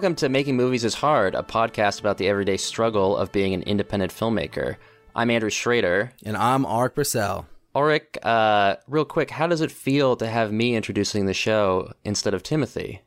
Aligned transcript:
Welcome 0.00 0.16
to 0.16 0.30
Making 0.30 0.56
Movies 0.56 0.82
is 0.82 0.94
Hard, 0.94 1.34
a 1.34 1.42
podcast 1.42 2.00
about 2.00 2.16
the 2.16 2.26
everyday 2.26 2.56
struggle 2.56 3.18
of 3.18 3.32
being 3.32 3.52
an 3.52 3.62
independent 3.64 4.10
filmmaker. 4.10 4.76
I'm 5.14 5.30
Andrew 5.30 5.50
Schrader. 5.50 6.12
And 6.24 6.38
I'm 6.38 6.64
Arik 6.64 6.94
Purcell. 6.94 7.46
Arik, 7.76 8.16
uh, 8.22 8.76
real 8.88 9.04
quick, 9.04 9.28
how 9.28 9.46
does 9.46 9.60
it 9.60 9.70
feel 9.70 10.16
to 10.16 10.26
have 10.26 10.52
me 10.52 10.74
introducing 10.74 11.26
the 11.26 11.34
show 11.34 11.92
instead 12.02 12.32
of 12.32 12.42
Timothy? 12.42 13.02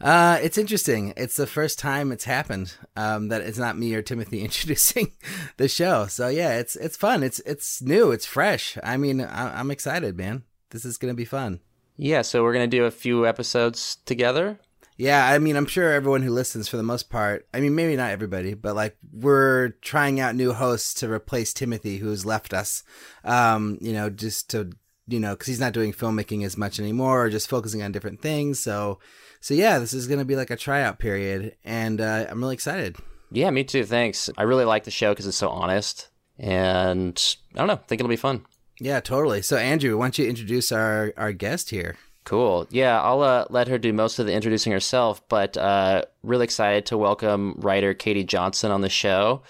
Uh, 0.00 0.40
it's 0.42 0.58
interesting. 0.58 1.14
It's 1.16 1.36
the 1.36 1.46
first 1.46 1.78
time 1.78 2.10
it's 2.10 2.24
happened 2.24 2.74
um, 2.96 3.28
that 3.28 3.42
it's 3.42 3.56
not 3.56 3.78
me 3.78 3.94
or 3.94 4.02
Timothy 4.02 4.40
introducing 4.44 5.12
the 5.56 5.68
show. 5.68 6.08
So 6.08 6.26
yeah, 6.26 6.58
it's 6.58 6.74
it's 6.74 6.96
fun. 6.96 7.22
It's 7.22 7.38
it's 7.46 7.80
new. 7.80 8.10
It's 8.10 8.26
fresh. 8.26 8.76
I 8.82 8.96
mean, 8.96 9.20
I, 9.20 9.60
I'm 9.60 9.70
excited, 9.70 10.16
man. 10.16 10.42
This 10.70 10.84
is 10.84 10.98
gonna 10.98 11.14
be 11.14 11.24
fun. 11.24 11.60
Yeah. 11.96 12.22
So 12.22 12.42
we're 12.42 12.54
gonna 12.54 12.66
do 12.66 12.86
a 12.86 12.90
few 12.90 13.24
episodes 13.24 13.98
together. 14.04 14.58
Yeah, 14.96 15.26
I 15.26 15.38
mean, 15.38 15.56
I'm 15.56 15.66
sure 15.66 15.92
everyone 15.92 16.22
who 16.22 16.30
listens, 16.30 16.68
for 16.68 16.76
the 16.76 16.84
most 16.84 17.10
part, 17.10 17.48
I 17.52 17.60
mean, 17.60 17.74
maybe 17.74 17.96
not 17.96 18.12
everybody, 18.12 18.54
but 18.54 18.76
like 18.76 18.96
we're 19.12 19.70
trying 19.80 20.20
out 20.20 20.36
new 20.36 20.52
hosts 20.52 20.94
to 20.94 21.10
replace 21.10 21.52
Timothy, 21.52 21.98
who's 21.98 22.24
left 22.24 22.54
us. 22.54 22.84
Um, 23.24 23.78
you 23.80 23.92
know, 23.92 24.08
just 24.08 24.50
to 24.50 24.70
you 25.06 25.20
know, 25.20 25.34
because 25.34 25.48
he's 25.48 25.60
not 25.60 25.72
doing 25.72 25.92
filmmaking 25.92 26.44
as 26.44 26.56
much 26.56 26.78
anymore, 26.78 27.24
or 27.24 27.30
just 27.30 27.48
focusing 27.48 27.82
on 27.82 27.92
different 27.92 28.20
things. 28.20 28.60
So, 28.60 29.00
so 29.40 29.52
yeah, 29.54 29.78
this 29.78 29.92
is 29.92 30.06
gonna 30.06 30.24
be 30.24 30.36
like 30.36 30.50
a 30.50 30.56
tryout 30.56 30.98
period, 30.98 31.56
and 31.64 32.00
uh, 32.00 32.26
I'm 32.28 32.40
really 32.40 32.54
excited. 32.54 32.96
Yeah, 33.30 33.50
me 33.50 33.64
too. 33.64 33.84
Thanks. 33.84 34.30
I 34.38 34.44
really 34.44 34.64
like 34.64 34.84
the 34.84 34.90
show 34.90 35.10
because 35.10 35.26
it's 35.26 35.36
so 35.36 35.48
honest, 35.48 36.08
and 36.38 37.20
I 37.54 37.58
don't 37.58 37.66
know, 37.66 37.76
think 37.76 38.00
it'll 38.00 38.08
be 38.08 38.16
fun. 38.16 38.46
Yeah, 38.80 39.00
totally. 39.00 39.42
So, 39.42 39.56
Andrew, 39.56 39.96
why 39.98 40.06
don't 40.06 40.18
you 40.18 40.28
introduce 40.28 40.72
our 40.72 41.12
our 41.16 41.32
guest 41.32 41.70
here? 41.70 41.96
Cool. 42.24 42.66
Yeah, 42.70 43.00
I'll 43.02 43.20
uh, 43.20 43.44
let 43.50 43.68
her 43.68 43.76
do 43.76 43.92
most 43.92 44.18
of 44.18 44.26
the 44.26 44.32
introducing 44.32 44.72
herself, 44.72 45.26
but 45.28 45.56
uh, 45.58 46.04
really 46.22 46.44
excited 46.44 46.86
to 46.86 46.96
welcome 46.96 47.54
writer 47.58 47.92
Katie 47.92 48.24
Johnson 48.24 48.70
on 48.70 48.80
the 48.80 48.88
show. 48.88 49.42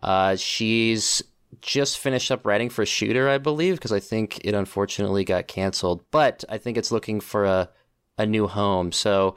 Uh, 0.00 0.36
she's 0.36 1.22
just 1.60 1.98
finished 1.98 2.30
up 2.30 2.46
writing 2.46 2.70
for 2.70 2.86
Shooter, 2.86 3.28
I 3.28 3.38
believe, 3.38 3.74
because 3.74 3.92
I 3.92 3.98
think 3.98 4.44
it 4.44 4.54
unfortunately 4.54 5.24
got 5.24 5.48
canceled, 5.48 6.04
but 6.12 6.44
I 6.48 6.58
think 6.58 6.78
it's 6.78 6.92
looking 6.92 7.20
for 7.20 7.44
a, 7.44 7.68
a 8.16 8.26
new 8.26 8.46
home. 8.46 8.92
So, 8.92 9.34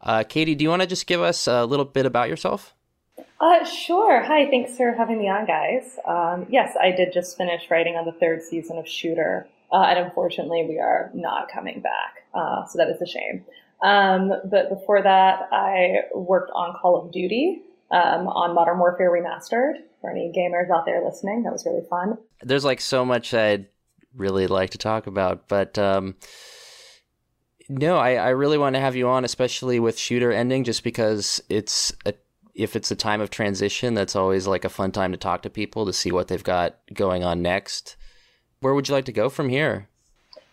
uh, 0.00 0.24
Katie, 0.28 0.56
do 0.56 0.64
you 0.64 0.68
want 0.68 0.82
to 0.82 0.88
just 0.88 1.06
give 1.06 1.20
us 1.20 1.46
a 1.46 1.64
little 1.64 1.84
bit 1.84 2.06
about 2.06 2.28
yourself? 2.28 2.74
Uh, 3.40 3.64
sure. 3.64 4.22
Hi, 4.22 4.50
thanks 4.50 4.76
for 4.76 4.92
having 4.92 5.18
me 5.18 5.28
on, 5.28 5.46
guys. 5.46 5.98
Um, 6.06 6.46
yes, 6.48 6.76
I 6.80 6.90
did 6.90 7.12
just 7.12 7.36
finish 7.36 7.70
writing 7.70 7.96
on 7.96 8.04
the 8.04 8.12
third 8.12 8.42
season 8.42 8.78
of 8.78 8.88
Shooter. 8.88 9.46
Uh, 9.72 9.86
and 9.88 9.98
unfortunately, 9.98 10.66
we 10.68 10.78
are 10.78 11.10
not 11.14 11.50
coming 11.50 11.80
back. 11.80 12.24
Uh, 12.34 12.66
so 12.66 12.78
that 12.78 12.88
is 12.88 13.00
a 13.00 13.06
shame. 13.06 13.44
Um, 13.82 14.32
but 14.44 14.68
before 14.68 15.02
that, 15.02 15.48
I 15.50 16.02
worked 16.14 16.52
on 16.54 16.76
Call 16.80 17.02
of 17.02 17.10
Duty 17.10 17.62
um, 17.90 18.28
on 18.28 18.54
Modern 18.54 18.78
Warfare 18.78 19.10
Remastered. 19.10 19.74
For 20.00 20.10
any 20.10 20.32
gamers 20.36 20.68
out 20.70 20.84
there 20.84 21.04
listening, 21.04 21.44
that 21.44 21.52
was 21.52 21.64
really 21.64 21.86
fun. 21.88 22.18
There's 22.42 22.64
like 22.64 22.80
so 22.80 23.04
much 23.04 23.32
I'd 23.34 23.66
really 24.14 24.46
like 24.46 24.70
to 24.70 24.78
talk 24.78 25.06
about, 25.06 25.48
but 25.48 25.78
um, 25.78 26.16
no, 27.68 27.98
I, 27.98 28.14
I 28.14 28.28
really 28.30 28.58
want 28.58 28.74
to 28.74 28.80
have 28.80 28.96
you 28.96 29.08
on, 29.08 29.24
especially 29.24 29.78
with 29.78 29.96
Shooter 29.96 30.32
ending, 30.32 30.64
just 30.64 30.84
because 30.84 31.40
it's 31.48 31.92
a 32.04 32.14
if 32.54 32.76
it's 32.76 32.90
a 32.90 32.96
time 32.96 33.22
of 33.22 33.30
transition, 33.30 33.94
that's 33.94 34.14
always 34.14 34.46
like 34.46 34.64
a 34.64 34.68
fun 34.68 34.92
time 34.92 35.12
to 35.12 35.16
talk 35.16 35.42
to 35.42 35.50
people 35.50 35.86
to 35.86 35.92
see 35.92 36.12
what 36.12 36.28
they've 36.28 36.44
got 36.44 36.76
going 36.92 37.24
on 37.24 37.40
next 37.40 37.96
where 38.62 38.74
would 38.74 38.88
you 38.88 38.94
like 38.94 39.04
to 39.06 39.12
go 39.12 39.28
from 39.28 39.48
here? 39.48 39.88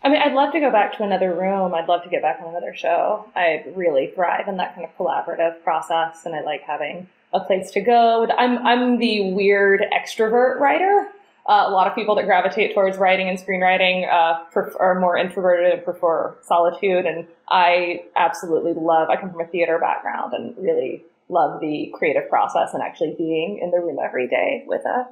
I 0.02 0.10
mean, 0.10 0.22
I'd 0.22 0.34
love 0.34 0.54
to 0.54 0.60
go 0.60 0.72
back 0.72 0.98
to 0.98 1.04
another 1.04 1.34
room. 1.34 1.74
I'd 1.74 1.88
love 1.88 2.04
to 2.04 2.10
get 2.10 2.22
back 2.22 2.40
on 2.42 2.50
another 2.50 2.74
show. 2.74 3.26
I 3.36 3.66
really 3.76 4.12
thrive 4.16 4.48
in 4.48 4.58
that 4.58 4.76
kind 4.76 4.88
of 4.88 4.98
collaborative 4.98 5.62
process, 5.64 6.26
and 6.26 6.36
I 6.36 6.42
like 6.42 6.62
having 6.62 7.08
a 7.34 7.40
place 7.40 7.72
to 7.72 7.82
go. 7.82 8.28
I'm 8.38 8.66
I'm 8.66 8.98
the 8.98 9.32
weird 9.32 9.84
extrovert 9.94 10.60
writer. 10.60 11.08
Uh, 11.48 11.66
a 11.68 11.72
lot 11.72 11.88
of 11.88 11.96
people 11.96 12.16
that 12.16 12.26
gravitate 12.26 12.74
towards 12.76 12.98
writing 12.98 13.28
and 13.28 13.38
screenwriting 13.40 14.08
uh, 14.12 14.44
prefer, 14.52 14.78
are 14.80 15.00
more 15.00 15.18
introverted 15.18 15.74
and 15.74 15.84
prefer 15.84 16.38
solitude. 16.44 17.06
And 17.06 17.28
I 17.50 18.04
absolutely 18.16 18.74
love. 18.74 19.10
I 19.10 19.16
come 19.16 19.32
from 19.32 19.42
a 19.42 19.48
theater 19.48 19.80
background 19.80 20.34
and 20.34 20.56
really 20.58 21.04
love 21.28 21.60
the 21.60 21.92
creative 21.94 22.30
process 22.30 22.74
and 22.74 22.84
actually 22.84 23.16
being 23.18 23.60
in 23.62 23.72
the 23.72 23.78
room 23.78 23.98
every 24.04 24.28
day 24.28 24.64
with 24.68 24.86
a 24.86 25.08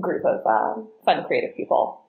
group 0.00 0.24
of 0.24 0.46
um, 0.46 0.88
fun, 1.04 1.24
creative 1.24 1.56
people. 1.56 2.00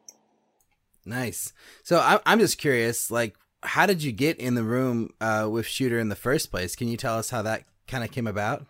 Nice. 1.06 1.54
So 1.84 2.00
I, 2.00 2.20
I'm 2.26 2.40
just 2.40 2.58
curious, 2.58 3.12
like, 3.12 3.36
how 3.62 3.86
did 3.86 4.04
you 4.04 4.12
get 4.12 4.38
in 4.40 4.56
the 4.56 4.64
room 4.64 5.10
uh, 5.22 5.48
with 5.50 5.66
Shooter 5.66 6.00
in 6.00 6.10
the 6.10 6.16
first 6.16 6.52
place? 6.52 6.76
Can 6.76 6.88
you 6.88 6.98
tell 6.98 7.18
us 7.18 7.30
how 7.30 7.42
that 7.42 7.64
kind 7.88 8.04
of 8.04 8.12
came 8.12 8.28
about? 8.28 8.66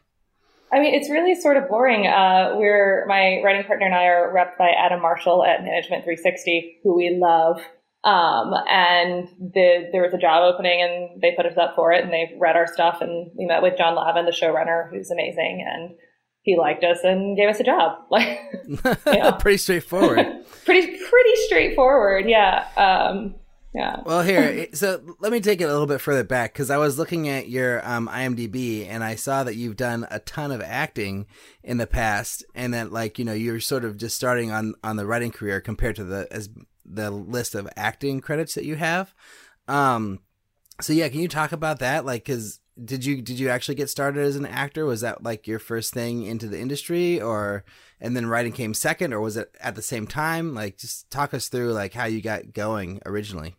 I 0.72 0.80
mean, 0.80 0.96
it's 0.96 1.10
really 1.10 1.40
sort 1.40 1.58
of 1.58 1.70
boring. 1.70 2.08
Uh, 2.08 2.54
we're 2.56 3.06
my 3.08 3.42
writing 3.44 3.64
partner 3.64 3.86
and 3.86 3.94
I 3.94 4.06
are 4.06 4.34
repped 4.34 4.58
by 4.58 4.72
Adam 4.72 5.02
Marshall 5.02 5.46
at 5.46 5.64
Management 5.64 6.04
360, 6.04 6.80
who 6.84 6.96
we 6.96 7.16
love. 7.20 7.62
Um, 8.04 8.54
and 8.68 9.30
the, 9.40 9.90
there 9.92 10.02
was 10.02 10.14
a 10.14 10.18
job 10.18 10.44
opening, 10.44 10.82
and 10.82 11.22
they 11.22 11.32
put 11.38 11.46
us 11.46 11.58
up 11.58 11.76
for 11.76 11.94
it, 11.94 12.04
and 12.04 12.12
they 12.12 12.34
read 12.38 12.58
our 12.58 12.68
stuff, 12.68 12.98
and 13.00 13.32
we 13.38 13.46
met 13.46 13.62
with 13.62 13.78
John 13.78 13.96
Hlavin, 13.96 14.26
the 14.26 14.36
showrunner, 14.36 14.90
who's 14.90 15.10
amazing, 15.10 15.66
and 15.66 15.96
he 16.44 16.58
liked 16.58 16.84
us 16.84 17.00
and 17.04 17.36
gave 17.36 17.50
us 17.50 17.59
a 17.59 17.64
job. 17.64 18.00
Like, 18.12 18.40
pretty 19.40 19.58
straightforward. 19.58 20.46
pretty 20.66 20.88
pretty 20.88 21.36
straightforward. 21.48 22.30
Yeah. 22.30 22.68
Um, 22.78 23.36
yeah. 23.74 24.02
Well, 24.06 24.22
here, 24.22 24.68
so 24.74 25.02
let 25.20 25.31
me 25.31 25.42
take 25.42 25.59
it 25.59 25.64
a 25.64 25.72
little 25.72 25.88
bit 25.88 26.00
further 26.00 26.24
back 26.24 26.54
because 26.54 26.70
I 26.70 26.78
was 26.78 27.00
looking 27.00 27.28
at 27.28 27.50
your 27.50 27.86
um, 27.88 28.08
IMDb 28.08 28.88
and 28.88 29.04
I 29.04 29.16
saw 29.16 29.44
that 29.44 29.56
you've 29.56 29.78
done 29.78 30.06
a 30.12 30.20
ton 30.20 30.52
of 30.52 30.62
acting 30.62 31.26
in 31.64 31.78
the 31.80 31.88
past, 31.88 32.46
and 32.54 32.74
that 32.75 32.92
like 32.92 33.18
you 33.18 33.25
know 33.25 33.34
you're 33.34 33.60
sort 33.60 33.84
of 33.84 33.98
just 33.98 34.16
starting 34.16 34.52
on 34.52 34.75
on 34.84 34.98
the 34.98 35.08
writing 35.08 35.31
career 35.31 35.60
compared 35.60 35.96
to 35.96 36.04
the 36.04 36.28
as 36.30 36.50
the 36.86 37.10
list 37.10 37.56
of 37.56 37.68
acting 37.75 38.22
credits 38.22 38.54
that 38.54 38.66
you 38.66 38.75
have. 38.75 39.16
Um, 39.68 40.20
so 40.81 40.94
yeah, 40.94 41.10
can 41.10 41.20
you 41.20 41.28
talk 41.28 41.52
about 41.52 41.80
that? 41.80 42.06
Like, 42.06 42.25
because 42.25 42.60
did 42.84 43.06
you 43.06 43.22
did 43.22 43.40
you 43.40 43.50
actually 43.50 43.76
get 43.76 43.90
started 43.90 44.24
as 44.24 44.36
an 44.36 44.46
actor? 44.46 44.86
Was 44.86 45.02
that 45.02 45.24
like 45.24 45.48
your 45.48 45.60
first 45.60 45.94
thing 45.94 46.24
into 46.24 46.48
the 46.48 46.60
industry, 46.60 47.22
or 47.22 47.64
and 48.00 48.16
then 48.16 48.26
writing 48.26 48.52
came 48.52 48.74
second, 48.74 49.14
or 49.14 49.22
was 49.22 49.38
it 49.38 49.56
at 49.60 49.76
the 49.76 49.82
same 49.82 50.08
time? 50.08 50.54
Like, 50.54 50.78
just 50.78 51.10
talk 51.12 51.34
us 51.34 51.50
through 51.50 51.74
like 51.74 51.94
how 51.94 52.06
you 52.06 52.22
got 52.22 52.54
going 52.54 53.02
originally. 53.06 53.56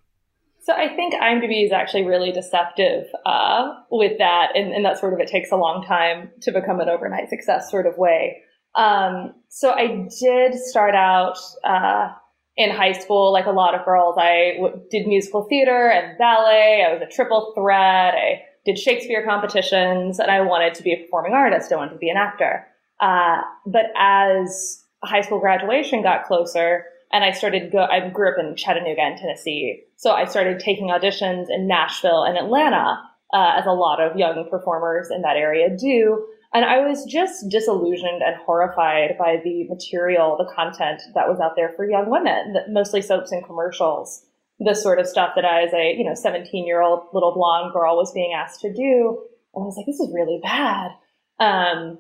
So 0.63 0.73
I 0.73 0.89
think 0.97 1.15
IMDb 1.15 1.67
is 1.67 1.73
actually 1.73 2.07
really 2.07 2.33
deceptive 2.33 3.05
uh, 3.27 3.75
with 3.91 4.19
that, 4.19 4.53
and, 4.55 4.73
and 4.73 4.85
that 4.85 4.99
sort 4.99 5.13
of 5.13 5.21
it 5.21 5.29
takes 5.29 5.53
a 5.53 5.57
long 5.57 5.85
time 5.87 6.31
to 6.43 6.53
become 6.53 6.81
an 6.81 6.89
overnight 6.89 7.29
success 7.29 7.71
sort 7.71 7.87
of 7.87 7.99
way. 7.99 8.39
Um, 8.75 9.35
so 9.51 9.71
I 9.71 10.09
did 10.21 10.55
start 10.55 10.95
out 10.95 11.37
uh, 11.63 12.09
in 12.57 12.71
high 12.71 12.93
school, 12.93 13.33
like 13.33 13.47
a 13.47 13.51
lot 13.51 13.75
of 13.75 13.85
girls. 13.85 14.17
I 14.19 14.55
w- 14.57 14.83
did 14.91 15.07
musical 15.07 15.47
theater 15.49 15.89
and 15.91 16.19
ballet. 16.19 16.85
I 16.89 16.93
was 16.93 17.03
a 17.03 17.15
triple 17.15 17.53
threat. 17.55 18.15
I 18.15 18.41
did 18.65 18.79
Shakespeare 18.79 19.25
competitions, 19.25 20.19
and 20.19 20.31
I 20.31 20.41
wanted 20.41 20.75
to 20.75 20.83
be 20.83 20.93
a 20.93 20.97
performing 20.97 21.33
artist. 21.33 21.73
I 21.73 21.77
wanted 21.77 21.93
to 21.93 21.99
be 21.99 22.11
an 22.11 22.17
actor. 22.17 22.67
Uh, 23.01 23.43
but 23.67 23.87
as 23.97 24.83
high 25.03 25.21
school 25.21 25.41
graduation 25.41 26.03
got 26.03 26.25
closer, 26.25 26.85
and 27.13 27.25
I 27.25 27.33
started 27.33 27.71
go, 27.71 27.85
I 27.85 28.09
grew 28.09 28.31
up 28.31 28.39
in 28.39 28.57
Chattanooga 28.57 29.07
in 29.07 29.17
Tennessee, 29.17 29.85
so 29.97 30.13
I 30.13 30.25
started 30.25 30.61
taking 30.61 30.89
auditions 30.89 31.47
in 31.51 31.67
Nashville 31.67 32.25
and 32.25 32.39
Atlanta, 32.39 33.01
uh, 33.35 33.53
as 33.57 33.67
a 33.67 33.73
lot 33.73 34.01
of 34.01 34.17
young 34.17 34.47
performers 34.49 35.09
in 35.11 35.23
that 35.23 35.37
area 35.37 35.69
do. 35.77 36.25
And 36.55 36.65
I 36.65 36.87
was 36.87 37.05
just 37.05 37.49
disillusioned 37.49 38.23
and 38.23 38.37
horrified 38.47 39.17
by 39.19 39.39
the 39.43 39.67
material, 39.69 40.37
the 40.39 40.51
content 40.55 41.03
that 41.15 41.29
was 41.29 41.41
out 41.41 41.57
there 41.57 41.73
for 41.75 41.85
young 41.85 42.09
women, 42.09 42.55
mostly 42.69 43.03
soaps 43.03 43.33
and 43.33 43.45
commercials 43.45 44.25
the 44.59 44.75
sort 44.75 44.99
of 44.99 45.07
stuff 45.07 45.31
that 45.37 45.45
I, 45.45 45.65
as 45.65 45.73
a 45.73 45.95
you 45.97 46.05
know 46.05 46.15
17 46.15 46.67
year 46.67 46.83
old 46.83 47.09
little 47.13 47.35
blonde 47.35 47.73
girl, 47.73 47.97
was 47.97 48.13
being 48.13 48.35
asked 48.37 48.61
to 48.61 48.73
do. 48.73 49.23
And 49.55 49.63
I 49.63 49.67
was 49.67 49.77
like, 49.77 49.87
this 49.87 50.01
is 50.01 50.13
really 50.13 50.41
bad. 50.43 50.91
Um, 51.39 51.99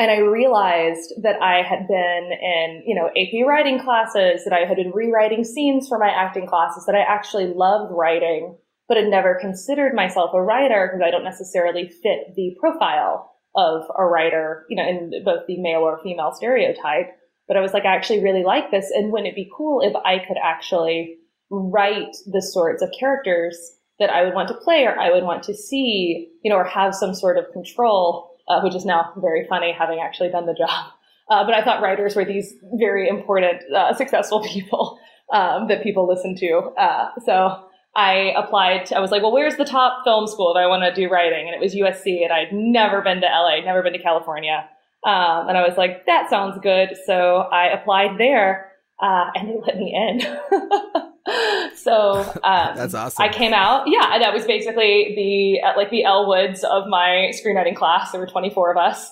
and 0.00 0.10
I 0.10 0.20
realized 0.20 1.12
that 1.22 1.42
I 1.42 1.60
had 1.60 1.86
been 1.86 2.30
in, 2.40 2.82
you 2.86 2.94
know, 2.94 3.08
AP 3.08 3.46
writing 3.46 3.78
classes, 3.78 4.44
that 4.44 4.52
I 4.54 4.64
had 4.64 4.78
been 4.78 4.92
rewriting 4.92 5.44
scenes 5.44 5.88
for 5.88 5.98
my 5.98 6.08
acting 6.08 6.46
classes, 6.46 6.86
that 6.86 6.94
I 6.94 7.00
actually 7.00 7.48
loved 7.48 7.92
writing, 7.94 8.56
but 8.88 8.96
had 8.96 9.08
never 9.08 9.38
considered 9.38 9.94
myself 9.94 10.30
a 10.32 10.42
writer 10.42 10.88
because 10.88 11.06
I 11.06 11.10
don't 11.10 11.22
necessarily 11.22 11.86
fit 11.86 12.34
the 12.34 12.56
profile 12.58 13.30
of 13.54 13.82
a 13.94 14.06
writer, 14.06 14.64
you 14.70 14.76
know, 14.76 14.88
in 14.88 15.22
both 15.22 15.46
the 15.46 15.60
male 15.60 15.80
or 15.80 16.00
female 16.02 16.32
stereotype. 16.34 17.14
But 17.46 17.58
I 17.58 17.60
was 17.60 17.74
like, 17.74 17.84
I 17.84 17.94
actually 17.94 18.22
really 18.22 18.42
like 18.42 18.70
this. 18.70 18.90
And 18.90 19.12
wouldn't 19.12 19.28
it 19.28 19.34
be 19.34 19.52
cool 19.54 19.82
if 19.82 19.94
I 19.96 20.18
could 20.18 20.38
actually 20.42 21.18
write 21.50 22.16
the 22.26 22.40
sorts 22.40 22.82
of 22.82 22.90
characters 22.98 23.76
that 23.98 24.10
I 24.10 24.24
would 24.24 24.34
want 24.34 24.48
to 24.48 24.54
play 24.54 24.84
or 24.84 24.98
I 24.98 25.10
would 25.10 25.24
want 25.24 25.42
to 25.44 25.54
see, 25.54 26.30
you 26.42 26.50
know, 26.50 26.56
or 26.56 26.64
have 26.64 26.94
some 26.94 27.14
sort 27.14 27.36
of 27.36 27.52
control, 27.52 28.30
uh, 28.48 28.60
which 28.62 28.74
is 28.74 28.84
now 28.84 29.12
very 29.18 29.46
funny 29.48 29.74
having 29.76 30.00
actually 30.00 30.30
done 30.30 30.46
the 30.46 30.54
job. 30.54 30.70
Uh, 31.30 31.44
but 31.44 31.54
I 31.54 31.62
thought 31.62 31.80
writers 31.80 32.16
were 32.16 32.24
these 32.24 32.54
very 32.74 33.08
important, 33.08 33.62
uh, 33.72 33.94
successful 33.94 34.42
people 34.52 34.98
um, 35.32 35.68
that 35.68 35.80
people 35.80 36.08
listen 36.08 36.34
to. 36.34 36.72
Uh, 36.76 37.10
so 37.24 37.66
I 37.94 38.32
applied. 38.36 38.86
To, 38.86 38.96
I 38.96 39.00
was 39.00 39.12
like, 39.12 39.22
well, 39.22 39.32
where's 39.32 39.56
the 39.56 39.64
top 39.64 40.02
film 40.04 40.26
school 40.26 40.52
that 40.54 40.60
I 40.60 40.66
want 40.66 40.82
to 40.82 40.92
do 40.92 41.08
writing? 41.08 41.46
And 41.46 41.54
it 41.54 41.60
was 41.60 41.72
USC, 41.72 42.24
and 42.24 42.32
I'd 42.32 42.52
never 42.52 43.00
been 43.00 43.20
to 43.20 43.26
LA, 43.28 43.64
never 43.64 43.80
been 43.80 43.92
to 43.92 44.02
California. 44.02 44.68
Um, 45.06 45.48
and 45.48 45.56
I 45.56 45.66
was 45.66 45.76
like, 45.78 46.04
that 46.06 46.28
sounds 46.30 46.58
good. 46.62 46.96
So 47.06 47.36
I 47.52 47.68
applied 47.68 48.18
there, 48.18 48.72
uh, 49.00 49.30
and 49.34 49.48
they 49.48 49.56
let 49.64 49.76
me 49.76 49.94
in. 49.94 51.00
so 51.76 52.20
um, 52.42 52.76
that's 52.76 52.94
awesome. 52.94 53.22
I 53.22 53.28
came 53.28 53.52
out. 53.52 53.84
Yeah, 53.86 54.18
that 54.18 54.32
was 54.32 54.46
basically 54.46 55.14
the 55.14 55.66
uh, 55.66 55.76
like 55.76 55.90
the 55.90 56.04
Elle 56.04 56.28
Woods 56.28 56.64
of 56.64 56.86
my 56.88 57.32
screenwriting 57.32 57.76
class. 57.76 58.12
There 58.12 58.20
were 58.20 58.26
24 58.26 58.72
of 58.72 58.76
us. 58.76 59.10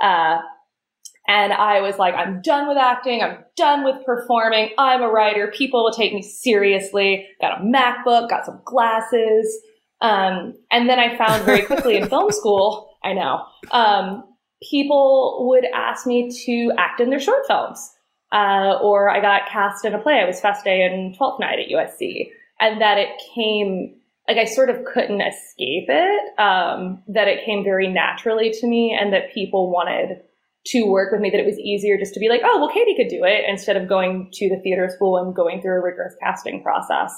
Uh, 0.00 0.38
and 1.26 1.52
I 1.52 1.80
was 1.80 1.98
like, 1.98 2.14
I'm 2.14 2.42
done 2.42 2.68
with 2.68 2.76
acting. 2.76 3.22
I'm 3.22 3.38
done 3.56 3.82
with 3.82 4.04
performing. 4.04 4.70
I'm 4.76 5.02
a 5.02 5.08
writer. 5.08 5.50
People 5.56 5.82
will 5.82 5.92
take 5.92 6.12
me 6.12 6.20
seriously. 6.20 7.26
Got 7.40 7.60
a 7.60 7.64
MacBook, 7.64 8.28
got 8.28 8.44
some 8.44 8.60
glasses. 8.64 9.58
Um, 10.02 10.52
and 10.70 10.88
then 10.88 10.98
I 10.98 11.16
found 11.16 11.44
very 11.44 11.62
quickly 11.66 11.96
in 11.96 12.08
film 12.08 12.30
school, 12.30 12.90
I 13.02 13.14
know, 13.14 13.42
um, 13.70 14.24
people 14.70 15.46
would 15.48 15.64
ask 15.74 16.06
me 16.06 16.30
to 16.44 16.72
act 16.76 17.00
in 17.00 17.10
their 17.10 17.20
short 17.20 17.46
films. 17.46 17.90
Uh, 18.34 18.78
or 18.82 19.08
I 19.08 19.20
got 19.20 19.48
cast 19.48 19.84
in 19.84 19.94
a 19.94 19.98
play. 20.00 20.20
I 20.20 20.26
was 20.26 20.40
Feste 20.40 20.66
and 20.66 21.16
Twelfth 21.16 21.38
Night 21.38 21.60
at 21.60 21.70
USC. 21.70 22.30
And 22.58 22.80
that 22.80 22.98
it 22.98 23.10
came, 23.34 23.94
like 24.26 24.38
I 24.38 24.44
sort 24.44 24.70
of 24.70 24.84
couldn't 24.92 25.20
escape 25.20 25.86
it, 25.88 26.38
um, 26.38 27.02
that 27.08 27.28
it 27.28 27.44
came 27.46 27.62
very 27.62 27.88
naturally 27.88 28.50
to 28.50 28.66
me 28.66 28.96
and 28.98 29.12
that 29.12 29.32
people 29.32 29.70
wanted 29.70 30.20
to 30.66 30.84
work 30.84 31.12
with 31.12 31.20
me 31.20 31.30
that 31.30 31.38
it 31.38 31.46
was 31.46 31.58
easier 31.58 31.98
just 31.98 32.14
to 32.14 32.20
be 32.20 32.28
like, 32.28 32.40
oh, 32.42 32.58
well, 32.58 32.72
Katie 32.72 32.96
could 32.96 33.08
do 33.08 33.22
it 33.22 33.44
instead 33.48 33.76
of 33.76 33.88
going 33.88 34.30
to 34.32 34.48
the 34.48 34.60
theater 34.62 34.88
school 34.92 35.18
and 35.18 35.34
going 35.34 35.60
through 35.60 35.78
a 35.78 35.84
rigorous 35.84 36.16
casting 36.20 36.62
process. 36.62 37.12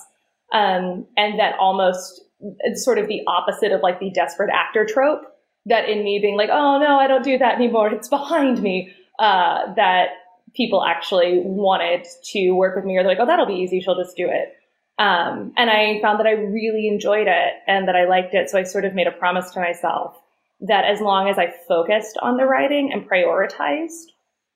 Um, 0.53 1.07
and 1.17 1.39
that 1.39 1.55
almost 1.59 2.21
it's 2.61 2.85
sort 2.85 2.99
of 2.99 3.09
the 3.09 3.23
opposite 3.27 3.73
of 3.73 3.81
like 3.83 4.01
the 4.01 4.11
desperate 4.11 4.51
actor 4.53 4.85
trope 4.85 5.23
that 5.67 5.89
in 5.89 6.05
me 6.05 6.19
being 6.21 6.37
like, 6.37 6.51
oh 6.53 6.79
no, 6.79 6.99
I 6.99 7.07
don't 7.07 7.25
do 7.25 7.39
that 7.39 7.55
anymore. 7.55 7.89
It's 7.89 8.09
behind 8.09 8.61
me. 8.63 8.93
Uh, 9.19 9.75
that 9.77 10.09
people 10.57 10.83
actually 10.85 11.43
wanted 11.45 12.07
to 12.33 12.53
work 12.53 12.77
with 12.77 12.85
me 12.85 12.97
or 12.97 13.03
they're 13.03 13.13
like, 13.13 13.21
oh, 13.21 13.27
that'll 13.27 13.47
be 13.47 13.55
easy. 13.55 13.81
She'll 13.81 14.03
just 14.03 14.17
do 14.17 14.29
it. 14.29 14.55
Um, 14.99 15.53
and 15.57 15.69
I 15.69 16.01
found 16.01 16.19
that 16.19 16.27
I 16.27 16.33
really 16.33 16.89
enjoyed 16.89 17.27
it 17.27 17.53
and 17.67 17.87
that 17.87 17.97
I 17.97 18.07
liked 18.07 18.35
it. 18.35 18.49
So 18.49 18.59
I 18.59 18.63
sort 18.63 18.87
of 18.87 18.95
made 18.95 19.07
a 19.07 19.13
promise 19.13 19.51
to 19.53 19.61
myself 19.61 20.17
that 20.61 20.87
as 20.87 21.01
long 21.01 21.29
as 21.29 21.39
I 21.39 21.53
focused 21.69 22.17
on 22.23 22.39
the 22.39 22.47
writing 22.47 22.91
and 22.93 23.09
prioritized 23.09 24.07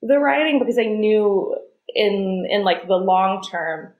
the 0.01 0.17
writing, 0.17 0.57
because 0.57 0.79
I 0.79 0.85
knew 0.85 1.55
in 1.93 2.47
in 2.49 2.63
like 2.63 2.87
the 2.87 2.95
long 2.95 3.43
term 3.43 3.93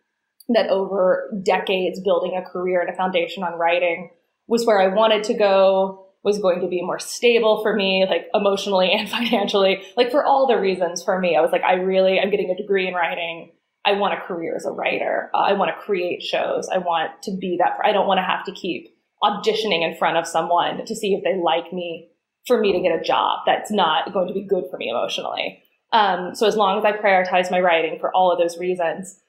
that 0.50 0.70
over 0.70 1.32
decades 1.44 2.00
building 2.00 2.36
a 2.36 2.50
career 2.50 2.82
and 2.82 2.90
a 2.90 2.98
foundation 2.98 3.44
on 3.44 3.60
writing 3.60 4.10
was 4.48 4.66
where 4.66 4.82
I 4.82 4.88
wanted 4.88 5.24
to 5.26 5.34
go, 5.36 6.08
was 6.24 6.40
going 6.40 6.62
to 6.62 6.68
be 6.68 6.82
more 6.84 7.00
stable 7.00 7.62
for 7.64 7.76
me, 7.76 8.06
like 8.10 8.28
emotionally 8.34 8.92
and 8.92 9.10
financially, 9.18 9.84
like 9.98 10.12
for 10.12 10.24
all 10.24 10.48
the 10.48 10.60
reasons 10.60 11.04
for 11.04 11.20
me. 11.20 11.36
I 11.36 11.42
was 11.42 11.52
like, 11.52 11.64
I 11.64 11.74
really, 11.74 12.20
I'm 12.20 12.30
getting 12.30 12.52
a 12.52 12.56
degree 12.56 12.88
in 12.88 12.94
writing. 12.94 13.52
I 13.84 13.94
want 13.94 14.14
a 14.14 14.22
career 14.22 14.56
as 14.56 14.66
a 14.66 14.72
writer. 14.72 15.32
Uh, 15.34 15.40
I 15.40 15.54
want 15.54 15.72
to 15.76 15.82
create 15.84 16.22
shows. 16.22 16.70
I 16.70 16.78
want 16.78 17.24
to 17.24 17.32
be 17.36 17.58
that. 17.60 17.78
I 17.84 17.92
don't 17.92 18.08
want 18.08 18.20
to 18.20 18.24
have 18.24 18.46
to 18.46 18.52
keep 18.52 18.90
auditioning 19.24 19.88
in 19.88 19.98
front 19.98 20.18
of 20.18 20.28
someone 20.28 20.86
to 20.86 20.96
see 20.96 21.14
if 21.14 21.24
they 21.24 21.36
like 21.42 21.74
me 21.74 22.10
for 22.48 22.60
me 22.60 22.74
to 22.74 22.82
get 22.82 23.00
a 23.00 23.04
job 23.04 23.40
that's 23.46 23.72
not 23.72 24.14
going 24.14 24.28
to 24.28 24.34
be 24.34 24.46
good 24.46 24.66
for 24.70 24.78
me 24.78 24.90
emotionally. 24.90 25.64
Um, 25.92 26.36
so 26.36 26.48
as 26.48 26.56
long 26.56 26.78
as 26.78 26.86
I 26.86 26.94
prioritize 26.94 27.52
my 27.52 27.60
writing 27.60 27.98
for 28.00 28.16
all 28.16 28.32
of 28.32 28.40
those 28.40 28.58
reasons, 28.58 29.20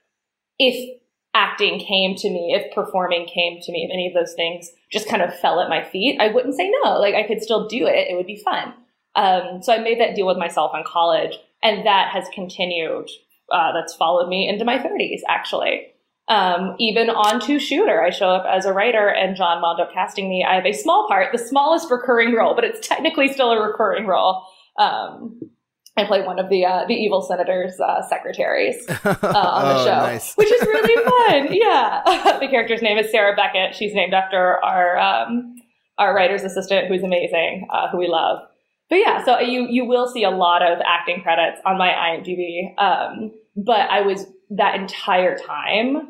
if 0.59 1.00
acting 1.34 1.79
came 1.79 2.14
to 2.17 2.29
me, 2.29 2.55
if 2.55 2.75
performing 2.75 3.26
came 3.26 3.61
to 3.61 3.73
me, 3.73 3.84
if 3.84 3.90
any 3.93 4.06
of 4.06 4.14
those 4.14 4.34
things 4.34 4.70
just 4.90 5.08
kind 5.08 5.23
of 5.23 5.34
fell 5.38 5.61
at 5.61 5.69
my 5.69 5.82
feet, 5.82 6.20
I 6.20 6.29
wouldn't 6.29 6.56
say 6.56 6.70
no. 6.82 6.99
Like 6.99 7.14
I 7.14 7.26
could 7.26 7.43
still 7.43 7.69
do 7.69 7.87
it. 7.87 8.08
It 8.11 8.17
would 8.17 8.26
be 8.26 8.43
fun. 8.44 8.75
Um, 9.14 9.62
so 9.62 9.73
I 9.73 9.79
made 9.79 10.00
that 10.00 10.14
deal 10.14 10.26
with 10.26 10.38
myself 10.38 10.73
in 10.75 10.82
college, 10.87 11.37
and 11.62 11.87
that 11.87 12.11
has 12.12 12.25
continued. 12.34 13.08
Uh, 13.50 13.73
that's 13.73 13.94
followed 13.94 14.29
me 14.29 14.49
into 14.49 14.64
my 14.64 14.79
30s, 14.79 15.20
actually. 15.29 15.88
Um, 16.29 16.76
even 16.79 17.11
on 17.11 17.40
To 17.40 17.58
Shooter, 17.58 18.00
I 18.00 18.11
show 18.11 18.31
up 18.31 18.46
as 18.46 18.64
a 18.64 18.73
writer 18.73 19.08
and 19.08 19.37
John 19.37 19.61
wound 19.61 19.81
up 19.81 19.93
casting 19.93 20.29
me. 20.29 20.44
I 20.49 20.55
have 20.55 20.64
a 20.64 20.73
small 20.73 21.06
part, 21.08 21.32
the 21.32 21.38
smallest 21.38 21.90
recurring 21.90 22.34
role, 22.34 22.55
but 22.55 22.64
it's 22.64 22.87
technically 22.87 23.32
still 23.32 23.50
a 23.50 23.61
recurring 23.61 24.06
role. 24.06 24.44
Um, 24.79 25.40
I 25.97 26.06
play 26.06 26.23
one 26.23 26.39
of 26.39 26.49
the 26.49 26.65
uh, 26.65 26.87
the 26.87 26.94
evil 26.94 27.21
senator's 27.21 27.79
uh, 27.79 28.03
secretaries 28.09 28.87
uh, 28.89 29.17
on 29.23 29.65
the 29.69 29.81
oh, 29.81 29.85
show, 29.85 29.99
nice. 29.99 30.35
which 30.35 30.50
is 30.50 30.62
really 30.62 31.05
fun. 31.05 31.49
yeah, 31.53 32.39
the 32.41 32.49
character's 32.49 32.81
name 32.81 32.97
is 32.97 33.11
Sarah 33.11 33.37
Beckett. 33.37 33.75
She's 33.75 33.94
named 33.94 34.15
after 34.15 34.62
our 34.65 34.99
um, 34.99 35.55
our 35.99 36.15
writer's 36.15 36.44
assistant, 36.44 36.89
who's 36.89 37.03
amazing, 37.03 37.69
uh, 37.73 37.91
who 37.91 37.99
we 37.99 38.09
love. 38.09 38.41
But 38.89 38.97
yeah, 38.97 39.25
so 39.25 39.39
you 39.41 39.67
you 39.69 39.85
will 39.85 40.09
see 40.09 40.25
a 40.25 40.31
lot 40.31 40.62
of 40.62 40.79
acting 40.87 41.23
credits 41.23 41.61
on 41.67 41.77
my 41.77 41.89
IMDb. 41.89 42.79
Um, 42.79 43.33
but 43.55 43.91
I 43.91 44.00
was 44.00 44.27
that 44.50 44.75
entire 44.77 45.37
time 45.37 46.09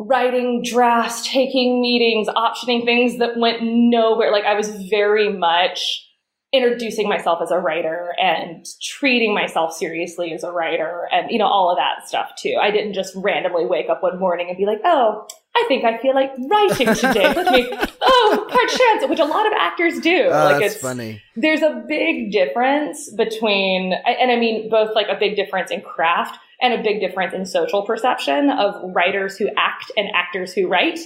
writing 0.00 0.62
drafts, 0.64 1.28
taking 1.28 1.80
meetings, 1.80 2.26
optioning 2.28 2.84
things 2.84 3.18
that 3.18 3.36
went 3.36 3.58
nowhere. 3.62 4.32
Like 4.32 4.44
I 4.44 4.54
was 4.54 4.70
very 4.88 5.30
much 5.30 6.09
introducing 6.52 7.08
myself 7.08 7.40
as 7.40 7.50
a 7.50 7.58
writer 7.58 8.12
and 8.20 8.66
treating 8.82 9.32
myself 9.32 9.72
seriously 9.72 10.32
as 10.32 10.42
a 10.42 10.50
writer 10.50 11.08
and 11.12 11.30
you 11.30 11.38
know 11.38 11.46
all 11.46 11.70
of 11.70 11.76
that 11.76 12.08
stuff 12.08 12.32
too. 12.36 12.56
I 12.60 12.70
didn't 12.70 12.94
just 12.94 13.14
randomly 13.14 13.66
wake 13.66 13.88
up 13.88 14.02
one 14.02 14.18
morning 14.18 14.48
and 14.48 14.56
be 14.56 14.66
like, 14.66 14.80
"Oh, 14.84 15.28
I 15.54 15.64
think 15.68 15.84
I 15.84 15.98
feel 15.98 16.14
like 16.14 16.32
writing 16.50 16.94
today. 16.94 17.32
Let 17.32 17.52
me 17.52 17.68
oh, 18.02 18.46
perchance," 18.50 19.08
which 19.08 19.20
a 19.20 19.24
lot 19.24 19.46
of 19.46 19.52
actors 19.52 20.00
do. 20.00 20.24
Oh, 20.26 20.30
like 20.30 20.60
that's 20.60 20.74
it's 20.74 20.82
funny. 20.82 21.22
there's 21.36 21.62
a 21.62 21.84
big 21.86 22.32
difference 22.32 23.12
between 23.12 23.92
and 23.92 24.32
I 24.32 24.36
mean 24.36 24.68
both 24.70 24.94
like 24.94 25.08
a 25.08 25.18
big 25.18 25.36
difference 25.36 25.70
in 25.70 25.82
craft 25.82 26.38
and 26.60 26.74
a 26.74 26.82
big 26.82 27.00
difference 27.00 27.32
in 27.32 27.46
social 27.46 27.86
perception 27.86 28.50
of 28.50 28.74
writers 28.94 29.36
who 29.36 29.48
act 29.56 29.92
and 29.96 30.08
actors 30.14 30.52
who 30.52 30.66
write. 30.66 30.98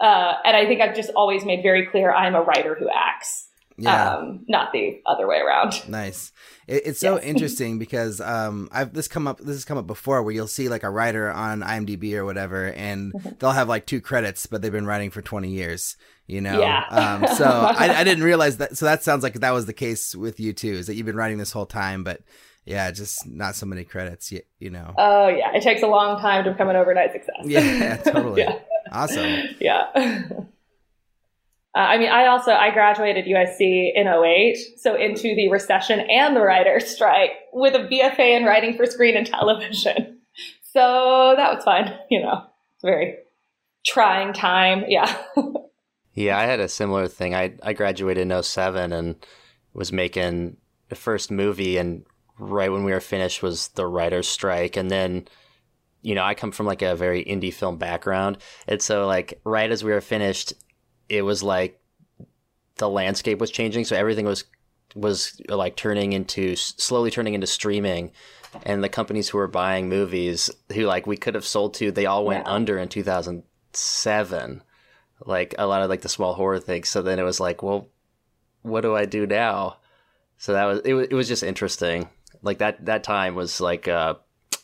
Uh, 0.00 0.34
and 0.44 0.56
I 0.56 0.66
think 0.66 0.80
I've 0.80 0.96
just 0.96 1.10
always 1.14 1.44
made 1.44 1.62
very 1.62 1.86
clear 1.86 2.12
I'm 2.12 2.34
a 2.34 2.42
writer 2.42 2.74
who 2.74 2.88
acts 2.88 3.48
Yeah. 3.82 4.14
um, 4.16 4.44
not 4.48 4.72
the 4.72 5.00
other 5.06 5.26
way 5.26 5.38
around. 5.38 5.88
Nice. 5.88 6.32
It, 6.66 6.82
it's 6.86 7.00
so 7.00 7.16
Yes. 7.16 7.24
interesting 7.32 7.78
because 7.78 8.20
um, 8.20 8.68
I've 8.72 8.92
this 8.94 9.08
come 9.08 9.26
up. 9.26 9.38
This 9.38 9.56
has 9.56 9.64
come 9.64 9.78
up 9.78 9.86
before, 9.86 10.22
where 10.22 10.32
you'll 10.34 10.46
see 10.46 10.68
like 10.68 10.82
a 10.82 10.90
writer 10.90 11.30
on 11.30 11.60
IMDb 11.60 12.14
or 12.14 12.24
whatever, 12.24 12.72
and 12.72 13.12
Mm-hmm. 13.12 13.28
they'll 13.38 13.50
have 13.50 13.68
like 13.68 13.86
two 13.86 14.00
credits, 14.00 14.46
but 14.46 14.62
they've 14.62 14.72
been 14.72 14.86
writing 14.86 15.10
for 15.10 15.22
twenty 15.22 15.50
years. 15.50 15.96
You 16.26 16.40
know. 16.40 16.60
Yeah. 16.60 16.84
Um, 16.88 17.36
so 17.36 17.44
I, 17.46 18.00
I 18.00 18.04
didn't 18.04 18.24
realize 18.24 18.58
that. 18.58 18.76
So 18.76 18.86
that 18.86 19.02
sounds 19.02 19.22
like 19.22 19.34
that 19.34 19.50
was 19.52 19.66
the 19.66 19.72
case 19.72 20.14
with 20.14 20.38
you 20.40 20.52
too. 20.52 20.72
Is 20.74 20.86
that 20.86 20.94
you've 20.94 21.06
been 21.06 21.16
writing 21.16 21.38
this 21.38 21.52
whole 21.52 21.66
time, 21.66 22.04
but 22.04 22.20
yeah, 22.64 22.90
just 22.92 23.26
not 23.26 23.56
so 23.56 23.66
many 23.66 23.82
credits. 23.84 24.30
You, 24.30 24.40
you 24.60 24.70
know. 24.70 24.94
Oh 24.96 25.26
yeah, 25.28 25.52
it 25.56 25.62
takes 25.64 25.82
a 25.82 25.88
long 25.88 26.20
time 26.20 26.44
to 26.44 26.52
become 26.52 26.68
an 26.68 26.76
overnight 26.76 27.10
success. 27.12 27.34
yeah. 27.44 27.96
Totally. 28.04 28.42
yeah, 28.42 28.60
Awesome. 28.92 29.48
yeah. 29.60 30.22
Uh, 31.74 31.80
I 31.80 31.98
mean, 31.98 32.10
I 32.10 32.26
also 32.26 32.52
I 32.52 32.70
graduated 32.70 33.24
USC 33.24 33.92
in 33.94 34.06
08, 34.06 34.58
so 34.78 34.94
into 34.94 35.34
the 35.34 35.48
recession 35.48 36.00
and 36.00 36.36
the 36.36 36.42
writer's 36.42 36.86
strike 36.86 37.30
with 37.52 37.74
a 37.74 37.88
BFA 37.88 38.36
in 38.36 38.44
writing 38.44 38.76
for 38.76 38.86
screen 38.86 39.16
and 39.16 39.26
television. 39.26 40.18
So 40.74 41.34
that 41.36 41.54
was 41.54 41.64
fun, 41.64 41.92
you 42.10 42.22
know. 42.22 42.46
It's 42.76 42.82
very 42.82 43.18
trying 43.84 44.32
time. 44.32 44.84
Yeah. 44.88 45.14
Yeah, 46.14 46.38
I 46.38 46.44
had 46.44 46.60
a 46.60 46.68
similar 46.68 47.08
thing. 47.08 47.34
I 47.34 47.54
I 47.62 47.72
graduated 47.72 48.30
in 48.30 48.42
07 48.42 48.92
and 48.92 49.16
was 49.72 49.92
making 49.92 50.58
the 50.88 50.94
first 50.94 51.30
movie 51.30 51.78
and 51.78 52.04
right 52.38 52.70
when 52.70 52.84
we 52.84 52.92
were 52.92 53.00
finished 53.00 53.42
was 53.42 53.68
the 53.68 53.86
writer's 53.86 54.28
strike 54.28 54.76
and 54.76 54.90
then 54.90 55.26
you 56.02 56.16
know, 56.16 56.24
I 56.24 56.34
come 56.34 56.50
from 56.50 56.66
like 56.66 56.82
a 56.82 56.96
very 56.96 57.24
indie 57.24 57.54
film 57.54 57.78
background. 57.78 58.38
And 58.66 58.82
so 58.82 59.06
like 59.06 59.40
right 59.44 59.70
as 59.70 59.84
we 59.84 59.92
were 59.92 60.00
finished, 60.00 60.52
it 61.18 61.22
was 61.22 61.42
like 61.42 61.80
the 62.76 62.88
landscape 62.88 63.38
was 63.38 63.50
changing, 63.50 63.84
so 63.84 63.94
everything 63.96 64.24
was 64.26 64.44
was 64.94 65.40
like 65.48 65.74
turning 65.76 66.12
into 66.12 66.54
slowly 66.56 67.10
turning 67.10 67.32
into 67.34 67.46
streaming 67.46 68.12
and 68.64 68.84
the 68.84 68.88
companies 68.90 69.30
who 69.30 69.38
were 69.38 69.48
buying 69.48 69.88
movies 69.88 70.50
who 70.74 70.82
like 70.82 71.06
we 71.06 71.16
could 71.16 71.34
have 71.34 71.46
sold 71.46 71.72
to, 71.74 71.90
they 71.90 72.04
all 72.04 72.24
went 72.26 72.44
Yeah. 72.46 72.52
under 72.52 72.76
in 72.76 72.88
2007 72.88 74.62
like 75.24 75.54
a 75.58 75.66
lot 75.66 75.82
of 75.82 75.88
like 75.88 76.00
the 76.02 76.08
small 76.08 76.34
horror 76.34 76.58
things. 76.58 76.88
So 76.88 77.00
then 77.00 77.18
it 77.18 77.22
was 77.22 77.40
like, 77.40 77.62
well, 77.62 77.88
what 78.62 78.80
do 78.82 78.94
I 78.96 79.04
do 79.06 79.26
now? 79.26 79.76
So 80.36 80.52
that 80.54 80.64
was 80.64 80.80
it. 80.84 80.94
Was, 80.94 81.06
it 81.08 81.14
was 81.14 81.28
just 81.28 81.42
interesting. 81.44 82.08
Like 82.42 82.58
that 82.58 82.84
that 82.86 83.04
time 83.04 83.34
was 83.36 83.60
like 83.60 83.86
uh, 83.86 84.14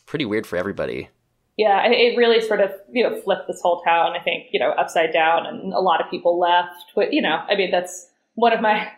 pretty 0.05 0.25
weird 0.25 0.45
for 0.45 0.57
everybody. 0.57 1.09
Yeah, 1.59 1.85
it 1.87 1.91
it 1.91 2.17
really 2.17 2.39
sort 2.39 2.61
of 2.61 2.71
you 2.89 3.03
know 3.03 3.19
flipped 3.19 3.47
this 3.47 3.59
whole 3.61 3.81
town. 3.81 4.13
I 4.17 4.23
think 4.23 4.45
you 4.53 4.61
know 4.61 4.69
upside 4.71 5.11
down, 5.11 5.45
and 5.45 5.73
a 5.73 5.81
lot 5.81 5.99
of 5.99 6.09
people 6.09 6.39
left. 6.39 6.85
But 6.95 7.11
you 7.11 7.21
know, 7.21 7.37
I 7.49 7.55
mean, 7.57 7.69
that's 7.69 8.07
one 8.35 8.53
of 8.53 8.61
my 8.61 8.89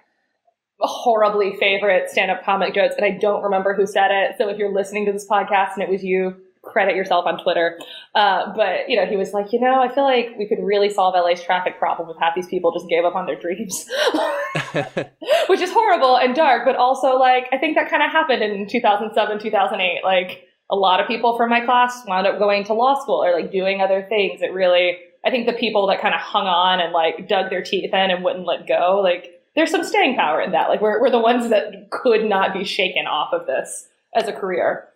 horribly 0.80 1.56
favorite 1.60 2.12
stand-up 2.12 2.46
comic 2.46 2.76
jokes, 2.76 2.94
and 2.98 3.04
I 3.06 3.18
don't 3.18 3.42
remember 3.42 3.74
who 3.74 3.88
said 3.88 4.12
it. 4.12 4.36
So 4.38 4.48
if 4.48 4.60
you're 4.60 4.72
listening 4.72 5.08
to 5.08 5.12
this 5.12 5.28
podcast 5.28 5.74
and 5.74 5.82
it 5.82 5.90
was 5.90 6.04
you, 6.04 6.36
credit 6.62 6.96
yourself 6.96 7.26
on 7.26 7.42
Twitter. 7.42 7.80
Uh, 8.14 8.54
but 8.56 8.88
you 8.88 8.96
know, 8.96 9.08
he 9.08 9.18
was 9.18 9.34
like, 9.34 9.52
you 9.52 9.60
know, 9.60 9.82
I 9.82 9.92
feel 9.92 10.04
like 10.04 10.36
we 10.38 10.48
could 10.48 10.60
really 10.62 10.92
solve 10.92 11.16
LA's 11.16 11.42
traffic 11.42 11.80
problem 11.80 12.12
if 12.12 12.18
half 12.22 12.36
these 12.36 12.48
people 12.48 12.72
just 12.74 12.88
gave 12.90 13.06
up 13.06 13.16
on 13.16 13.26
their 13.26 13.40
dreams, 13.40 13.88
which 15.48 15.62
is 15.62 15.72
horrible 15.72 16.16
and 16.16 16.36
dark. 16.36 16.66
But 16.66 16.76
also, 16.76 17.18
like, 17.18 17.48
I 17.52 17.58
think 17.58 17.76
that 17.76 17.90
kind 17.90 18.04
of 18.04 18.12
happened 18.12 18.44
in 18.44 18.68
2007, 18.68 19.40
2008. 19.40 20.02
Like, 20.04 20.46
a 20.72 20.76
lot 20.76 21.00
of 21.02 21.08
people 21.08 21.36
from 21.36 21.50
my 21.50 21.64
class 21.66 22.04
wound 22.08 22.26
up 22.26 22.40
going 22.40 22.64
to 22.64 22.74
law 22.74 23.00
school 23.02 23.24
or 23.24 23.34
like 23.34 23.52
doing 23.52 23.82
other 23.82 24.06
things. 24.08 24.42
It 24.42 24.54
really, 24.54 24.98
I 25.24 25.30
think 25.30 25.46
the 25.46 25.54
people 25.54 25.86
that 25.88 26.02
kind 26.02 26.16
of 26.16 26.22
hung 26.22 26.48
on 26.48 26.80
and 26.80 26.94
like 26.94 27.28
dug 27.28 27.50
their 27.50 27.62
teeth 27.62 27.94
in 27.94 28.12
and 28.12 28.24
wouldn't 28.24 28.46
let 28.46 28.68
go, 28.68 29.02
like, 29.04 29.38
there's 29.54 29.70
some 29.70 29.84
staying 29.84 30.16
power 30.16 30.42
in 30.42 30.54
that. 30.54 30.70
Like, 30.70 30.82
we're 30.82 31.02
we're 31.02 31.10
the 31.10 31.20
ones 31.20 31.50
that 31.50 31.90
could 31.90 32.24
not 32.24 32.54
be 32.54 32.64
shaken 32.64 33.06
off 33.06 33.34
of 33.34 33.48
this 33.48 33.90
as 34.16 34.28
a 34.28 34.34
career. 34.34 34.88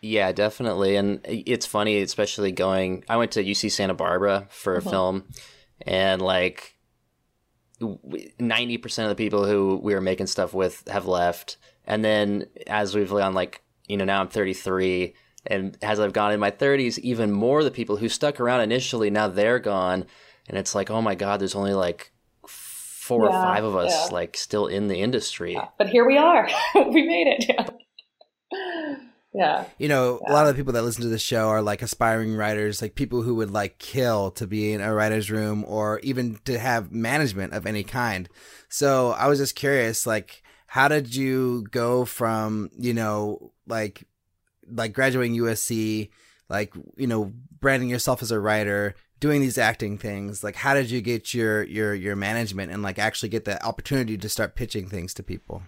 Yeah, 0.00 0.32
definitely. 0.32 0.96
And 0.96 1.20
it's 1.24 1.66
funny, 1.66 2.00
especially 2.00 2.50
going, 2.50 3.04
I 3.08 3.16
went 3.16 3.30
to 3.32 3.44
UC 3.44 3.70
Santa 3.70 3.94
Barbara 3.94 4.48
for 4.50 4.74
a 4.74 4.80
mm-hmm. 4.80 4.90
film, 4.90 5.24
and 5.82 6.20
like 6.20 6.74
90% 7.80 9.02
of 9.04 9.08
the 9.08 9.14
people 9.14 9.46
who 9.46 9.78
we 9.80 9.94
were 9.94 10.00
making 10.00 10.26
stuff 10.26 10.52
with 10.52 10.82
have 10.88 11.06
left. 11.06 11.56
And 11.86 12.04
then 12.04 12.46
as 12.66 12.96
we've 12.96 13.08
gone, 13.08 13.34
like, 13.34 13.62
you 13.92 13.98
know, 13.98 14.04
now 14.04 14.20
I'm 14.20 14.28
33. 14.28 15.14
And 15.46 15.76
as 15.82 16.00
I've 16.00 16.12
gone 16.12 16.32
in 16.32 16.40
my 16.40 16.50
30s, 16.50 16.98
even 17.00 17.30
more 17.30 17.58
of 17.58 17.64
the 17.64 17.70
people 17.70 17.98
who 17.98 18.08
stuck 18.08 18.40
around 18.40 18.62
initially, 18.62 19.10
now 19.10 19.28
they're 19.28 19.58
gone. 19.58 20.06
And 20.48 20.56
it's 20.56 20.74
like, 20.74 20.90
oh 20.90 21.02
my 21.02 21.14
God, 21.14 21.40
there's 21.40 21.54
only 21.54 21.74
like 21.74 22.12
four 22.46 23.24
yeah, 23.24 23.28
or 23.28 23.32
five 23.32 23.64
of 23.64 23.76
us 23.76 23.92
yeah. 23.92 24.14
like 24.14 24.36
still 24.36 24.66
in 24.66 24.88
the 24.88 25.00
industry. 25.00 25.60
But 25.76 25.88
here 25.88 26.06
we 26.06 26.16
are. 26.16 26.48
we 26.74 27.06
made 27.06 27.36
it. 27.38 27.70
Yeah. 29.34 29.64
You 29.78 29.88
know, 29.88 30.20
yeah. 30.22 30.30
a 30.30 30.34
lot 30.34 30.46
of 30.46 30.54
the 30.54 30.60
people 30.60 30.74
that 30.74 30.82
listen 30.82 31.04
to 31.04 31.08
the 31.08 31.18
show 31.18 31.48
are 31.48 31.62
like 31.62 31.80
aspiring 31.80 32.36
writers, 32.36 32.82
like 32.82 32.94
people 32.94 33.22
who 33.22 33.34
would 33.36 33.50
like 33.50 33.78
kill 33.78 34.30
to 34.32 34.46
be 34.46 34.74
in 34.74 34.82
a 34.82 34.92
writer's 34.92 35.30
room 35.30 35.64
or 35.66 36.00
even 36.00 36.38
to 36.44 36.58
have 36.58 36.92
management 36.92 37.54
of 37.54 37.64
any 37.64 37.82
kind. 37.82 38.28
So 38.68 39.12
I 39.12 39.28
was 39.28 39.38
just 39.38 39.54
curious, 39.54 40.06
like, 40.06 40.42
how 40.66 40.88
did 40.88 41.14
you 41.14 41.66
go 41.70 42.04
from, 42.04 42.70
you 42.78 42.94
know, 42.94 43.52
like, 43.72 44.06
like 44.70 44.92
graduating 44.92 45.36
USC, 45.38 46.10
like, 46.48 46.74
you 46.96 47.08
know, 47.08 47.32
branding 47.60 47.88
yourself 47.88 48.22
as 48.22 48.30
a 48.30 48.38
writer, 48.38 48.94
doing 49.18 49.40
these 49.40 49.58
acting 49.58 49.98
things? 49.98 50.44
Like, 50.44 50.54
how 50.54 50.74
did 50.74 50.90
you 50.90 51.00
get 51.00 51.34
your, 51.34 51.64
your, 51.64 51.94
your 51.94 52.14
management 52.14 52.70
and 52.70 52.82
like 52.82 52.98
actually 52.98 53.30
get 53.30 53.44
the 53.44 53.64
opportunity 53.64 54.16
to 54.18 54.28
start 54.28 54.54
pitching 54.54 54.86
things 54.86 55.14
to 55.14 55.22
people? 55.22 55.62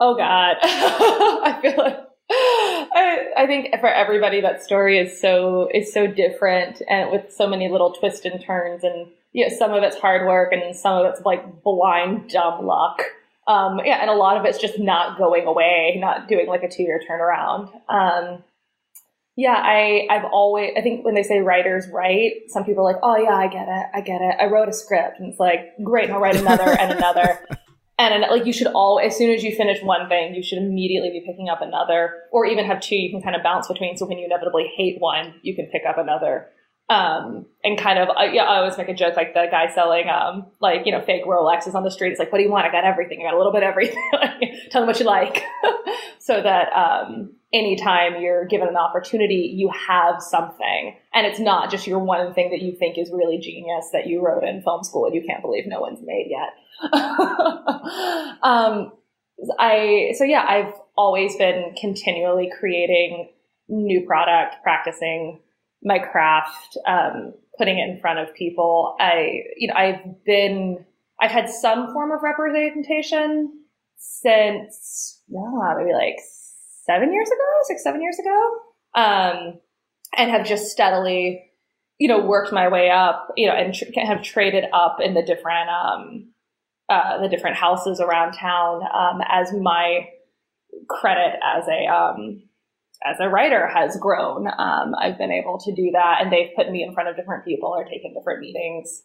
Oh 0.00 0.16
God. 0.16 0.56
I 0.62 1.58
feel 1.62 1.76
like 1.76 1.98
I, 2.30 3.26
I 3.36 3.46
think 3.46 3.68
for 3.80 3.88
everybody 3.88 4.40
that 4.40 4.62
story 4.62 4.98
is 4.98 5.20
so 5.20 5.68
is 5.72 5.92
so 5.92 6.06
different 6.06 6.82
and 6.88 7.10
with 7.10 7.32
so 7.32 7.46
many 7.46 7.68
little 7.68 7.92
twists 7.92 8.24
and 8.24 8.42
turns 8.42 8.84
and 8.84 9.08
you 9.32 9.48
know, 9.48 9.54
some 9.54 9.72
of 9.72 9.82
it's 9.82 9.96
hard 9.96 10.26
work 10.26 10.52
and 10.52 10.74
some 10.74 10.98
of 10.98 11.06
it's 11.06 11.24
like 11.24 11.62
blind 11.62 12.30
dumb 12.30 12.66
luck. 12.66 13.02
Um, 13.48 13.80
yeah, 13.82 14.00
and 14.02 14.10
a 14.10 14.14
lot 14.14 14.36
of 14.36 14.44
it's 14.44 14.58
just 14.58 14.78
not 14.78 15.16
going 15.16 15.46
away, 15.46 15.96
not 15.98 16.28
doing 16.28 16.46
like 16.46 16.62
a 16.62 16.68
two 16.68 16.82
year 16.82 17.00
turnaround. 17.08 17.70
Um, 17.88 18.44
yeah, 19.36 19.54
I 19.56 20.06
I've 20.10 20.26
always 20.30 20.72
I 20.76 20.82
think 20.82 21.04
when 21.04 21.14
they 21.14 21.22
say 21.22 21.38
writers 21.40 21.88
write, 21.90 22.32
some 22.48 22.64
people 22.64 22.86
are 22.86 22.92
like, 22.92 23.00
oh 23.02 23.16
yeah, 23.16 23.34
I 23.34 23.48
get 23.48 23.66
it, 23.66 23.86
I 23.94 24.00
get 24.02 24.20
it. 24.20 24.36
I 24.38 24.46
wrote 24.46 24.68
a 24.68 24.72
script, 24.72 25.18
and 25.18 25.30
it's 25.30 25.40
like 25.40 25.60
great, 25.82 26.10
I'll 26.10 26.20
write 26.20 26.36
another 26.36 26.68
and 26.68 26.92
another. 26.92 27.38
And 28.00 28.24
like 28.30 28.46
you 28.46 28.52
should 28.52 28.68
all, 28.68 29.00
as 29.04 29.16
soon 29.16 29.34
as 29.34 29.42
you 29.42 29.52
finish 29.56 29.82
one 29.82 30.08
thing, 30.08 30.32
you 30.32 30.40
should 30.40 30.58
immediately 30.58 31.10
be 31.10 31.24
picking 31.26 31.48
up 31.48 31.60
another, 31.60 32.14
or 32.30 32.46
even 32.46 32.64
have 32.64 32.80
two 32.80 32.94
you 32.94 33.10
can 33.10 33.20
kind 33.20 33.34
of 33.34 33.42
bounce 33.42 33.66
between. 33.66 33.96
So 33.96 34.06
when 34.06 34.18
you 34.18 34.24
inevitably 34.24 34.70
hate 34.76 35.00
one, 35.00 35.34
you 35.42 35.56
can 35.56 35.66
pick 35.66 35.82
up 35.84 35.98
another. 35.98 36.46
Um, 36.90 37.44
and 37.62 37.78
kind 37.78 37.98
of, 37.98 38.08
uh, 38.08 38.22
yeah, 38.32 38.44
I 38.44 38.60
always 38.60 38.78
make 38.78 38.88
a 38.88 38.94
joke 38.94 39.14
like 39.14 39.34
the 39.34 39.46
guy 39.50 39.70
selling, 39.74 40.08
um, 40.08 40.46
like, 40.58 40.86
you 40.86 40.92
know, 40.92 41.02
fake 41.02 41.26
Rolexes 41.26 41.74
on 41.74 41.84
the 41.84 41.90
street. 41.90 42.12
It's 42.12 42.18
like, 42.18 42.32
what 42.32 42.38
do 42.38 42.44
you 42.44 42.50
want? 42.50 42.66
I 42.66 42.72
got 42.72 42.84
everything. 42.84 43.20
I 43.20 43.30
got 43.30 43.34
a 43.34 43.36
little 43.36 43.52
bit 43.52 43.62
of 43.62 43.68
everything. 43.68 44.10
Tell 44.70 44.80
them 44.80 44.86
what 44.86 44.98
you 44.98 45.04
like. 45.04 45.42
so 46.18 46.40
that, 46.40 46.72
um, 46.72 47.34
anytime 47.52 48.20
you're 48.20 48.46
given 48.46 48.68
an 48.68 48.76
opportunity, 48.76 49.52
you 49.54 49.70
have 49.70 50.22
something. 50.22 50.96
And 51.14 51.26
it's 51.26 51.40
not 51.40 51.70
just 51.70 51.86
your 51.86 51.98
one 51.98 52.34
thing 52.34 52.50
that 52.50 52.62
you 52.62 52.74
think 52.74 52.98
is 52.98 53.10
really 53.10 53.38
genius 53.38 53.88
that 53.92 54.06
you 54.06 54.24
wrote 54.24 54.44
in 54.44 54.62
film 54.62 54.84
school 54.84 55.06
and 55.06 55.14
you 55.14 55.22
can't 55.26 55.42
believe 55.42 55.64
no 55.66 55.80
one's 55.80 56.00
made 56.02 56.28
yet. 56.30 56.92
um, 58.42 58.92
I 59.58 60.12
so 60.16 60.24
yeah, 60.24 60.44
I've 60.46 60.74
always 60.96 61.36
been 61.36 61.74
continually 61.80 62.50
creating 62.58 63.30
new 63.68 64.06
product, 64.06 64.56
practicing 64.62 65.40
my 65.82 65.98
craft, 65.98 66.76
um, 66.86 67.34
putting 67.56 67.78
it 67.78 67.88
in 67.88 68.00
front 68.00 68.18
of 68.18 68.34
people. 68.34 68.96
I 69.00 69.42
you 69.56 69.68
know 69.68 69.74
I've 69.74 70.24
been 70.24 70.84
I've 71.20 71.30
had 71.30 71.48
some 71.48 71.92
form 71.92 72.12
of 72.12 72.20
representation 72.22 73.52
since 73.96 75.22
yeah, 75.28 75.74
maybe 75.76 75.92
like 75.92 76.16
seven 76.84 77.12
years 77.12 77.28
ago, 77.28 77.44
six 77.64 77.82
seven 77.82 78.00
years 78.00 78.18
ago, 78.18 78.50
um, 78.94 79.60
and 80.16 80.30
have 80.30 80.46
just 80.46 80.70
steadily 80.70 81.44
you 81.98 82.08
know 82.08 82.24
worked 82.24 82.52
my 82.52 82.68
way 82.68 82.90
up 82.90 83.28
you 83.36 83.46
know 83.46 83.54
and 83.54 83.74
tr- 83.74 83.84
have 83.96 84.22
traded 84.22 84.64
up 84.72 84.98
in 85.00 85.14
the 85.14 85.22
different 85.22 85.68
um, 85.68 86.30
uh, 86.88 87.20
the 87.20 87.28
different 87.28 87.56
houses 87.56 88.00
around 88.00 88.32
town 88.32 88.82
um, 88.94 89.20
as 89.28 89.52
my 89.52 90.08
credit 90.88 91.38
as 91.44 91.64
a 91.68 91.86
um, 91.86 92.42
as 93.04 93.16
a 93.20 93.28
writer 93.28 93.66
has 93.66 93.96
grown. 93.96 94.46
Um, 94.46 94.94
I've 95.00 95.18
been 95.18 95.32
able 95.32 95.58
to 95.58 95.74
do 95.74 95.90
that, 95.92 96.18
and 96.20 96.32
they've 96.32 96.54
put 96.56 96.70
me 96.70 96.82
in 96.82 96.94
front 96.94 97.08
of 97.08 97.16
different 97.16 97.44
people 97.44 97.68
or 97.68 97.84
taken 97.84 98.14
different 98.14 98.40
meetings. 98.40 99.02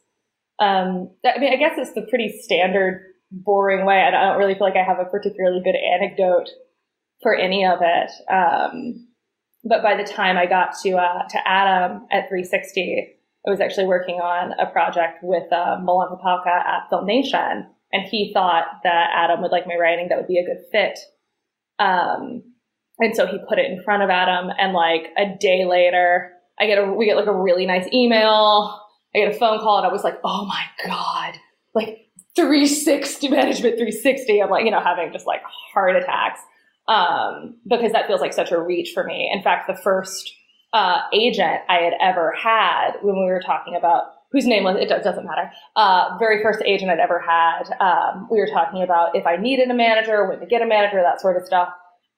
Um, 0.59 1.11
I 1.25 1.39
mean, 1.39 1.53
I 1.53 1.57
guess 1.57 1.77
it's 1.77 1.93
the 1.93 2.07
pretty 2.09 2.39
standard, 2.41 3.13
boring 3.31 3.85
way. 3.85 3.99
and 3.99 4.15
I 4.15 4.29
don't 4.29 4.37
really 4.37 4.53
feel 4.53 4.67
like 4.67 4.77
I 4.77 4.83
have 4.83 4.99
a 4.99 5.09
particularly 5.09 5.61
good 5.63 5.75
anecdote 5.75 6.49
for 7.21 7.35
any 7.35 7.65
of 7.65 7.79
it. 7.81 8.11
Um, 8.31 9.07
but 9.63 9.81
by 9.81 9.95
the 9.95 10.03
time 10.03 10.37
I 10.37 10.45
got 10.45 10.75
to 10.83 10.97
uh, 10.97 11.27
to 11.29 11.47
Adam 11.47 12.05
at 12.11 12.27
360, 12.29 13.17
I 13.45 13.49
was 13.49 13.59
actually 13.59 13.87
working 13.87 14.15
on 14.15 14.51
a 14.59 14.71
project 14.71 15.19
with 15.23 15.51
uh, 15.51 15.77
Milan 15.83 16.17
at 16.45 16.89
FilmNation, 16.91 17.65
and 17.91 18.03
he 18.03 18.31
thought 18.33 18.65
that 18.83 19.09
Adam 19.13 19.41
would 19.41 19.51
like 19.51 19.67
my 19.67 19.75
writing, 19.75 20.07
that 20.09 20.17
would 20.17 20.27
be 20.27 20.39
a 20.39 20.45
good 20.45 20.63
fit. 20.71 20.99
Um, 21.79 22.52
and 22.99 23.15
so 23.15 23.25
he 23.25 23.37
put 23.47 23.59
it 23.59 23.69
in 23.71 23.83
front 23.83 24.03
of 24.03 24.09
Adam, 24.09 24.49
and 24.57 24.73
like 24.73 25.07
a 25.17 25.35
day 25.39 25.65
later, 25.65 26.31
I 26.59 26.67
get 26.67 26.77
a 26.77 26.93
we 26.93 27.05
get 27.05 27.17
like 27.17 27.27
a 27.27 27.35
really 27.35 27.65
nice 27.65 27.87
email. 27.93 28.79
I 29.15 29.19
get 29.19 29.35
a 29.35 29.37
phone 29.37 29.59
call, 29.59 29.77
and 29.77 29.87
I 29.87 29.91
was 29.91 30.03
like, 30.03 30.19
oh 30.23 30.45
my 30.45 30.63
god, 30.85 31.35
like 31.73 32.07
360 32.35 33.27
management 33.29 33.75
360. 33.75 34.41
I'm 34.41 34.49
like, 34.49 34.65
you 34.65 34.71
know, 34.71 34.81
having 34.81 35.11
just 35.11 35.27
like 35.27 35.41
heart 35.73 35.95
attacks 35.95 36.39
um, 36.87 37.57
because 37.67 37.91
that 37.91 38.07
feels 38.07 38.21
like 38.21 38.33
such 38.33 38.51
a 38.51 38.61
reach 38.61 38.91
for 38.93 39.03
me. 39.03 39.31
In 39.33 39.41
fact, 39.41 39.67
the 39.67 39.75
first 39.75 40.33
uh, 40.73 41.01
agent 41.13 41.61
I 41.69 41.77
had 41.77 41.93
ever 42.01 42.33
had 42.33 42.93
when 43.01 43.15
we 43.15 43.25
were 43.25 43.41
talking 43.45 43.75
about 43.75 44.05
whose 44.31 44.47
name 44.47 44.63
was 44.63 44.77
it 44.79 44.89
doesn't 44.89 45.25
matter. 45.25 45.51
Uh, 45.75 46.17
very 46.17 46.41
first 46.41 46.61
agent 46.65 46.91
I'd 46.91 46.99
ever 46.99 47.19
had. 47.19 47.71
Um, 47.79 48.27
we 48.31 48.39
were 48.39 48.47
talking 48.47 48.81
about 48.81 49.15
if 49.15 49.25
I 49.25 49.37
needed 49.37 49.69
a 49.69 49.75
manager, 49.75 50.27
when 50.27 50.39
to 50.39 50.45
get 50.45 50.61
a 50.61 50.65
manager, 50.65 51.01
that 51.01 51.21
sort 51.21 51.37
of 51.37 51.45
stuff. 51.45 51.69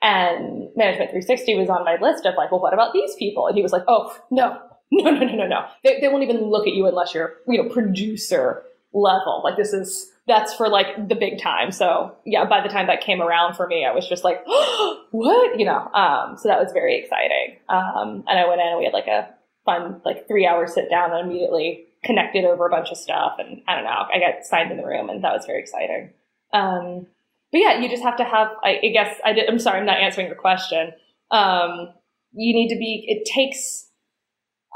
And 0.05 0.69
Management 0.75 1.09
360 1.09 1.55
was 1.55 1.67
on 1.67 1.83
my 1.83 1.97
list 1.99 2.27
of 2.27 2.35
like, 2.37 2.51
well, 2.51 2.61
what 2.61 2.75
about 2.75 2.93
these 2.93 3.15
people? 3.15 3.47
And 3.47 3.57
he 3.57 3.63
was 3.63 3.71
like, 3.71 3.81
oh 3.87 4.15
no, 4.29 4.61
no, 4.91 5.09
no, 5.09 5.25
no, 5.25 5.35
no, 5.35 5.47
no. 5.47 5.65
They, 5.83 5.99
they 5.99 6.09
won't 6.09 6.21
even 6.21 6.43
look 6.43 6.67
at 6.67 6.73
you 6.73 6.85
unless 6.85 7.15
you're 7.15 7.37
you 7.47 7.61
know 7.61 7.69
producer 7.69 8.63
level. 8.93 9.41
Like 9.43 9.57
this 9.57 9.73
is 9.73 10.11
that's 10.27 10.53
for 10.53 10.69
like 10.69 11.09
the 11.09 11.15
big 11.15 11.39
time. 11.41 11.71
So 11.71 12.15
yeah, 12.23 12.45
by 12.45 12.61
the 12.61 12.69
time 12.69 12.85
that 12.85 13.01
came 13.01 13.19
around 13.19 13.55
for 13.55 13.65
me, 13.65 13.83
I 13.83 13.95
was 13.95 14.07
just 14.07 14.23
like, 14.23 14.43
what? 15.11 15.59
You 15.59 15.65
know, 15.65 15.89
um, 15.93 16.37
so 16.37 16.49
that 16.49 16.59
was 16.59 16.71
very 16.71 16.99
exciting. 16.99 17.57
Um, 17.67 18.23
and 18.27 18.37
I 18.37 18.47
went 18.47 18.61
in 18.61 18.67
and 18.67 18.77
we 18.77 18.85
had 18.85 18.93
like 18.93 19.07
a 19.07 19.29
fun, 19.65 20.01
like 20.05 20.27
three 20.27 20.45
hour 20.45 20.67
sit 20.67 20.87
down 20.87 21.13
and 21.13 21.27
immediately 21.27 21.87
connected 22.03 22.45
over 22.45 22.67
a 22.67 22.69
bunch 22.69 22.91
of 22.91 22.97
stuff. 22.97 23.37
And 23.39 23.63
I 23.67 23.73
don't 23.73 23.85
know, 23.85 23.89
I 23.89 24.19
got 24.19 24.45
signed 24.45 24.69
in 24.69 24.77
the 24.77 24.85
room 24.85 25.09
and 25.09 25.23
that 25.23 25.33
was 25.33 25.47
very 25.47 25.61
exciting. 25.61 26.13
Um, 26.53 27.07
but 27.55 27.61
yeah, 27.61 27.79
you 27.79 27.87
just 27.87 28.03
have 28.03 28.17
to 28.17 28.25
have, 28.25 28.49
I, 28.65 28.81
I 28.83 28.89
guess 28.89 29.17
I 29.23 29.31
did, 29.31 29.49
I'm 29.49 29.59
sorry, 29.59 29.79
I'm 29.79 29.85
not 29.85 29.99
answering 29.99 30.27
your 30.27 30.35
question. 30.35 30.91
Um, 31.31 31.93
you 32.33 32.53
need 32.53 32.67
to 32.67 32.77
be, 32.77 33.05
it 33.07 33.25
takes, 33.33 33.89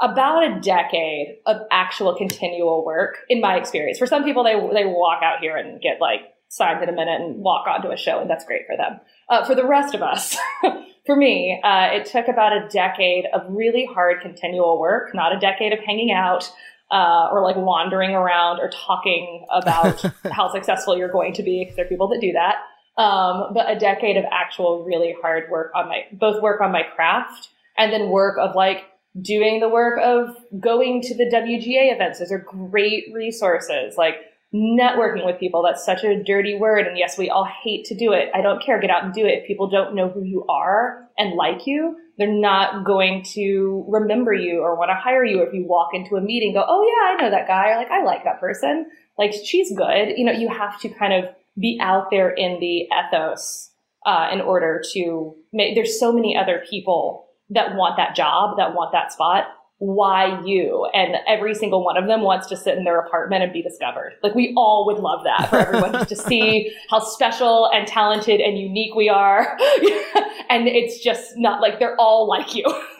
about 0.00 0.42
a 0.42 0.58
decade 0.60 1.40
of 1.44 1.58
actual 1.70 2.16
continual 2.16 2.82
work 2.86 3.18
in 3.28 3.38
my 3.38 3.56
experience. 3.58 3.98
For 3.98 4.06
some 4.06 4.24
people, 4.24 4.42
they, 4.42 4.54
they 4.72 4.86
walk 4.86 5.22
out 5.22 5.40
here 5.40 5.58
and 5.58 5.78
get 5.82 6.00
like 6.00 6.20
signed 6.48 6.82
in 6.82 6.88
a 6.88 6.92
minute 6.92 7.20
and 7.20 7.36
walk 7.42 7.66
onto 7.66 7.90
a 7.90 7.98
show 7.98 8.18
and 8.18 8.30
that's 8.30 8.46
great 8.46 8.62
for 8.66 8.78
them. 8.78 8.98
Uh, 9.28 9.44
for 9.44 9.54
the 9.54 9.66
rest 9.66 9.94
of 9.94 10.00
us, 10.00 10.38
for 11.04 11.16
me, 11.16 11.60
uh, 11.62 11.88
it 11.92 12.06
took 12.06 12.28
about 12.28 12.54
a 12.54 12.66
decade 12.70 13.26
of 13.34 13.42
really 13.50 13.86
hard 13.92 14.22
continual 14.22 14.80
work, 14.80 15.14
not 15.14 15.36
a 15.36 15.38
decade 15.38 15.74
of 15.74 15.80
hanging 15.80 16.12
out. 16.12 16.50
Uh, 16.90 17.28
or 17.30 17.42
like 17.44 17.54
wandering 17.54 18.16
around 18.16 18.58
or 18.58 18.68
talking 18.68 19.46
about 19.52 20.02
how 20.32 20.52
successful 20.52 20.98
you're 20.98 21.12
going 21.12 21.32
to 21.32 21.42
be 21.42 21.62
because 21.62 21.76
there 21.76 21.84
are 21.84 21.88
people 21.88 22.08
that 22.08 22.20
do 22.20 22.32
that. 22.32 22.56
Um, 23.00 23.54
but 23.54 23.70
a 23.70 23.78
decade 23.78 24.16
of 24.16 24.24
actual 24.32 24.84
really 24.84 25.14
hard 25.22 25.48
work 25.50 25.70
on 25.74 25.88
my 25.88 26.02
both 26.12 26.42
work 26.42 26.60
on 26.60 26.72
my 26.72 26.82
craft 26.82 27.50
and 27.78 27.92
then 27.92 28.10
work 28.10 28.36
of 28.38 28.56
like 28.56 28.84
doing 29.20 29.60
the 29.60 29.68
work 29.68 29.98
of 30.02 30.36
going 30.60 31.00
to 31.02 31.14
the 31.14 31.24
WGA 31.24 31.94
events. 31.94 32.18
Those 32.18 32.32
are 32.32 32.38
great 32.38 33.04
resources. 33.12 33.96
Like 33.96 34.16
networking 34.54 35.24
with 35.24 35.38
people. 35.38 35.62
That's 35.62 35.84
such 35.84 36.02
a 36.02 36.22
dirty 36.22 36.56
word. 36.56 36.86
And 36.86 36.98
yes, 36.98 37.16
we 37.16 37.30
all 37.30 37.48
hate 37.62 37.84
to 37.86 37.94
do 37.94 38.12
it. 38.12 38.30
I 38.34 38.40
don't 38.40 38.62
care. 38.62 38.80
Get 38.80 38.90
out 38.90 39.04
and 39.04 39.14
do 39.14 39.24
it. 39.24 39.40
If 39.40 39.46
people 39.46 39.70
don't 39.70 39.94
know 39.94 40.08
who 40.08 40.22
you 40.22 40.44
are 40.48 41.08
and 41.16 41.34
like 41.34 41.66
you, 41.66 41.96
they're 42.18 42.28
not 42.28 42.84
going 42.84 43.24
to 43.34 43.84
remember 43.88 44.34
you 44.34 44.60
or 44.60 44.76
want 44.76 44.90
to 44.90 44.94
hire 44.94 45.24
you. 45.24 45.42
If 45.42 45.54
you 45.54 45.64
walk 45.66 45.90
into 45.94 46.16
a 46.16 46.20
meeting, 46.20 46.52
go, 46.52 46.64
Oh 46.66 46.82
yeah, 46.82 47.14
I 47.14 47.22
know 47.22 47.30
that 47.30 47.46
guy. 47.46 47.70
Or 47.70 47.76
like, 47.76 47.90
I 47.90 48.02
like 48.02 48.24
that 48.24 48.40
person. 48.40 48.86
Like 49.16 49.32
she's 49.32 49.76
good. 49.76 50.14
You 50.16 50.24
know, 50.24 50.32
you 50.32 50.48
have 50.48 50.80
to 50.80 50.88
kind 50.88 51.12
of 51.12 51.30
be 51.58 51.78
out 51.80 52.10
there 52.10 52.30
in 52.30 52.58
the 52.60 52.88
ethos, 52.88 53.70
uh, 54.06 54.28
in 54.32 54.40
order 54.40 54.82
to 54.92 55.36
make, 55.52 55.74
there's 55.74 56.00
so 56.00 56.12
many 56.12 56.36
other 56.36 56.64
people 56.68 57.28
that 57.50 57.74
want 57.74 57.96
that 57.98 58.16
job, 58.16 58.56
that 58.56 58.74
want 58.74 58.92
that 58.92 59.12
spot 59.12 59.44
why 59.80 60.38
you? 60.44 60.86
And 60.92 61.16
every 61.26 61.54
single 61.54 61.82
one 61.82 61.96
of 61.96 62.06
them 62.06 62.20
wants 62.20 62.46
to 62.48 62.56
sit 62.56 62.76
in 62.76 62.84
their 62.84 63.00
apartment 63.00 63.42
and 63.42 63.50
be 63.50 63.62
discovered. 63.62 64.12
Like 64.22 64.34
we 64.34 64.52
all 64.54 64.84
would 64.86 64.98
love 64.98 65.24
that 65.24 65.48
for 65.48 65.56
everyone 65.56 65.92
just 65.92 66.10
to 66.10 66.16
see 66.28 66.70
how 66.90 67.00
special 67.00 67.66
and 67.72 67.88
talented 67.88 68.42
and 68.42 68.58
unique 68.58 68.94
we 68.94 69.08
are. 69.08 69.56
and 70.50 70.68
it's 70.68 71.02
just 71.02 71.32
not 71.38 71.62
like 71.62 71.78
they're 71.78 71.96
all 71.98 72.28
like 72.28 72.54
you. 72.54 72.64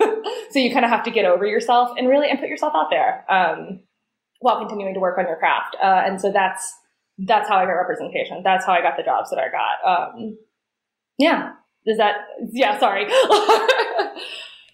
so 0.50 0.58
you 0.58 0.72
kind 0.72 0.86
of 0.86 0.90
have 0.90 1.04
to 1.04 1.10
get 1.10 1.26
over 1.26 1.44
yourself 1.44 1.90
and 1.98 2.08
really 2.08 2.30
and 2.30 2.40
put 2.40 2.48
yourself 2.48 2.72
out 2.74 2.88
there 2.88 3.30
um, 3.30 3.80
while 4.38 4.58
continuing 4.58 4.94
to 4.94 5.00
work 5.00 5.18
on 5.18 5.26
your 5.26 5.36
craft. 5.36 5.76
Uh, 5.82 6.02
and 6.06 6.18
so 6.18 6.32
that's 6.32 6.74
that's 7.18 7.46
how 7.46 7.56
I 7.56 7.66
got 7.66 7.72
representation. 7.72 8.40
That's 8.42 8.64
how 8.64 8.72
I 8.72 8.80
got 8.80 8.96
the 8.96 9.02
jobs 9.02 9.28
that 9.28 9.38
I 9.38 9.48
got. 9.50 10.14
Um, 10.16 10.38
yeah. 11.18 11.50
Does 11.86 11.98
that? 11.98 12.16
Yeah. 12.52 12.78
Sorry. 12.80 13.06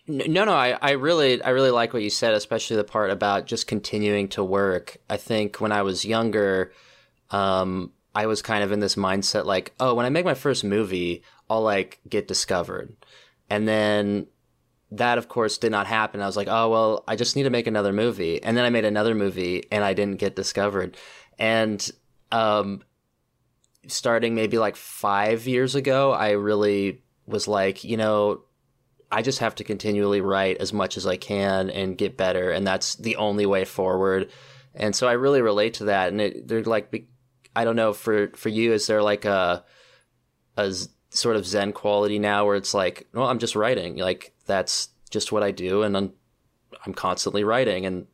No, 0.09 0.45
no, 0.45 0.53
I, 0.53 0.79
I 0.81 0.93
really, 0.93 1.43
I 1.43 1.51
really 1.51 1.71
like 1.71 1.93
what 1.93 2.03
you 2.03 2.11
said, 2.11 2.35
especially 2.35 2.77
the 2.77 2.85
part 2.85 3.11
about 3.11 3.47
just 3.47 3.67
continuing 3.67 4.29
to 4.29 4.45
work. 4.45 4.99
I 5.11 5.17
think 5.17 5.61
when 5.61 5.73
I 5.73 5.83
was 5.83 6.05
younger, 6.05 6.73
um, 7.31 7.93
I 8.15 8.27
was 8.27 8.41
kind 8.41 8.63
of 8.63 8.71
in 8.71 8.79
this 8.81 8.95
mindset 8.95 9.47
like, 9.47 9.75
oh, 9.81 9.95
when 9.95 10.07
I 10.07 10.11
make 10.11 10.25
my 10.25 10.35
first 10.35 10.63
movie, 10.63 11.23
I'll 11.51 11.63
like 11.63 12.01
get 12.09 12.29
discovered. 12.29 12.97
And 13.51 13.67
then 13.67 14.29
that, 14.93 15.19
of 15.19 15.29
course, 15.29 15.59
did 15.59 15.73
not 15.73 15.89
happen. 15.89 16.21
I 16.21 16.27
was 16.27 16.37
like, 16.37 16.49
oh, 16.49 16.71
well, 16.71 17.05
I 17.09 17.17
just 17.17 17.35
need 17.35 17.43
to 17.43 17.51
make 17.51 17.67
another 17.67 17.93
movie. 17.93 18.41
And 18.43 18.57
then 18.57 18.65
I 18.65 18.71
made 18.71 18.85
another 18.85 19.15
movie 19.15 19.65
and 19.73 19.83
I 19.83 19.93
didn't 19.93 20.21
get 20.21 20.37
discovered. 20.37 20.97
And, 21.39 21.89
um, 22.31 22.83
starting 23.89 24.35
maybe 24.35 24.59
like 24.59 24.77
five 24.77 25.47
years 25.47 25.75
ago, 25.75 26.13
I 26.13 26.31
really 26.31 27.03
was 27.27 27.49
like, 27.49 27.85
you 27.85 27.97
know, 27.97 28.43
I 29.11 29.23
just 29.23 29.39
have 29.39 29.55
to 29.57 29.65
continually 29.65 30.21
write 30.21 30.59
as 30.59 30.73
much 30.73 30.97
as 30.97 31.07
I 31.07 31.17
can 31.17 31.71
and 31.71 31.97
get 31.97 32.17
better, 32.17 32.51
and 32.51 32.67
that's 32.67 32.97
the 32.97 33.17
only 33.17 33.47
way 33.47 33.65
forward. 33.65 34.31
And 34.75 34.95
so 34.95 35.09
I 35.09 35.13
really 35.13 35.43
relate 35.43 35.75
to 35.75 35.85
that. 35.85 36.09
And 36.09 36.21
it, 36.21 36.49
they're 36.49 36.63
like, 36.65 37.07
I 37.55 37.65
don't 37.65 37.77
know 37.77 37.93
for 37.93 38.29
for 38.37 38.49
you, 38.49 38.73
is 38.73 38.87
there 38.87 39.03
like 39.03 39.25
a 39.25 39.65
a 40.57 40.75
sort 41.11 41.37
of 41.37 41.47
Zen 41.47 41.73
quality 41.73 42.19
now 42.19 42.45
where 42.47 42.57
it's 42.57 42.75
like, 42.75 43.07
well, 43.13 43.29
I'm 43.29 43.39
just 43.39 43.57
writing, 43.57 43.97
like 43.97 44.35
that's 44.47 44.89
just 45.11 45.33
what 45.33 45.43
I 45.43 45.51
do, 45.51 45.83
and 45.83 45.97
I'm 45.97 46.13
I'm 46.85 46.93
constantly 46.93 47.45
writing, 47.45 47.87
and 47.87 48.07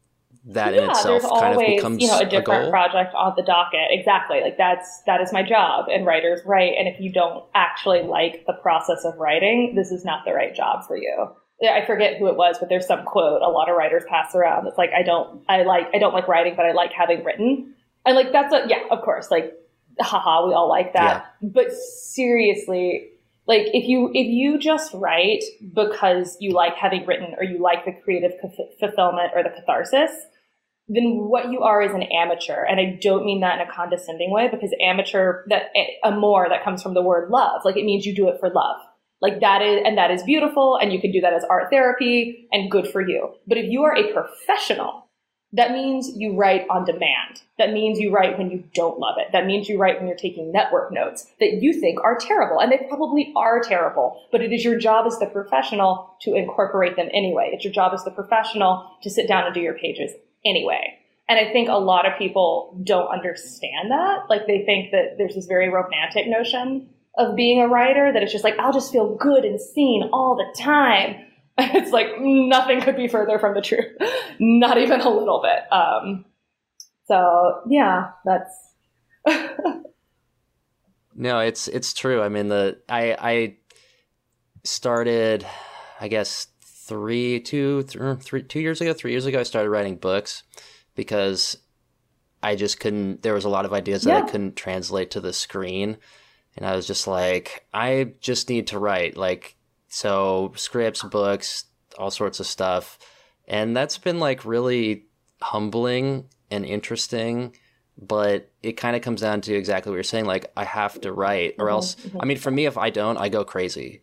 that 0.44 0.74
yeah, 0.74 0.82
in 0.82 0.90
itself 0.90 1.22
kind 1.22 1.54
always, 1.54 1.68
of 1.68 1.76
becomes 1.76 2.02
you 2.02 2.08
know 2.08 2.18
a 2.18 2.24
different 2.24 2.66
a 2.66 2.70
project 2.70 3.14
on 3.14 3.32
the 3.36 3.42
docket. 3.42 3.88
Exactly, 3.90 4.40
like 4.40 4.58
that's 4.58 5.02
that 5.06 5.20
is 5.20 5.32
my 5.32 5.42
job, 5.42 5.86
and 5.88 6.04
writers 6.04 6.40
write. 6.44 6.74
And 6.76 6.88
if 6.88 7.00
you 7.00 7.12
don't 7.12 7.44
actually 7.54 8.02
like 8.02 8.44
the 8.46 8.54
process 8.54 9.04
of 9.04 9.16
writing, 9.18 9.74
this 9.76 9.92
is 9.92 10.04
not 10.04 10.24
the 10.24 10.32
right 10.32 10.54
job 10.54 10.86
for 10.86 10.96
you. 10.96 11.28
I 11.62 11.86
forget 11.86 12.18
who 12.18 12.26
it 12.26 12.36
was, 12.36 12.56
but 12.58 12.68
there's 12.68 12.88
some 12.88 13.04
quote 13.04 13.40
a 13.40 13.48
lot 13.48 13.70
of 13.70 13.76
writers 13.76 14.02
pass 14.08 14.34
around. 14.34 14.66
It's 14.66 14.78
like 14.78 14.90
I 14.90 15.02
don't 15.04 15.44
I 15.48 15.62
like 15.62 15.86
I 15.94 15.98
don't 15.98 16.12
like 16.12 16.26
writing, 16.26 16.54
but 16.56 16.66
I 16.66 16.72
like 16.72 16.92
having 16.92 17.22
written. 17.22 17.74
And 18.04 18.16
like 18.16 18.32
that's 18.32 18.52
a 18.52 18.66
yeah, 18.68 18.82
of 18.90 19.02
course, 19.02 19.30
like 19.30 19.52
haha, 20.00 20.46
we 20.46 20.54
all 20.54 20.68
like 20.68 20.92
that. 20.94 21.34
Yeah. 21.40 21.48
But 21.50 21.72
seriously, 21.72 23.10
like 23.46 23.68
if 23.72 23.88
you 23.88 24.10
if 24.12 24.26
you 24.26 24.58
just 24.58 24.92
write 24.92 25.44
because 25.72 26.36
you 26.40 26.50
like 26.50 26.74
having 26.74 27.06
written 27.06 27.36
or 27.38 27.44
you 27.44 27.60
like 27.60 27.84
the 27.84 27.92
creative 27.92 28.32
fulfillment 28.80 29.30
or 29.36 29.44
the 29.44 29.50
catharsis 29.50 30.10
then 30.94 31.28
what 31.28 31.50
you 31.50 31.62
are 31.62 31.82
is 31.82 31.94
an 31.94 32.02
amateur. 32.02 32.64
And 32.64 32.78
I 32.78 32.98
don't 33.00 33.24
mean 33.24 33.40
that 33.40 33.60
in 33.60 33.66
a 33.66 33.72
condescending 33.72 34.30
way 34.30 34.48
because 34.48 34.70
amateur, 34.80 35.44
that 35.48 35.70
eh, 35.74 35.86
amour 36.04 36.48
that 36.50 36.64
comes 36.64 36.82
from 36.82 36.94
the 36.94 37.02
word 37.02 37.30
love, 37.30 37.62
like 37.64 37.76
it 37.76 37.84
means 37.84 38.04
you 38.04 38.14
do 38.14 38.28
it 38.28 38.38
for 38.40 38.50
love. 38.50 38.76
Like 39.20 39.40
that 39.40 39.62
is, 39.62 39.82
and 39.86 39.96
that 39.96 40.10
is 40.10 40.22
beautiful. 40.24 40.76
And 40.76 40.92
you 40.92 41.00
can 41.00 41.12
do 41.12 41.20
that 41.20 41.32
as 41.32 41.44
art 41.48 41.70
therapy 41.70 42.48
and 42.52 42.70
good 42.70 42.88
for 42.88 43.00
you. 43.00 43.34
But 43.46 43.58
if 43.58 43.70
you 43.70 43.84
are 43.84 43.96
a 43.96 44.12
professional, 44.12 45.08
that 45.54 45.72
means 45.72 46.10
you 46.16 46.34
write 46.34 46.66
on 46.68 46.84
demand. 46.84 47.42
That 47.58 47.72
means 47.72 47.98
you 47.98 48.10
write 48.10 48.38
when 48.38 48.50
you 48.50 48.64
don't 48.74 48.98
love 48.98 49.16
it. 49.18 49.32
That 49.32 49.46
means 49.46 49.68
you 49.68 49.78
write 49.78 49.98
when 49.98 50.08
you're 50.08 50.16
taking 50.16 50.50
network 50.50 50.92
notes 50.92 51.26
that 51.40 51.62
you 51.62 51.78
think 51.78 52.00
are 52.02 52.16
terrible. 52.18 52.58
And 52.58 52.72
they 52.72 52.86
probably 52.88 53.32
are 53.36 53.60
terrible, 53.60 54.26
but 54.32 54.40
it 54.40 54.52
is 54.52 54.64
your 54.64 54.78
job 54.78 55.06
as 55.06 55.18
the 55.18 55.26
professional 55.26 56.16
to 56.22 56.34
incorporate 56.34 56.96
them 56.96 57.08
anyway. 57.12 57.50
It's 57.52 57.64
your 57.64 57.72
job 57.72 57.92
as 57.94 58.02
the 58.02 58.10
professional 58.10 58.90
to 59.02 59.10
sit 59.10 59.28
down 59.28 59.44
and 59.44 59.54
do 59.54 59.60
your 59.60 59.74
pages 59.74 60.12
anyway. 60.44 60.98
And 61.28 61.38
I 61.38 61.52
think 61.52 61.68
a 61.68 61.78
lot 61.78 62.06
of 62.06 62.18
people 62.18 62.78
don't 62.84 63.06
understand 63.06 63.90
that. 63.90 64.24
Like 64.28 64.46
they 64.46 64.64
think 64.64 64.90
that 64.90 65.16
there's 65.18 65.34
this 65.34 65.46
very 65.46 65.68
romantic 65.68 66.26
notion 66.26 66.88
of 67.16 67.36
being 67.36 67.60
a 67.60 67.68
writer 67.68 68.12
that 68.12 68.22
it's 68.22 68.32
just 68.32 68.44
like, 68.44 68.58
I'll 68.58 68.72
just 68.72 68.92
feel 68.92 69.14
good 69.16 69.44
and 69.44 69.60
seen 69.60 70.08
all 70.12 70.36
the 70.36 70.62
time. 70.62 71.16
it's 71.58 71.92
like 71.92 72.06
nothing 72.18 72.80
could 72.80 72.96
be 72.96 73.08
further 73.08 73.38
from 73.38 73.54
the 73.54 73.60
truth. 73.60 73.96
Not 74.38 74.78
even 74.78 75.00
a 75.00 75.10
little 75.10 75.42
bit. 75.42 75.72
Um, 75.72 76.24
so 77.06 77.60
yeah, 77.68 78.10
that's. 78.24 78.74
no, 81.14 81.40
it's 81.40 81.68
it's 81.68 81.92
true. 81.92 82.22
I 82.22 82.28
mean, 82.28 82.48
the 82.48 82.78
I 82.88 83.16
I 83.18 83.56
started, 84.64 85.46
I 86.00 86.08
guess 86.08 86.46
three, 86.92 87.40
two, 87.40 87.82
th- 87.84 88.20
three, 88.20 88.42
two 88.42 88.60
years 88.60 88.82
ago, 88.82 88.92
three 88.92 89.12
years 89.12 89.24
ago, 89.24 89.40
I 89.40 89.44
started 89.44 89.70
writing 89.70 89.96
books 89.96 90.42
because 90.94 91.56
I 92.42 92.54
just 92.54 92.80
couldn't. 92.80 93.22
There 93.22 93.32
was 93.32 93.46
a 93.46 93.48
lot 93.48 93.64
of 93.64 93.72
ideas 93.72 94.04
yeah. 94.04 94.20
that 94.20 94.24
I 94.24 94.30
couldn't 94.30 94.56
translate 94.56 95.12
to 95.12 95.20
the 95.20 95.32
screen, 95.32 95.96
and 96.54 96.66
I 96.66 96.76
was 96.76 96.86
just 96.86 97.06
like, 97.06 97.64
I 97.72 98.12
just 98.20 98.50
need 98.50 98.66
to 98.68 98.78
write 98.78 99.16
like 99.16 99.56
so 99.88 100.52
scripts, 100.54 101.02
books, 101.02 101.64
all 101.96 102.10
sorts 102.10 102.40
of 102.40 102.46
stuff, 102.46 102.98
and 103.48 103.74
that's 103.74 103.96
been 103.96 104.20
like 104.20 104.44
really 104.44 105.06
humbling 105.40 106.26
and 106.50 106.66
interesting. 106.66 107.56
But 107.96 108.50
it 108.62 108.72
kind 108.72 108.96
of 108.96 109.02
comes 109.02 109.22
down 109.22 109.40
to 109.42 109.54
exactly 109.54 109.90
what 109.90 109.96
you're 109.96 110.04
saying. 110.04 110.26
Like 110.26 110.52
I 110.58 110.64
have 110.64 111.00
to 111.00 111.12
write, 111.12 111.54
or 111.58 111.66
mm-hmm. 111.66 111.72
else. 111.72 111.94
Mm-hmm. 111.94 112.18
I 112.20 112.24
mean, 112.26 112.36
for 112.36 112.50
me, 112.50 112.66
if 112.66 112.76
I 112.76 112.90
don't, 112.90 113.16
I 113.16 113.30
go 113.30 113.44
crazy. 113.46 114.02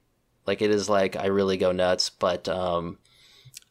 Like 0.49 0.63
it 0.63 0.71
is 0.71 0.89
like 0.89 1.15
I 1.15 1.27
really 1.27 1.57
go 1.57 1.71
nuts, 1.71 2.09
but 2.09 2.49
um, 2.49 2.97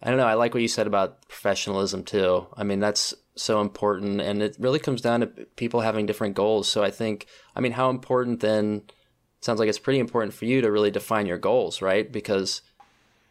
I 0.01 0.11
don't 0.11 0.17
know. 0.17 0.29
I 0.29 0.35
like 0.35 0.55
what 0.55 0.62
you 0.62 0.69
said 0.69 0.87
about 0.87 1.29
professionalism 1.29 2.05
too. 2.05 2.47
I 2.57 2.62
mean, 2.62 2.79
that's 2.79 3.14
so 3.35 3.61
important, 3.61 4.21
and 4.21 4.41
it 4.41 4.55
really 4.61 4.79
comes 4.79 5.01
down 5.01 5.21
to 5.23 5.27
people 5.57 5.81
having 5.81 6.07
different 6.07 6.37
goals. 6.37 6.69
So 6.69 6.85
I 6.85 6.93
think, 6.93 7.27
I 7.57 7.61
mean, 7.61 7.73
how 7.73 7.91
important 7.91 8.38
then? 8.38 8.83
Sounds 9.41 9.59
like 9.59 9.69
it's 9.69 9.81
pretty 9.81 9.99
important 9.99 10.35
for 10.35 10.45
you 10.45 10.61
to 10.61 10.71
really 10.71 10.93
define 10.93 11.27
your 11.27 11.37
goals, 11.37 11.83
right? 11.83 12.12
Because 12.12 12.62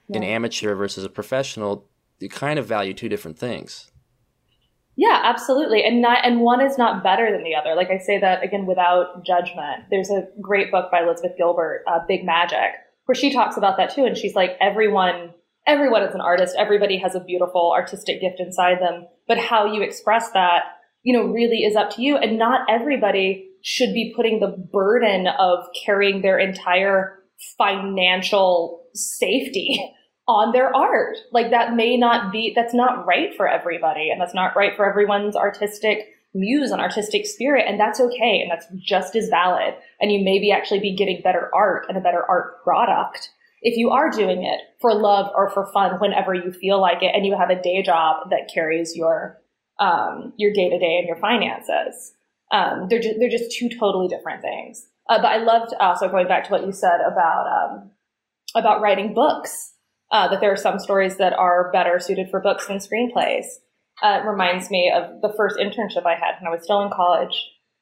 yeah. 0.10 0.18
an 0.18 0.24
amateur 0.24 0.76
versus 0.76 1.06
a 1.06 1.10
professional, 1.10 1.88
you 2.20 2.28
kind 2.28 2.60
of 2.60 2.66
value 2.66 2.94
two 2.94 3.08
different 3.08 3.40
things. 3.40 3.90
Yeah, 4.98 5.22
absolutely. 5.24 5.86
And 5.86 6.02
not 6.02 6.26
and 6.26 6.42
one 6.42 6.60
is 6.60 6.78
not 6.78 7.02
better 7.02 7.32
than 7.32 7.44
the 7.46 7.56
other. 7.56 7.76
Like 7.76 7.92
I 7.92 7.98
say 7.98 8.20
that 8.20 8.44
again 8.44 8.66
without 8.66 9.26
judgment. 9.26 9.86
There's 9.90 10.10
a 10.10 10.28
great 10.42 10.70
book 10.70 10.92
by 10.92 11.04
Elizabeth 11.04 11.38
Gilbert, 11.38 11.84
uh, 11.88 12.00
Big 12.06 12.26
Magic, 12.26 12.72
where 13.08 13.15
she 13.15 13.34
talks 13.34 13.58
about 13.58 13.78
that 13.78 13.93
too. 13.93 14.06
And 14.06 14.15
she's 14.17 14.36
like, 14.36 14.52
everyone, 14.62 15.34
everyone 15.65 16.04
is 16.04 16.13
an 16.13 16.22
artist. 16.22 16.56
Everybody 16.60 16.98
has 17.00 17.15
a 17.15 17.22
beautiful 17.22 17.72
artistic 17.74 18.22
gift 18.22 18.39
inside 18.39 18.80
them. 18.80 19.08
But 19.28 19.39
how 19.39 19.74
you 19.74 19.82
express 19.82 20.30
that, 20.32 20.63
you 21.04 21.13
know, 21.13 21.24
really 21.24 21.63
is 21.63 21.76
up 21.76 21.89
to 21.91 22.02
you. 22.02 22.17
And 22.17 22.38
not 22.38 22.70
everybody 22.70 23.50
should 23.63 23.93
be 23.93 24.13
putting 24.15 24.39
the 24.39 24.56
burden 24.72 25.28
of 25.28 25.60
carrying 25.86 26.22
their 26.22 26.38
entire 26.38 27.20
financial 27.58 28.84
safety 28.93 29.80
on 30.28 30.52
their 30.52 30.76
art. 30.76 31.15
Like 31.32 31.52
that 31.52 31.76
may 31.76 31.96
not 31.96 32.34
be, 32.34 32.52
that's 32.54 32.74
not 32.74 33.06
right 33.06 33.34
for 33.38 33.48
everybody. 33.48 34.10
And 34.12 34.20
that's 34.20 34.34
not 34.34 34.58
right 34.58 34.74
for 34.76 34.88
everyone's 34.88 35.38
artistic 35.38 36.10
muse 36.34 36.72
and 36.72 36.82
artistic 36.82 37.26
spirit 37.26 37.66
and 37.68 37.80
that's 37.80 38.00
okay 38.00 38.42
and 38.42 38.52
that's 38.52 38.68
just 38.76 39.16
as 39.16 39.30
valid. 39.30 39.74
And 40.00 40.12
you 40.12 40.24
maybe 40.24 40.52
actually 40.52 40.80
be 40.80 40.96
getting 40.96 41.22
better 41.24 41.50
art 41.54 41.86
and 41.90 41.98
a 41.98 42.02
better 42.02 42.24
art 42.28 42.63
product 42.63 43.30
if 43.62 43.78
you 43.78 43.90
are 43.90 44.10
doing 44.10 44.44
it 44.44 44.62
for 44.80 44.94
love 44.94 45.32
or 45.36 45.50
for 45.50 45.72
fun 45.74 46.00
whenever 46.00 46.34
you 46.34 46.52
feel 46.52 46.80
like 46.80 47.02
it 47.02 47.12
and 47.13 47.26
you 47.26 47.36
have 47.38 47.50
a 47.50 47.62
day 47.62 47.82
job 47.82 48.30
that 48.30 48.52
carries 48.54 48.96
your 48.96 49.40
um, 49.80 50.34
your 50.38 50.54
day 50.54 50.70
to 50.70 50.80
day 50.80 50.98
and 50.98 51.08
your 51.08 51.18
finances. 51.18 52.13
Um, 52.52 52.88
they're 52.90 53.02
just 53.02 53.20
they're 53.20 53.30
just 53.30 53.58
two 53.58 53.70
totally 53.70 54.08
different 54.08 54.42
things. 54.42 54.88
Uh, 55.10 55.22
but 55.22 55.28
I 55.28 55.38
loved 55.38 55.74
also 55.80 56.10
going 56.10 56.28
back 56.28 56.46
to 56.46 56.52
what 56.52 56.66
you 56.66 56.72
said 56.72 57.00
about 57.06 57.46
um, 57.48 57.92
about 58.56 58.82
writing 58.82 59.13
books 59.13 59.74
uh, 60.12 60.28
that 60.30 60.40
there 60.40 60.52
are 60.52 60.58
some 60.58 60.80
stories 60.80 61.18
that 61.18 61.34
are 61.34 61.72
better 61.72 62.00
suited 62.00 62.30
for 62.30 62.40
books 62.40 62.68
than 62.68 62.78
screenplays. 62.78 63.46
Uh, 64.02 64.22
reminds 64.28 64.70
me 64.70 64.94
of 64.96 65.22
the 65.22 65.34
first 65.36 65.58
internship 65.58 66.06
I 66.06 66.14
had 66.14 66.40
when 66.40 66.48
I 66.48 66.52
was 66.52 66.64
still 66.64 66.84
in 66.84 66.92
college. 66.92 67.34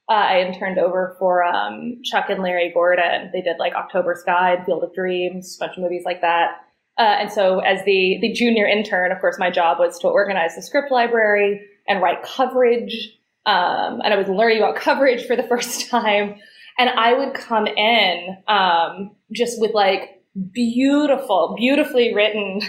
Uh, 0.08 0.12
I 0.12 0.40
interned 0.40 0.78
over 0.78 1.16
for 1.18 1.42
um, 1.42 2.00
Chuck 2.04 2.26
and 2.30 2.42
Larry 2.42 2.70
Gordon. 2.72 3.30
They 3.32 3.42
did 3.42 3.56
like 3.58 3.74
October 3.74 4.16
Sky 4.18 4.54
and 4.54 4.64
Field 4.64 4.84
of 4.84 4.94
Dreams, 4.94 5.58
a 5.60 5.64
bunch 5.64 5.76
of 5.76 5.82
movies 5.82 6.04
like 6.06 6.20
that. 6.22 6.52
Uh, 6.98 7.16
and 7.20 7.30
so, 7.30 7.58
as 7.58 7.84
the 7.84 8.18
the 8.22 8.32
junior 8.32 8.66
intern, 8.66 9.12
of 9.12 9.20
course, 9.20 9.38
my 9.38 9.50
job 9.50 9.78
was 9.78 9.98
to 9.98 10.08
organize 10.08 10.54
the 10.54 10.62
script 10.62 10.90
library 10.90 11.60
and 11.86 12.00
write 12.00 12.22
coverage. 12.22 13.18
Um, 13.44 14.00
and 14.02 14.14
I 14.14 14.16
was 14.16 14.28
learning 14.28 14.58
about 14.58 14.76
coverage 14.76 15.26
for 15.26 15.36
the 15.36 15.42
first 15.48 15.90
time. 15.90 16.36
And 16.78 16.90
I 16.90 17.14
would 17.14 17.34
come 17.34 17.66
in 17.66 18.36
um, 18.48 19.16
just 19.32 19.60
with 19.60 19.72
like 19.72 20.15
beautiful, 20.52 21.54
beautifully 21.56 22.14
written, 22.14 22.60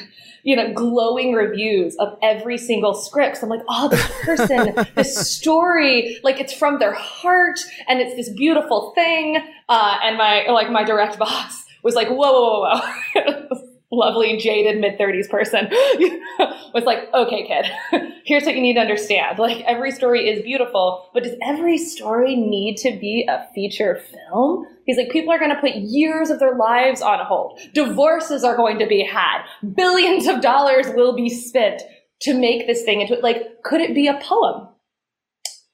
you 0.43 0.55
know, 0.55 0.73
glowing 0.73 1.33
reviews 1.33 1.95
of 1.97 2.17
every 2.21 2.57
single 2.57 2.93
script. 2.93 3.37
So 3.37 3.43
I'm 3.43 3.49
like, 3.49 3.65
oh, 3.67 3.89
this 3.89 4.11
person, 4.23 4.73
this 4.95 5.35
story, 5.35 6.17
like 6.23 6.39
it's 6.39 6.53
from 6.53 6.79
their 6.79 6.93
heart 6.93 7.59
and 7.87 7.99
it's 7.99 8.15
this 8.15 8.29
beautiful 8.29 8.91
thing. 8.93 9.37
Uh, 9.69 9.97
and 10.03 10.17
my, 10.17 10.45
like 10.47 10.71
my 10.71 10.83
direct 10.83 11.19
boss 11.19 11.65
was 11.83 11.95
like, 11.95 12.07
whoa, 12.07 12.15
whoa, 12.15 12.61
whoa, 12.61 13.47
whoa. 13.49 13.61
lovely 13.91 14.37
jaded 14.37 14.79
mid 14.81 14.97
30s 14.99 15.29
person 15.29 15.67
was 16.73 16.83
like 16.83 17.11
okay 17.13 17.47
kid 17.47 18.07
here's 18.27 18.43
what 18.43 18.55
you 18.55 18.61
need 18.61 18.73
to 18.73 18.81
understand. 18.81 19.39
Like 19.39 19.63
every 19.65 19.91
story 19.91 20.29
is 20.29 20.43
beautiful 20.43 21.09
but 21.13 21.23
does 21.23 21.35
every 21.41 21.77
story 21.77 22.35
need 22.35 22.75
to 22.77 22.91
be 22.91 23.25
a 23.27 23.47
feature 23.55 24.01
film? 24.11 24.65
He's 24.85 24.97
like 24.97 25.09
people 25.09 25.31
are 25.31 25.39
going 25.39 25.55
to 25.55 25.61
put 25.61 25.75
years 25.75 26.29
of 26.29 26.39
their 26.39 26.55
lives 26.55 27.01
on 27.01 27.25
hold. 27.25 27.59
Divorces 27.73 28.43
are 28.43 28.55
going 28.55 28.77
to 28.79 28.85
be 28.85 29.03
had. 29.03 29.43
Billions 29.73 30.27
of 30.27 30.41
dollars 30.41 30.87
will 30.93 31.15
be 31.15 31.29
spent 31.29 31.81
to 32.21 32.33
make 32.33 32.67
this 32.67 32.83
thing 32.83 33.01
into 33.01 33.13
it. 33.13 33.23
like 33.23 33.63
could 33.63 33.81
it 33.81 33.95
be 33.95 34.07
a 34.07 34.19
poem? 34.21 34.67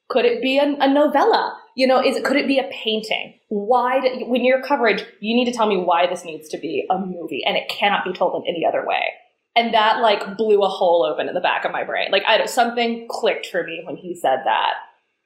Could 0.08 0.24
it 0.24 0.40
be 0.40 0.58
a, 0.58 0.76
a 0.80 0.88
novella 0.88 1.58
you 1.74 1.86
know, 1.86 2.02
is 2.02 2.16
it, 2.16 2.24
could 2.24 2.36
it 2.36 2.46
be 2.46 2.58
a 2.58 2.70
painting? 2.72 3.34
Why, 3.48 4.00
do, 4.00 4.26
when 4.26 4.44
your 4.44 4.62
coverage, 4.62 5.04
you 5.20 5.34
need 5.34 5.46
to 5.46 5.52
tell 5.52 5.66
me 5.66 5.76
why 5.76 6.06
this 6.06 6.24
needs 6.24 6.48
to 6.50 6.58
be 6.58 6.86
a 6.90 6.98
movie 6.98 7.42
and 7.44 7.56
it 7.56 7.68
cannot 7.68 8.04
be 8.04 8.12
told 8.12 8.42
in 8.42 8.54
any 8.54 8.64
other 8.64 8.86
way. 8.86 9.02
And 9.56 9.72
that 9.74 10.00
like 10.00 10.36
blew 10.36 10.62
a 10.62 10.68
hole 10.68 11.04
open 11.04 11.28
in 11.28 11.34
the 11.34 11.40
back 11.40 11.64
of 11.64 11.72
my 11.72 11.84
brain. 11.84 12.10
Like 12.10 12.24
I, 12.26 12.46
something 12.46 13.06
clicked 13.08 13.46
for 13.46 13.62
me 13.64 13.82
when 13.84 13.96
he 13.96 14.14
said 14.14 14.40
that, 14.44 14.74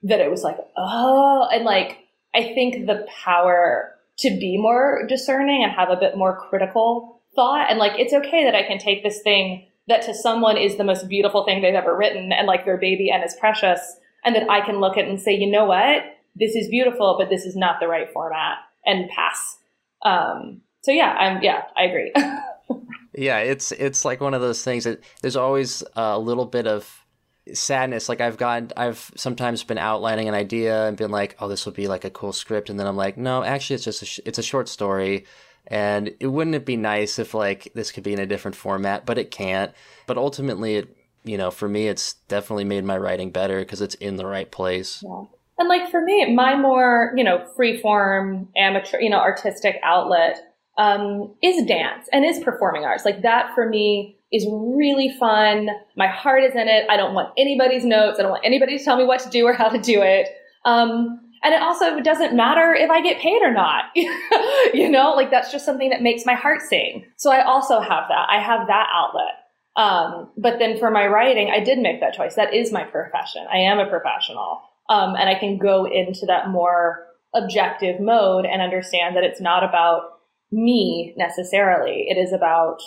that 0.02 0.20
it 0.20 0.30
was 0.30 0.42
like, 0.42 0.56
oh, 0.76 1.48
and 1.52 1.64
like, 1.64 1.98
I 2.34 2.42
think 2.54 2.86
the 2.86 3.06
power 3.24 3.94
to 4.18 4.30
be 4.30 4.58
more 4.58 5.06
discerning 5.08 5.62
and 5.62 5.72
have 5.72 5.90
a 5.90 5.96
bit 5.96 6.16
more 6.16 6.38
critical 6.48 7.22
thought. 7.34 7.70
And 7.70 7.78
like, 7.78 7.98
it's 7.98 8.12
okay 8.12 8.44
that 8.44 8.54
I 8.54 8.64
can 8.64 8.78
take 8.78 9.02
this 9.02 9.22
thing 9.22 9.66
that 9.86 10.02
to 10.02 10.14
someone 10.14 10.58
is 10.58 10.76
the 10.76 10.84
most 10.84 11.08
beautiful 11.08 11.44
thing 11.44 11.62
they've 11.62 11.74
ever 11.74 11.96
written 11.96 12.32
and 12.32 12.46
like 12.46 12.64
their 12.64 12.76
baby 12.76 13.10
and 13.10 13.24
is 13.24 13.34
precious. 13.40 13.80
And 14.24 14.34
that 14.34 14.50
I 14.50 14.60
can 14.60 14.80
look 14.80 14.98
at 14.98 15.06
and 15.06 15.20
say, 15.20 15.34
you 15.34 15.50
know 15.50 15.64
what? 15.64 16.02
This 16.38 16.54
is 16.54 16.68
beautiful, 16.68 17.16
but 17.18 17.28
this 17.28 17.44
is 17.44 17.56
not 17.56 17.80
the 17.80 17.88
right 17.88 18.12
format 18.12 18.58
and 18.84 19.08
pass. 19.10 19.58
Um, 20.02 20.62
so 20.82 20.92
yeah, 20.92 21.12
I'm, 21.12 21.42
yeah, 21.42 21.62
I 21.76 21.84
agree. 21.84 22.12
yeah. 23.14 23.38
It's, 23.38 23.72
it's 23.72 24.04
like 24.04 24.20
one 24.20 24.34
of 24.34 24.40
those 24.40 24.62
things 24.62 24.84
that 24.84 25.02
there's 25.22 25.36
always 25.36 25.82
a 25.96 26.18
little 26.18 26.46
bit 26.46 26.66
of 26.66 27.04
sadness. 27.52 28.08
Like 28.08 28.20
I've 28.20 28.36
got, 28.36 28.72
I've 28.76 29.10
sometimes 29.16 29.64
been 29.64 29.78
outlining 29.78 30.28
an 30.28 30.34
idea 30.34 30.86
and 30.86 30.96
been 30.96 31.10
like, 31.10 31.36
oh, 31.40 31.48
this 31.48 31.66
would 31.66 31.74
be 31.74 31.88
like 31.88 32.04
a 32.04 32.10
cool 32.10 32.32
script. 32.32 32.70
And 32.70 32.78
then 32.78 32.86
I'm 32.86 32.96
like, 32.96 33.16
no, 33.16 33.42
actually 33.42 33.74
it's 33.74 33.84
just, 33.84 34.02
a 34.02 34.06
sh- 34.06 34.20
it's 34.24 34.38
a 34.38 34.42
short 34.42 34.68
story. 34.68 35.26
And 35.66 36.14
it 36.20 36.28
wouldn't 36.28 36.56
it 36.56 36.64
be 36.64 36.76
nice 36.76 37.18
if 37.18 37.34
like 37.34 37.70
this 37.74 37.92
could 37.92 38.04
be 38.04 38.12
in 38.12 38.20
a 38.20 38.26
different 38.26 38.56
format, 38.56 39.04
but 39.04 39.18
it 39.18 39.30
can't. 39.30 39.72
But 40.06 40.16
ultimately 40.16 40.76
it, 40.76 40.96
you 41.24 41.36
know, 41.36 41.50
for 41.50 41.68
me, 41.68 41.88
it's 41.88 42.14
definitely 42.28 42.64
made 42.64 42.84
my 42.84 42.96
writing 42.96 43.30
better 43.30 43.58
because 43.58 43.82
it's 43.82 43.96
in 43.96 44.16
the 44.16 44.24
right 44.24 44.50
place. 44.50 45.02
Yeah. 45.06 45.24
And 45.58 45.68
like 45.68 45.90
for 45.90 46.00
me, 46.00 46.34
my 46.34 46.56
more, 46.56 47.12
you 47.16 47.24
know, 47.24 47.44
free 47.56 47.80
form, 47.80 48.48
amateur, 48.56 49.00
you 49.00 49.10
know, 49.10 49.18
artistic 49.18 49.76
outlet 49.82 50.38
um, 50.78 51.34
is 51.42 51.66
dance 51.66 52.08
and 52.12 52.24
is 52.24 52.38
performing 52.38 52.84
arts. 52.84 53.04
Like 53.04 53.22
that 53.22 53.54
for 53.54 53.68
me 53.68 54.16
is 54.32 54.46
really 54.50 55.14
fun. 55.18 55.68
My 55.96 56.06
heart 56.06 56.44
is 56.44 56.54
in 56.54 56.68
it. 56.68 56.86
I 56.88 56.96
don't 56.96 57.14
want 57.14 57.32
anybody's 57.36 57.84
notes. 57.84 58.18
I 58.18 58.22
don't 58.22 58.30
want 58.30 58.44
anybody 58.44 58.78
to 58.78 58.84
tell 58.84 58.96
me 58.96 59.04
what 59.04 59.20
to 59.20 59.30
do 59.30 59.44
or 59.44 59.52
how 59.52 59.68
to 59.68 59.78
do 59.78 60.00
it. 60.02 60.28
Um, 60.64 61.20
and 61.42 61.54
it 61.54 61.62
also 61.62 62.00
doesn't 62.00 62.34
matter 62.34 62.74
if 62.74 62.90
I 62.90 63.00
get 63.00 63.20
paid 63.20 63.42
or 63.42 63.52
not. 63.52 63.84
you 63.94 64.88
know, 64.88 65.14
like 65.14 65.30
that's 65.30 65.50
just 65.50 65.64
something 65.64 65.90
that 65.90 66.02
makes 66.02 66.26
my 66.26 66.34
heart 66.34 66.62
sing. 66.62 67.04
So 67.16 67.30
I 67.30 67.44
also 67.44 67.80
have 67.80 68.04
that. 68.08 68.26
I 68.28 68.40
have 68.40 68.66
that 68.66 68.88
outlet. 68.92 69.34
Um, 69.76 70.30
but 70.36 70.58
then 70.58 70.78
for 70.78 70.90
my 70.90 71.06
writing, 71.06 71.50
I 71.50 71.60
did 71.60 71.78
make 71.78 72.00
that 72.00 72.12
choice. 72.12 72.34
That 72.34 72.52
is 72.52 72.72
my 72.72 72.82
profession. 72.82 73.46
I 73.50 73.58
am 73.58 73.78
a 73.78 73.88
professional. 73.88 74.60
Um, 74.88 75.14
and 75.14 75.28
I 75.28 75.34
can 75.38 75.58
go 75.58 75.84
into 75.84 76.26
that 76.26 76.48
more 76.48 77.06
objective 77.34 78.00
mode 78.00 78.46
and 78.46 78.62
understand 78.62 79.16
that 79.16 79.24
it's 79.24 79.40
not 79.40 79.62
about 79.62 80.20
me 80.50 81.14
necessarily. 81.16 82.06
It 82.08 82.16
is 82.16 82.32
about, 82.32 82.78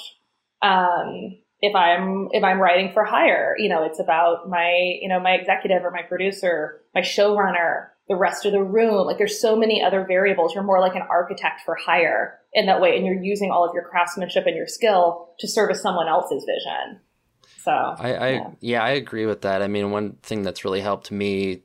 um, 0.63 1.37
if 1.59 1.75
I'm, 1.75 2.29
if 2.31 2.43
I'm 2.43 2.59
writing 2.59 2.91
for 2.91 3.03
hire, 3.03 3.55
you 3.59 3.69
know, 3.69 3.83
it's 3.83 3.99
about 3.99 4.49
my, 4.49 4.97
you 4.99 5.07
know, 5.07 5.19
my 5.19 5.33
executive 5.33 5.83
or 5.83 5.91
my 5.91 6.01
producer, 6.01 6.81
my 6.95 7.01
showrunner, 7.01 7.89
the 8.07 8.15
rest 8.15 8.47
of 8.47 8.51
the 8.51 8.63
room. 8.63 9.05
Like 9.05 9.19
there's 9.19 9.39
so 9.39 9.55
many 9.55 9.83
other 9.83 10.03
variables. 10.03 10.55
You're 10.55 10.63
more 10.63 10.81
like 10.81 10.95
an 10.95 11.03
architect 11.07 11.61
for 11.63 11.75
hire 11.75 12.39
in 12.51 12.65
that 12.65 12.81
way. 12.81 12.97
And 12.97 13.05
you're 13.05 13.21
using 13.21 13.51
all 13.51 13.63
of 13.63 13.75
your 13.75 13.83
craftsmanship 13.83 14.47
and 14.47 14.55
your 14.55 14.67
skill 14.67 15.29
to 15.39 15.47
service 15.47 15.83
someone 15.83 16.07
else's 16.07 16.43
vision. 16.43 16.99
So 17.63 17.71
I, 17.71 18.13
I 18.13 18.29
yeah. 18.29 18.49
yeah, 18.59 18.83
I 18.83 18.89
agree 18.91 19.27
with 19.27 19.41
that. 19.41 19.61
I 19.61 19.67
mean, 19.67 19.91
one 19.91 20.13
thing 20.23 20.41
that's 20.41 20.65
really 20.65 20.81
helped 20.81 21.11
me 21.11 21.61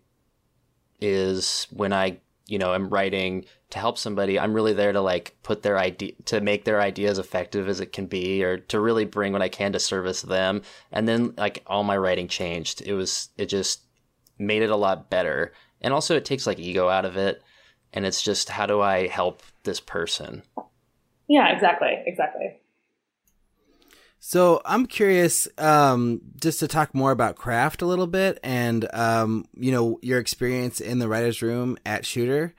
is 1.01 1.67
when 1.71 1.93
I, 1.93 2.19
you 2.47 2.59
know, 2.59 2.75
am 2.75 2.89
writing 2.89 3.45
to 3.71 3.79
help 3.79 3.99
somebody, 3.99 4.39
I'm 4.39 4.55
really 4.55 4.73
there 4.73 4.93
to 4.93 5.01
like 5.01 5.37
put 5.43 5.63
their 5.63 5.79
idea 5.79 6.13
to 6.27 6.41
make 6.41 6.65
their 6.65 6.81
idea 6.81 7.11
as 7.11 7.19
effective 7.19 7.69
as 7.69 7.81
it 7.81 7.93
can 7.93 8.07
be 8.07 8.45
or 8.45 8.59
to 8.59 8.81
really 8.81 9.05
bring 9.05 9.33
what 9.33 9.43
I 9.43 9.49
can 9.49 9.73
to 9.73 9.81
service 9.81 10.23
them. 10.23 10.63
And 10.93 11.09
then 11.09 11.35
like 11.37 11.63
all 11.67 11.85
my 11.85 11.97
writing 11.97 12.29
changed. 12.29 12.83
It 12.83 12.95
was 12.95 13.31
it 13.37 13.47
just 13.47 13.83
made 14.39 14.63
it 14.63 14.71
a 14.71 14.77
lot 14.77 15.11
better. 15.11 15.53
And 15.81 15.93
also 15.93 16.17
it 16.17 16.25
takes 16.25 16.47
like 16.47 16.59
ego 16.59 16.89
out 16.89 17.05
of 17.05 17.17
it 17.17 17.43
and 17.93 18.05
it's 18.05 18.23
just 18.23 18.51
how 18.51 18.67
do 18.67 18.81
I 18.81 19.07
help 19.07 19.43
this 19.65 19.81
person? 19.81 20.43
Yeah, 21.29 21.49
exactly. 21.49 22.03
Exactly. 22.07 22.61
So 24.29 24.61
I'm 24.65 24.87
curious, 24.87 25.47
um, 25.57 26.21
just 26.41 26.59
to 26.59 26.67
talk 26.67 26.97
more 26.97 27.13
about 27.13 27.37
craft 27.37 27.81
a 27.81 27.87
little 27.87 28.09
bit, 28.09 28.41
and 28.43 28.85
um, 28.93 29.45
you 29.55 29.71
know 29.71 30.01
your 30.03 30.19
experience 30.19 30.81
in 30.81 30.99
the 30.99 31.07
writers' 31.07 31.43
room 31.43 31.79
at 31.87 32.05
Shooter. 32.05 32.53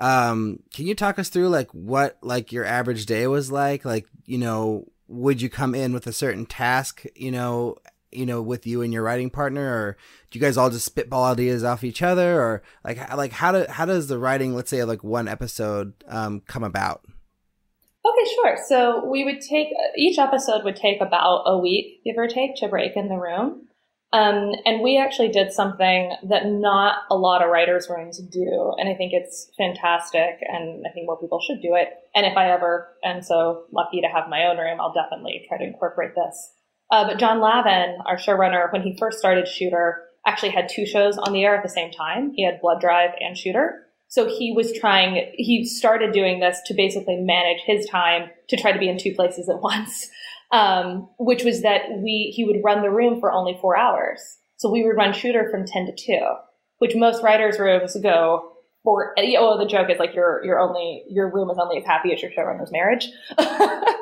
Um, 0.00 0.64
can 0.74 0.88
you 0.88 0.96
talk 0.96 1.20
us 1.20 1.28
through 1.28 1.48
like 1.48 1.70
what 1.70 2.18
like 2.22 2.50
your 2.50 2.64
average 2.64 3.06
day 3.06 3.28
was 3.28 3.52
like? 3.52 3.84
Like 3.84 4.08
you 4.26 4.36
know, 4.36 4.88
would 5.06 5.40
you 5.40 5.48
come 5.48 5.76
in 5.76 5.92
with 5.92 6.08
a 6.08 6.12
certain 6.12 6.44
task? 6.44 7.04
You 7.14 7.30
know, 7.30 7.76
you 8.10 8.26
know, 8.26 8.42
with 8.42 8.66
you 8.66 8.82
and 8.82 8.92
your 8.92 9.04
writing 9.04 9.30
partner, 9.30 9.62
or 9.62 9.96
do 10.32 10.40
you 10.40 10.44
guys 10.44 10.56
all 10.56 10.70
just 10.70 10.86
spitball 10.86 11.22
ideas 11.22 11.62
off 11.62 11.84
each 11.84 12.02
other, 12.02 12.42
or 12.42 12.64
like 12.82 13.14
like 13.14 13.30
how 13.30 13.52
do 13.52 13.64
how 13.68 13.84
does 13.84 14.08
the 14.08 14.18
writing, 14.18 14.56
let's 14.56 14.70
say, 14.70 14.82
like 14.82 15.04
one 15.04 15.28
episode, 15.28 15.94
um, 16.08 16.40
come 16.48 16.64
about? 16.64 17.04
Okay, 18.04 18.30
sure. 18.34 18.58
So 18.66 19.04
we 19.08 19.24
would 19.24 19.40
take 19.40 19.68
each 19.96 20.18
episode 20.18 20.64
would 20.64 20.76
take 20.76 21.00
about 21.00 21.44
a 21.46 21.58
week, 21.58 22.02
give 22.04 22.16
or 22.16 22.26
take, 22.26 22.56
to 22.56 22.68
break 22.68 22.96
in 22.96 23.08
the 23.08 23.16
room. 23.16 23.68
Um, 24.12 24.52
and 24.66 24.82
we 24.82 24.98
actually 24.98 25.28
did 25.28 25.52
something 25.52 26.12
that 26.28 26.44
not 26.44 26.96
a 27.10 27.16
lot 27.16 27.42
of 27.42 27.50
writers' 27.50 27.88
rooms 27.88 28.20
do, 28.20 28.74
and 28.76 28.86
I 28.86 28.94
think 28.94 29.12
it's 29.14 29.50
fantastic, 29.56 30.36
and 30.42 30.84
I 30.86 30.92
think 30.92 31.06
more 31.06 31.18
people 31.18 31.40
should 31.40 31.62
do 31.62 31.74
it. 31.76 31.88
And 32.14 32.26
if 32.26 32.36
I 32.36 32.50
ever 32.50 32.88
am 33.02 33.22
so 33.22 33.64
lucky 33.72 34.02
to 34.02 34.08
have 34.08 34.28
my 34.28 34.44
own 34.44 34.58
room, 34.58 34.82
I'll 34.82 34.92
definitely 34.92 35.46
try 35.48 35.56
to 35.56 35.64
incorporate 35.64 36.14
this. 36.14 36.52
Uh, 36.90 37.06
but 37.06 37.18
John 37.18 37.38
Hlavin, 37.38 37.96
our 38.04 38.18
showrunner, 38.18 38.70
when 38.70 38.82
he 38.82 38.98
first 38.98 39.18
started 39.18 39.48
Shooter, 39.48 40.02
actually 40.26 40.50
had 40.50 40.68
two 40.68 40.84
shows 40.84 41.16
on 41.16 41.32
the 41.32 41.42
air 41.42 41.56
at 41.56 41.62
the 41.62 41.70
same 41.70 41.90
time. 41.90 42.32
He 42.34 42.44
had 42.44 42.60
Blood 42.60 42.82
Drive 42.82 43.12
and 43.18 43.36
Shooter. 43.36 43.86
So 44.12 44.28
he 44.28 44.52
was 44.52 44.78
trying, 44.78 45.32
he 45.36 45.64
started 45.64 46.12
doing 46.12 46.38
this 46.38 46.60
to 46.66 46.74
basically 46.74 47.16
manage 47.16 47.62
his 47.64 47.86
time 47.86 48.28
to 48.50 48.58
try 48.58 48.70
to 48.70 48.78
be 48.78 48.90
in 48.90 48.98
two 48.98 49.14
places 49.14 49.48
at 49.48 49.58
once, 49.62 50.10
um, 50.50 51.08
which 51.18 51.44
was 51.44 51.62
that 51.62 51.84
we, 51.96 52.30
he 52.36 52.44
would 52.44 52.62
run 52.62 52.82
the 52.82 52.90
room 52.90 53.18
for 53.18 53.32
only 53.32 53.56
four 53.58 53.74
hours. 53.74 54.20
So 54.56 54.70
we 54.70 54.84
would 54.84 54.98
run 54.98 55.14
shooter 55.14 55.48
from 55.50 55.64
10 55.64 55.86
to 55.86 55.92
2, 55.96 56.18
which 56.76 56.94
most 56.94 57.22
writers' 57.22 57.58
rooms 57.58 57.96
go 58.02 58.52
for, 58.84 59.14
oh, 59.18 59.58
the 59.58 59.66
joke 59.66 59.88
is 59.88 59.98
like 59.98 60.14
your, 60.14 60.44
your 60.44 60.60
only, 60.60 61.04
your 61.08 61.32
room 61.32 61.48
is 61.48 61.56
only 61.58 61.78
as 61.78 61.86
happy 61.86 62.12
as 62.12 62.20
your 62.20 62.32
showrunner's 62.32 62.70
marriage. 62.70 63.08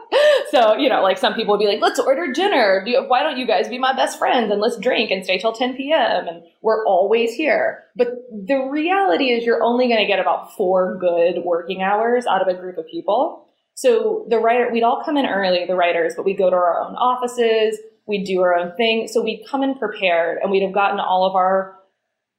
so, 0.51 0.77
you 0.77 0.89
know, 0.89 1.03
like 1.03 1.19
some 1.19 1.35
people 1.35 1.53
would 1.53 1.65
be 1.65 1.67
like, 1.67 1.81
let's 1.81 2.01
order 2.01 2.33
dinner. 2.33 2.85
Why 3.07 3.23
don't 3.23 3.39
you 3.39 3.47
guys 3.47 3.69
be 3.69 3.79
my 3.79 3.95
best 3.95 4.19
friends 4.19 4.51
and 4.51 4.61
let's 4.61 4.77
drink 4.79 5.11
and 5.11 5.25
stay 5.25 5.39
till 5.39 5.53
10 5.53 5.77
p.m. 5.77 6.27
And 6.27 6.43
we're 6.61 6.85
always 6.87 7.35
here. 7.35 7.85
But 7.97 8.09
the 8.31 8.69
reality 8.71 9.31
is 9.31 9.45
you're 9.45 9.63
only 9.63 9.87
going 9.87 10.01
to 10.01 10.07
get 10.07 10.19
about 10.19 10.55
four 10.57 10.99
good 10.99 11.45
working 11.45 11.83
hours 11.83 12.27
out 12.27 12.43
of 12.43 12.49
a 12.49 12.59
group 12.59 12.79
of 12.79 12.87
people. 12.91 13.47
So 13.75 14.27
the 14.29 14.39
writer, 14.39 14.69
we'd 14.73 14.83
all 14.83 15.03
come 15.05 15.17
in 15.17 15.27
early, 15.27 15.65
the 15.67 15.77
writers, 15.77 16.15
but 16.17 16.25
we 16.25 16.35
go 16.35 16.51
to 16.51 16.57
our 16.57 16.81
own 16.81 16.95
offices, 16.97 17.79
we 18.07 18.25
do 18.25 18.41
our 18.41 18.55
own 18.55 18.75
thing. 18.77 19.09
So 19.09 19.23
we 19.23 19.47
come 19.49 19.63
in 19.63 19.77
prepared 19.77 20.39
and 20.43 20.51
we'd 20.51 20.65
have 20.65 20.75
gotten 20.75 20.99
all 20.99 21.27
of 21.29 21.37
our 21.37 21.77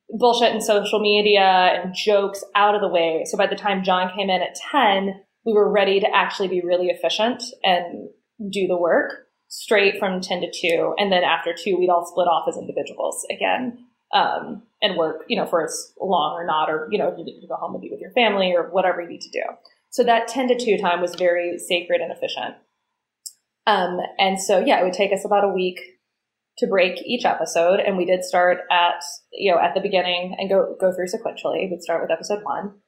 bullshit 0.10 0.52
and 0.52 0.62
social 0.62 1.00
media 1.00 1.42
and 1.42 1.96
jokes 1.96 2.44
out 2.56 2.76
of 2.76 2.82
the 2.82 2.90
way. 2.90 3.24
So 3.26 3.38
by 3.38 3.48
the 3.48 3.56
time 3.56 3.84
John 3.84 4.12
came 4.14 4.30
in 4.30 4.42
at 4.42 4.56
10, 4.72 5.22
we 5.46 5.54
were 5.54 5.70
ready 5.70 6.00
to 6.00 6.08
actually 6.14 6.48
be 6.48 6.62
really 6.62 6.88
efficient 6.88 7.44
and 7.64 8.10
do 8.50 8.68
the 8.68 8.78
work 8.78 9.28
straight 9.48 10.00
from 10.00 10.22
10 10.22 10.42
to 10.42 10.52
2. 10.52 10.96
And 10.98 11.12
then 11.12 11.24
after 11.24 11.54
2, 11.54 11.78
we'd 11.78 11.90
all 11.90 12.06
split 12.06 12.28
off 12.28 12.48
as 12.48 12.58
individuals 12.58 13.26
again 13.30 13.86
um, 14.14 14.64
and 14.82 14.98
work, 14.98 15.26
you 15.28 15.36
know, 15.36 15.46
for 15.46 15.64
as 15.64 15.94
long 16.00 16.34
or 16.34 16.46
not, 16.46 16.70
or, 16.70 16.88
you 16.92 16.98
know, 16.98 17.14
you 17.18 17.24
need 17.24 17.42
to 17.42 17.48
go 17.48 17.56
home 17.56 17.74
and 17.74 17.82
be 17.82 17.90
with 17.90 18.00
your 18.00 18.12
family 18.12 18.54
or 18.56 18.70
whatever 18.72 19.02
you 19.02 19.10
need 19.10 19.22
to 19.22 19.30
do. 19.30 19.44
So 19.90 20.04
that 20.04 20.28
10 20.28 20.48
to 20.50 20.58
2 20.58 20.78
time 20.78 21.02
was 21.02 21.16
very 21.16 21.58
sacred 21.60 22.02
and 22.02 22.12
efficient. 22.12 22.56
Um, 23.68 24.00
and 24.18 24.42
so, 24.42 24.60
yeah, 24.60 24.80
it 24.80 24.84
would 24.84 24.94
take 24.94 25.12
us 25.12 25.26
about 25.26 25.44
a 25.44 25.50
week 25.50 25.80
to 26.58 26.68
break 26.68 27.02
each 27.06 27.26
episode. 27.26 27.80
And 27.80 27.98
we 27.98 28.06
did 28.06 28.24
start 28.24 28.60
at, 28.72 29.04
you 29.34 29.52
know, 29.52 29.60
at 29.60 29.74
the 29.74 29.82
beginning 29.82 30.36
and 30.38 30.50
go, 30.50 30.76
go 30.80 30.94
through 30.94 31.08
sequentially. 31.08 31.70
We'd 31.70 31.82
start 31.82 32.02
with 32.02 32.12
episode 32.12 32.44
one 32.44 32.81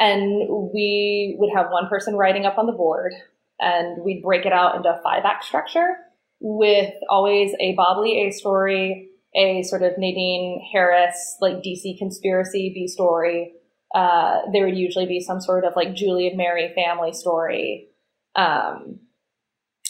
and 0.00 0.48
we 0.72 1.36
would 1.38 1.50
have 1.54 1.70
one 1.70 1.88
person 1.88 2.16
writing 2.16 2.46
up 2.46 2.56
on 2.56 2.66
the 2.66 2.72
board 2.72 3.12
and 3.60 4.02
we'd 4.02 4.22
break 4.22 4.46
it 4.46 4.52
out 4.52 4.74
into 4.74 4.88
a 4.88 5.00
five 5.04 5.24
act 5.26 5.44
structure 5.44 5.94
with 6.40 6.94
always 7.10 7.52
a 7.60 7.74
Bob 7.74 7.98
Lee 7.98 8.26
A 8.26 8.32
story, 8.32 9.10
a 9.36 9.62
sort 9.62 9.82
of 9.82 9.98
Nadine 9.98 10.66
Harris, 10.72 11.36
like 11.42 11.56
DC 11.56 11.98
conspiracy 11.98 12.72
B 12.74 12.88
story. 12.88 13.52
Uh, 13.94 14.38
there 14.52 14.64
would 14.64 14.78
usually 14.78 15.04
be 15.04 15.20
some 15.20 15.40
sort 15.40 15.64
of 15.64 15.74
like 15.76 15.94
Julie 15.94 16.28
and 16.28 16.38
Mary 16.38 16.72
family 16.74 17.12
story. 17.12 17.88
Um, 18.34 19.00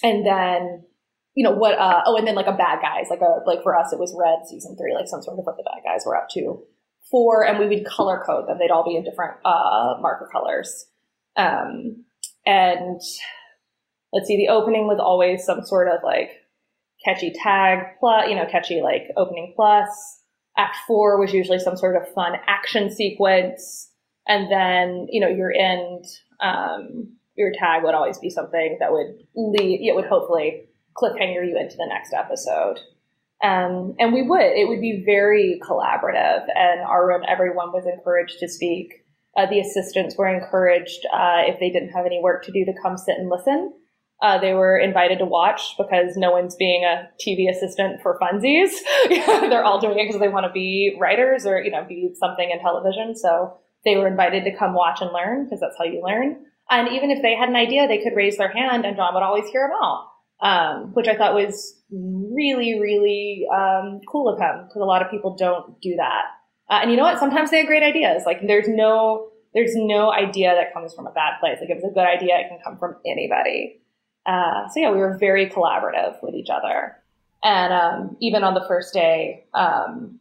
and 0.02 0.26
then, 0.26 0.84
you 1.34 1.44
know, 1.44 1.52
what, 1.52 1.78
uh, 1.78 2.02
oh, 2.04 2.16
and 2.16 2.26
then 2.26 2.34
like 2.34 2.48
a 2.48 2.52
bad 2.52 2.80
guys, 2.82 3.06
like 3.10 3.20
a, 3.20 3.46
like 3.46 3.62
for 3.62 3.78
us, 3.78 3.92
it 3.92 3.98
was 4.00 4.16
red 4.18 4.48
season 4.48 4.76
three, 4.76 4.92
like 4.92 5.06
some 5.06 5.22
sort 5.22 5.38
of 5.38 5.44
what 5.44 5.56
the 5.56 5.62
bad 5.62 5.88
guys 5.88 6.02
were 6.04 6.16
up 6.16 6.28
to 6.30 6.64
four, 7.10 7.44
and 7.44 7.58
we 7.58 7.66
would 7.66 7.86
color 7.86 8.22
code 8.24 8.48
them. 8.48 8.58
They'd 8.58 8.70
all 8.70 8.84
be 8.84 8.96
in 8.96 9.04
different 9.04 9.38
uh, 9.44 9.94
marker 10.00 10.28
colors. 10.32 10.86
Um, 11.36 12.04
and 12.46 13.00
let's 14.12 14.26
see, 14.26 14.36
the 14.36 14.52
opening 14.52 14.86
was 14.86 14.98
always 15.00 15.44
some 15.44 15.62
sort 15.64 15.88
of 15.88 16.00
like 16.04 16.30
catchy 17.04 17.32
tag 17.32 17.78
plus, 17.98 18.28
you 18.28 18.36
know, 18.36 18.46
catchy 18.50 18.80
like 18.82 19.04
opening 19.16 19.52
plus. 19.56 19.88
Act 20.56 20.76
four 20.86 21.20
was 21.20 21.32
usually 21.32 21.58
some 21.58 21.76
sort 21.76 21.96
of 21.96 22.12
fun 22.12 22.32
action 22.46 22.92
sequence. 22.92 23.90
And 24.26 24.50
then, 24.50 25.06
you 25.10 25.20
know, 25.20 25.28
your 25.28 25.52
end, 25.52 26.04
um, 26.40 27.16
your 27.34 27.52
tag 27.58 27.82
would 27.84 27.94
always 27.94 28.18
be 28.18 28.30
something 28.30 28.76
that 28.80 28.92
would 28.92 29.16
lead, 29.34 29.80
it 29.82 29.94
would 29.94 30.04
hopefully 30.06 30.68
cliffhanger 30.96 31.46
you 31.46 31.56
into 31.58 31.76
the 31.76 31.86
next 31.88 32.12
episode. 32.12 32.80
Um, 33.42 33.94
and 33.98 34.12
we 34.12 34.22
would, 34.22 34.42
it 34.42 34.68
would 34.68 34.81
be 34.81 35.03
very 35.05 35.61
collaborative. 35.66 36.44
And 36.55 36.81
our 36.83 37.07
room, 37.07 37.22
everyone 37.26 37.72
was 37.72 37.87
encouraged 37.87 38.38
to 38.40 38.48
speak. 38.48 39.05
Uh, 39.37 39.46
the 39.46 39.61
assistants 39.61 40.16
were 40.18 40.26
encouraged, 40.26 41.07
uh, 41.12 41.42
if 41.46 41.59
they 41.59 41.70
didn't 41.70 41.90
have 41.90 42.05
any 42.05 42.20
work 42.22 42.44
to 42.44 42.53
do, 42.53 42.64
to 42.64 42.74
come 42.83 42.98
sit 42.98 43.16
and 43.16 43.31
listen. 43.31 43.72
Uh, 44.20 44.38
they 44.38 44.53
were 44.53 44.76
invited 44.76 45.18
to 45.18 45.24
watch 45.24 45.74
because 45.79 46.16
no 46.16 46.31
one's 46.31 46.55
being 46.55 46.85
a 46.85 47.09
TV 47.24 47.48
assistant 47.48 48.03
for 48.03 48.18
funsies. 48.20 48.70
They're 49.09 49.64
all 49.64 49.81
doing 49.81 49.98
it 49.98 50.07
because 50.07 50.20
they 50.20 50.29
want 50.29 50.44
to 50.44 50.53
be 50.53 50.94
writers 51.00 51.46
or, 51.46 51.62
you 51.62 51.70
know, 51.70 51.87
be 51.88 52.11
something 52.18 52.50
in 52.50 52.61
television. 52.61 53.16
So 53.16 53.57
they 53.87 53.96
were 53.96 54.07
invited 54.07 54.44
to 54.44 54.55
come 54.55 54.74
watch 54.74 55.00
and 55.00 55.11
learn 55.12 55.44
because 55.44 55.61
that's 55.61 55.76
how 55.79 55.85
you 55.85 56.03
learn. 56.05 56.44
And 56.68 56.88
even 56.88 57.11
if 57.11 57.22
they 57.22 57.35
had 57.35 57.48
an 57.48 57.57
idea, 57.57 57.88
they 57.88 58.03
could 58.03 58.14
raise 58.14 58.37
their 58.37 58.53
hand 58.53 58.85
and 58.85 58.94
John 58.94 59.14
would 59.14 59.22
always 59.22 59.48
hear 59.48 59.66
them 59.66 59.79
out 59.83 60.09
um, 60.42 60.94
which 60.94 61.09
I 61.09 61.16
thought 61.16 61.35
was 61.35 61.81
really, 61.90 62.81
really 62.81 63.46
um, 63.55 64.00
cool 64.09 64.29
of 64.29 64.38
him 64.38 64.64
because 64.66 64.81
a 64.81 64.85
lot 64.85 65.03
of 65.03 65.11
people 65.11 65.37
don't 65.37 65.81
do 65.81 65.96
that. 65.96 66.24
Uh, 66.68 66.81
and 66.83 66.90
you 66.90 66.96
know 66.96 67.03
what? 67.03 67.18
Sometimes 67.18 67.50
they 67.50 67.59
have 67.59 67.66
great 67.66 67.83
ideas. 67.83 68.22
Like 68.24 68.38
there's 68.46 68.68
no 68.68 69.29
there's 69.53 69.74
no 69.74 70.12
idea 70.12 70.55
that 70.55 70.72
comes 70.72 70.94
from 70.94 71.07
a 71.07 71.11
bad 71.11 71.40
place. 71.40 71.59
Like 71.61 71.70
if 71.70 71.79
it's 71.79 71.87
a 71.87 71.88
good 71.88 72.07
idea, 72.07 72.38
it 72.38 72.48
can 72.48 72.61
come 72.64 72.79
from 72.79 72.96
anybody. 73.05 73.81
Uh, 74.24 74.68
so 74.68 74.81
yeah, 74.81 74.90
we 74.90 74.98
were 74.98 75.18
very 75.18 75.50
collaborative 75.50 76.22
with 76.22 76.35
each 76.35 76.50
other. 76.50 76.96
And 77.42 77.72
um, 77.72 78.16
even 78.20 78.44
on 78.44 78.55
the 78.55 78.64
first 78.68 78.94
day, 78.94 79.46
um, 79.55 80.20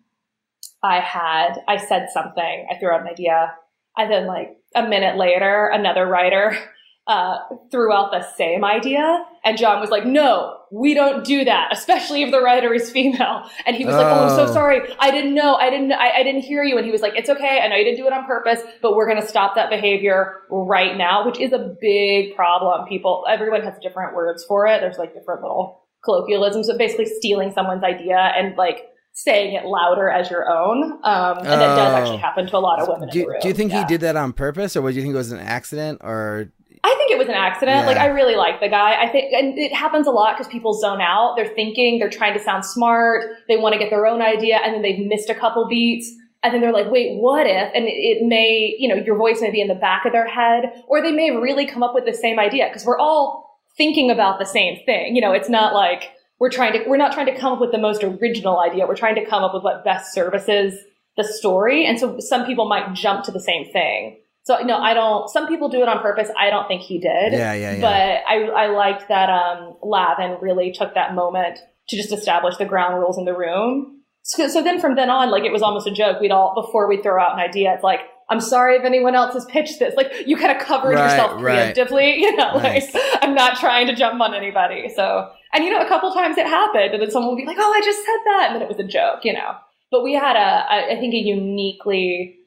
I 0.81 0.99
had 0.99 1.61
I 1.67 1.77
said 1.77 2.07
something. 2.11 2.67
I 2.71 2.79
threw 2.79 2.91
out 2.91 3.01
an 3.01 3.07
idea, 3.07 3.53
and 3.97 4.11
then 4.11 4.25
like 4.25 4.57
a 4.73 4.87
minute 4.87 5.17
later, 5.17 5.69
another 5.71 6.05
writer 6.05 6.57
uh, 7.09 7.39
threw 7.71 7.91
out 7.91 8.11
the 8.11 8.23
same 8.37 8.63
idea. 8.63 9.25
And 9.43 9.57
John 9.57 9.81
was 9.81 9.89
like, 9.89 10.05
no, 10.05 10.57
we 10.71 10.93
don't 10.93 11.25
do 11.25 11.43
that, 11.43 11.69
especially 11.71 12.21
if 12.21 12.29
the 12.29 12.39
writer 12.39 12.71
is 12.71 12.91
female. 12.91 13.49
And 13.65 13.75
he 13.75 13.83
was 13.83 13.95
oh. 13.95 13.97
like, 13.97 14.05
oh, 14.05 14.23
I'm 14.25 14.29
so 14.29 14.43
oh. 14.43 14.53
sorry. 14.53 14.81
I 14.99 15.09
didn't 15.09 15.33
know. 15.33 15.55
I 15.55 15.71
didn't, 15.71 15.91
I, 15.91 16.19
I, 16.19 16.23
didn't 16.23 16.41
hear 16.41 16.63
you. 16.63 16.77
And 16.77 16.85
he 16.85 16.91
was 16.91 17.01
like, 17.01 17.13
it's 17.15 17.29
okay. 17.29 17.61
I 17.63 17.67
know 17.67 17.75
you 17.75 17.83
didn't 17.83 17.97
do 17.97 18.05
it 18.05 18.13
on 18.13 18.25
purpose, 18.25 18.61
but 18.83 18.95
we're 18.95 19.09
going 19.09 19.19
to 19.19 19.27
stop 19.27 19.55
that 19.55 19.71
behavior 19.71 20.41
right 20.51 20.95
now, 20.95 21.25
which 21.25 21.39
is 21.39 21.51
a 21.51 21.75
big 21.81 22.35
problem. 22.35 22.87
People, 22.87 23.25
everyone 23.27 23.63
has 23.63 23.73
different 23.81 24.15
words 24.15 24.45
for 24.47 24.67
it. 24.67 24.79
There's 24.79 24.99
like 24.99 25.15
different 25.15 25.41
little 25.41 25.81
colloquialisms, 26.05 26.67
but 26.67 26.77
basically 26.77 27.05
stealing 27.05 27.51
someone's 27.51 27.83
idea 27.83 28.17
and 28.17 28.55
like 28.55 28.85
saying 29.13 29.55
it 29.55 29.65
louder 29.65 30.11
as 30.11 30.29
your 30.29 30.47
own. 30.47 30.83
Um, 31.03 31.39
and 31.39 31.47
that 31.47 31.75
does 31.75 31.93
actually 31.93 32.17
oh. 32.17 32.19
happen 32.19 32.45
to 32.47 32.57
a 32.57 32.59
lot 32.59 32.79
of 32.79 32.87
women. 32.87 33.09
Do, 33.09 33.33
do 33.41 33.47
you 33.47 33.53
think 33.55 33.71
yeah. 33.71 33.81
he 33.81 33.87
did 33.87 34.01
that 34.01 34.15
on 34.15 34.31
purpose 34.31 34.75
or 34.75 34.87
do 34.91 34.95
you 34.95 35.01
think 35.01 35.15
it 35.15 35.17
was 35.17 35.31
an 35.31 35.39
accident 35.39 36.01
or 36.03 36.51
I 36.83 36.95
think 36.95 37.11
it 37.11 37.17
was 37.17 37.27
an 37.27 37.33
accident. 37.33 37.81
Yeah. 37.81 37.85
Like 37.85 37.97
I 37.97 38.07
really 38.07 38.35
like 38.35 38.59
the 38.61 38.69
guy. 38.69 39.01
I 39.01 39.09
think, 39.09 39.33
and 39.33 39.57
it 39.57 39.73
happens 39.73 40.07
a 40.07 40.11
lot 40.11 40.37
because 40.37 40.51
people 40.51 40.73
zone 40.73 41.01
out. 41.01 41.35
They're 41.35 41.53
thinking, 41.53 41.99
they're 41.99 42.09
trying 42.09 42.33
to 42.33 42.39
sound 42.39 42.65
smart. 42.65 43.25
They 43.47 43.57
want 43.57 43.73
to 43.73 43.79
get 43.79 43.89
their 43.89 44.05
own 44.05 44.21
idea 44.21 44.57
and 44.57 44.73
then 44.73 44.81
they've 44.81 45.05
missed 45.05 45.29
a 45.29 45.35
couple 45.35 45.67
beats. 45.67 46.09
And 46.41 46.53
then 46.53 46.61
they're 46.61 46.71
like, 46.71 46.89
wait, 46.89 47.17
what 47.19 47.47
if? 47.47 47.71
And 47.75 47.85
it 47.87 48.25
may, 48.25 48.75
you 48.79 48.87
know, 48.87 48.95
your 48.95 49.17
voice 49.17 49.41
may 49.41 49.51
be 49.51 49.59
in 49.59 49.67
the 49.67 49.75
back 49.75 50.05
of 50.05 50.13
their 50.13 50.27
head 50.27 50.83
or 50.87 51.01
they 51.01 51.11
may 51.11 51.31
really 51.31 51.65
come 51.65 51.83
up 51.83 51.93
with 51.93 52.05
the 52.05 52.13
same 52.13 52.39
idea 52.39 52.67
because 52.69 52.85
we're 52.85 52.97
all 52.97 53.59
thinking 53.75 54.09
about 54.09 54.39
the 54.39 54.45
same 54.45 54.77
thing. 54.85 55.15
You 55.15 55.21
know, 55.21 55.33
it's 55.33 55.49
not 55.49 55.73
like 55.73 56.11
we're 56.39 56.49
trying 56.49 56.71
to, 56.73 56.87
we're 56.87 56.97
not 56.97 57.11
trying 57.11 57.25
to 57.25 57.37
come 57.37 57.51
up 57.51 57.59
with 57.59 57.73
the 57.73 57.77
most 57.77 58.05
original 58.05 58.61
idea. 58.61 58.87
We're 58.87 58.95
trying 58.95 59.15
to 59.15 59.25
come 59.25 59.43
up 59.43 59.53
with 59.53 59.63
what 59.63 59.83
best 59.83 60.13
services 60.13 60.79
the 61.17 61.25
story. 61.25 61.85
And 61.85 61.99
so 61.99 62.19
some 62.19 62.45
people 62.45 62.69
might 62.69 62.93
jump 62.93 63.25
to 63.25 63.31
the 63.31 63.41
same 63.41 63.69
thing. 63.73 64.21
So 64.49 64.57
no, 64.63 64.79
I 64.79 64.95
don't. 64.95 65.29
Some 65.29 65.47
people 65.47 65.69
do 65.69 65.83
it 65.83 65.87
on 65.87 66.01
purpose. 66.01 66.27
I 66.35 66.49
don't 66.49 66.67
think 66.67 66.81
he 66.81 66.97
did. 66.97 67.33
Yeah, 67.33 67.53
yeah, 67.53 67.73
yeah. 67.73 67.81
But 67.81 68.23
I 68.27 68.63
I 68.63 68.67
liked 68.71 69.07
that 69.07 69.29
um, 69.29 69.75
Hlavin 69.83 70.41
really 70.41 70.71
took 70.71 70.95
that 70.95 71.13
moment 71.13 71.59
to 71.89 71.95
just 71.95 72.11
establish 72.11 72.57
the 72.57 72.65
ground 72.65 72.97
rules 72.97 73.19
in 73.19 73.25
the 73.25 73.37
room. 73.37 74.01
So, 74.23 74.47
so 74.47 74.63
then 74.63 74.81
from 74.81 74.95
then 74.95 75.11
on, 75.11 75.29
like 75.29 75.43
it 75.43 75.51
was 75.51 75.61
almost 75.61 75.85
a 75.85 75.91
joke. 75.91 76.19
We'd 76.19 76.31
all 76.31 76.59
before 76.59 76.89
we 76.89 76.99
throw 76.99 77.21
out 77.21 77.33
an 77.33 77.39
idea, 77.39 77.75
it's 77.75 77.83
like 77.83 77.99
I'm 78.27 78.41
sorry 78.41 78.75
if 78.75 78.83
anyone 78.85 79.13
else 79.13 79.35
has 79.35 79.45
pitched 79.45 79.77
this. 79.77 79.93
Like 79.95 80.11
you 80.25 80.35
kind 80.35 80.57
of 80.57 80.65
covered 80.65 80.95
right, 80.95 81.11
yourself 81.11 81.39
preemptively. 81.39 81.91
Right. 81.91 82.17
You 82.17 82.35
know, 82.35 82.57
nice. 82.57 82.91
like 82.91 83.03
I'm 83.21 83.35
not 83.35 83.59
trying 83.59 83.85
to 83.85 83.93
jump 83.93 84.19
on 84.19 84.33
anybody. 84.33 84.91
So 84.95 85.29
and 85.53 85.63
you 85.63 85.69
know, 85.69 85.79
a 85.79 85.87
couple 85.87 86.11
times 86.11 86.39
it 86.39 86.47
happened, 86.47 86.95
and 86.95 87.03
then 87.03 87.11
someone 87.11 87.35
would 87.35 87.41
be 87.41 87.45
like, 87.45 87.57
"Oh, 87.59 87.71
I 87.71 87.81
just 87.85 87.99
said 87.99 88.17
that," 88.25 88.47
and 88.47 88.55
then 88.55 88.63
it 88.63 88.67
was 88.67 88.79
a 88.79 88.87
joke. 88.87 89.25
You 89.25 89.33
know. 89.33 89.57
But 89.91 90.03
we 90.03 90.13
had 90.13 90.35
a, 90.35 90.93
I 90.93 90.97
think, 90.99 91.13
a 91.13 91.17
uniquely 91.17 92.38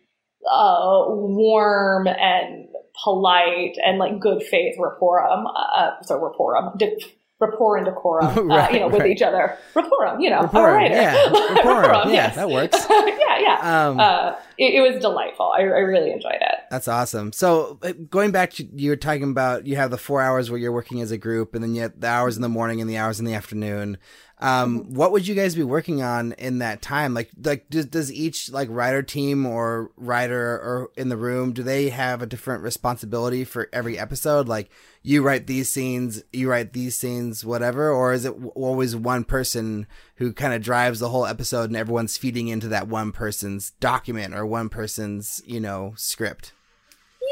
uh, 0.50 1.04
warm 1.08 2.06
and 2.06 2.68
polite 3.02 3.76
and 3.84 3.98
like 3.98 4.20
good 4.20 4.42
faith 4.42 4.76
rapporum, 4.78 5.44
uh, 5.56 6.02
so 6.02 6.18
rapporum, 6.20 6.76
de- 6.78 6.98
rapport 7.42 7.76
and 7.76 7.84
decorum, 7.84 8.48
right, 8.48 8.70
uh, 8.70 8.72
you 8.72 8.80
know, 8.80 8.88
with 8.88 9.06
each 9.06 9.20
other. 9.20 9.58
Rapporum, 9.74 10.22
you 10.22 10.30
know, 10.30 10.42
rapporum, 10.42 10.54
all 10.54 10.66
right, 10.66 10.90
yeah, 10.90 11.14
rapporum, 11.26 12.06
yeah, 12.06 12.12
yes. 12.12 12.36
that 12.36 12.48
works. 12.48 12.86
yeah, 12.90 13.38
yeah. 13.40 13.88
Um, 13.88 14.00
uh, 14.00 14.34
it, 14.56 14.74
it, 14.74 14.80
was 14.80 15.02
delightful. 15.02 15.52
I, 15.54 15.62
I, 15.62 15.80
really 15.80 16.12
enjoyed 16.12 16.36
it. 16.40 16.58
That's 16.70 16.88
awesome. 16.88 17.32
So 17.32 17.78
uh, 17.82 17.92
going 17.92 18.30
back 18.30 18.52
to 18.54 18.64
you 18.64 18.90
were 18.90 18.96
talking 18.96 19.30
about 19.30 19.66
you 19.66 19.76
have 19.76 19.90
the 19.90 19.98
four 19.98 20.22
hours 20.22 20.50
where 20.50 20.58
you're 20.58 20.72
working 20.72 21.00
as 21.00 21.10
a 21.10 21.18
group, 21.18 21.54
and 21.54 21.62
then 21.62 21.74
you 21.74 21.82
have 21.82 22.00
the 22.00 22.08
hours 22.08 22.36
in 22.36 22.42
the 22.42 22.48
morning 22.48 22.80
and 22.80 22.88
the 22.88 22.96
hours 22.96 23.18
in 23.18 23.26
the 23.26 23.34
afternoon. 23.34 23.98
Um, 24.42 24.92
what 24.94 25.12
would 25.12 25.28
you 25.28 25.36
guys 25.36 25.54
be 25.54 25.62
working 25.62 26.02
on 26.02 26.32
in 26.32 26.58
that 26.58 26.82
time? 26.82 27.14
Like, 27.14 27.30
like 27.44 27.70
does, 27.70 27.86
does 27.86 28.12
each 28.12 28.50
like 28.50 28.68
writer 28.72 29.00
team 29.00 29.46
or 29.46 29.92
writer 29.96 30.54
or 30.54 30.90
in 30.96 31.10
the 31.10 31.16
room 31.16 31.52
do 31.52 31.62
they 31.62 31.90
have 31.90 32.22
a 32.22 32.26
different 32.26 32.64
responsibility 32.64 33.44
for 33.44 33.68
every 33.72 33.96
episode? 33.96 34.48
Like, 34.48 34.68
you 35.02 35.22
write 35.22 35.46
these 35.46 35.68
scenes, 35.68 36.22
you 36.32 36.48
write 36.48 36.72
these 36.72 36.96
scenes, 36.96 37.44
whatever, 37.44 37.90
or 37.90 38.12
is 38.12 38.24
it 38.24 38.34
always 38.54 38.94
one 38.94 39.24
person 39.24 39.86
who 40.16 40.32
kind 40.32 40.54
of 40.54 40.62
drives 40.62 41.00
the 41.00 41.08
whole 41.08 41.26
episode 41.26 41.70
and 41.70 41.76
everyone's 41.76 42.16
feeding 42.16 42.48
into 42.48 42.68
that 42.68 42.88
one 42.88 43.12
person's 43.12 43.70
document 43.80 44.34
or 44.34 44.46
one 44.46 44.68
person's 44.68 45.42
you 45.44 45.60
know 45.60 45.94
script? 45.96 46.52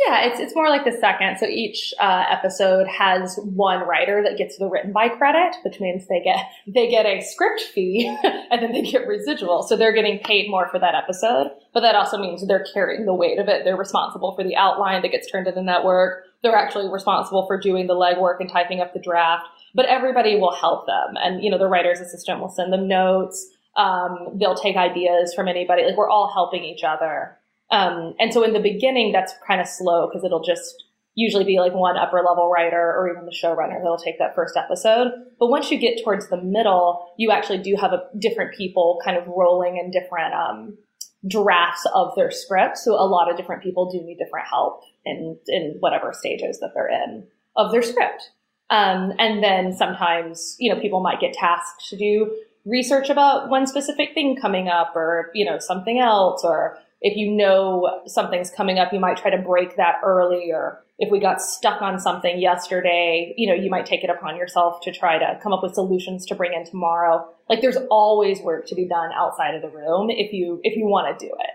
Yeah, 0.07 0.27
it's 0.27 0.41
it's 0.41 0.55
more 0.55 0.69
like 0.69 0.85
the 0.85 0.93
second. 0.93 1.39
So 1.39 1.47
each 1.47 1.93
uh, 2.01 2.25
episode 2.29 2.87
has 2.87 3.39
one 3.43 3.87
writer 3.87 4.23
that 4.23 4.39
gets 4.39 4.57
the 4.57 4.67
written 4.67 4.93
by 4.93 5.09
credit, 5.09 5.57
which 5.65 5.81
means 5.81 6.07
they 6.07 6.21
get 6.21 6.47
they 6.67 6.89
get 6.89 7.07
a 7.07 7.21
script 7.21 7.61
fee 7.61 8.07
and 8.51 8.63
then 8.63 8.73
they 8.73 8.83
get 8.83 9.07
residual. 9.07 9.63
So 9.63 9.77
they're 9.77 9.93
getting 9.93 10.19
paid 10.21 10.51
more 10.51 10.69
for 10.69 10.79
that 10.79 10.95
episode, 10.95 11.51
but 11.75 11.81
that 11.81 11.95
also 11.95 12.19
means 12.19 12.47
they're 12.47 12.67
carrying 12.73 13.05
the 13.05 13.15
weight 13.15 13.39
of 13.39 13.49
it. 13.49 13.65
They're 13.65 13.77
responsible 13.77 14.35
for 14.35 14.43
the 14.43 14.57
outline 14.57 15.03
that 15.03 15.13
gets 15.13 15.31
turned 15.31 15.47
to 15.47 15.53
the 15.53 15.63
network. 15.63 16.25
They're 16.43 16.57
actually 16.57 16.89
responsible 16.89 17.47
for 17.47 17.59
doing 17.59 17.87
the 17.87 17.95
legwork 17.95 18.37
and 18.41 18.51
typing 18.51 18.81
up 18.81 18.93
the 18.93 19.01
draft. 19.01 19.45
But 19.75 19.87
everybody 19.87 20.37
will 20.37 20.55
help 20.55 20.87
them, 20.87 21.15
and 21.17 21.43
you 21.43 21.51
know 21.51 21.59
the 21.59 21.69
writer's 21.69 22.01
assistant 22.01 22.41
will 22.41 22.49
send 22.49 22.73
them 22.73 22.89
notes. 22.89 23.47
Um, 23.77 24.37
they'll 24.39 24.57
take 24.57 24.77
ideas 24.77 25.33
from 25.33 25.47
anybody. 25.47 25.85
Like 25.85 25.97
we're 25.97 26.11
all 26.11 26.33
helping 26.33 26.65
each 26.65 26.83
other. 26.83 27.39
Um, 27.71 28.15
and 28.19 28.35
so 28.35 28.43
in 28.43 28.53
the 28.53 28.61
beginning, 28.61 29.13
that's 29.13 29.33
kind 29.47 29.61
of 29.61 29.69
slow 29.69 30.09
because 30.09 30.25
it'll 30.25 30.43
just 30.43 30.85
usually 31.15 31.45
be 31.45 31.59
like 31.59 31.73
one 31.73 31.97
upper 31.97 32.23
level 32.27 32.51
writer 32.51 32.95
or 32.97 33.11
even 33.11 33.27
the 33.27 33.33
showrunner 33.33 33.79
that'll 33.79 33.99
take 33.99 34.19
that 34.19 34.35
first 34.35 34.57
episode. 34.57 35.13
But 35.39 35.49
once 35.49 35.71
you 35.71 35.79
get 35.79 36.03
towards 36.03 36.29
the 36.29 36.41
middle, 36.41 37.13
you 37.17 37.31
actually 37.31 37.59
do 37.59 37.77
have 37.81 37.93
a, 37.93 38.05
different 38.19 38.55
people 38.55 39.01
kind 39.05 39.17
of 39.17 39.27
rolling 39.27 39.77
in 39.77 39.91
different 39.91 40.35
um, 40.35 40.79
drafts 41.29 41.87
of 41.95 42.15
their 42.17 42.31
script. 42.31 42.79
So 42.79 42.95
a 42.95 43.05
lot 43.05 43.31
of 43.31 43.37
different 43.37 43.63
people 43.63 43.91
do 43.91 44.03
need 44.03 44.19
different 44.19 44.47
help 44.49 44.83
in 45.05 45.39
in 45.49 45.77
whatever 45.81 46.13
stages 46.13 46.61
that 46.61 46.71
they're 46.75 46.89
in 46.89 47.27
of 47.57 47.73
their 47.73 47.83
script. 47.83 48.31
Um, 48.71 49.13
and 49.19 49.43
then 49.43 49.73
sometimes, 49.73 50.57
you 50.59 50.73
know, 50.73 50.81
people 50.81 51.01
might 51.01 51.21
get 51.21 51.33
tasked 51.33 51.89
to 51.91 51.97
do 51.97 52.33
research 52.65 53.11
about 53.11 53.49
one 53.49 53.67
specific 53.67 54.15
thing 54.15 54.37
coming 54.41 54.69
up 54.69 54.95
or, 54.95 55.31
you 55.35 55.45
know, 55.45 55.59
something 55.59 55.99
else. 55.99 56.43
Or 56.45 56.79
if 57.01 57.17
you 57.17 57.31
know 57.31 58.03
something's 58.07 58.51
coming 58.51 58.79
up, 58.79 58.93
you 58.93 59.01
might 59.01 59.17
try 59.17 59.31
to 59.31 59.39
break 59.39 59.77
that 59.77 59.97
early 60.05 60.51
or 60.53 60.85
if 60.99 61.11
we 61.11 61.19
got 61.19 61.41
stuck 61.41 61.81
on 61.81 61.99
something 61.99 62.39
yesterday, 62.39 63.33
you 63.39 63.49
know, 63.49 63.55
you 63.55 63.71
might 63.71 63.87
take 63.87 64.05
it 64.05 64.11
upon 64.11 64.37
yourself 64.37 64.83
to 64.83 64.93
try 64.93 65.19
to 65.19 65.41
come 65.43 65.53
up 65.53 65.63
with 65.63 65.75
solutions 65.75 66.27
to 66.27 66.35
bring 66.35 66.53
in 66.53 66.67
tomorrow. 66.67 67.27
Like 67.49 67.63
there's 67.63 67.79
always 67.91 68.41
work 68.41 68.67
to 68.67 68.75
be 68.75 68.87
done 68.87 69.11
outside 69.15 69.55
of 69.55 69.63
the 69.63 69.71
room 69.71 70.11
if 70.11 70.33
you 70.33 70.61
if 70.63 70.77
you 70.77 70.85
want 70.85 71.19
to 71.19 71.27
do 71.27 71.33
it. 71.33 71.51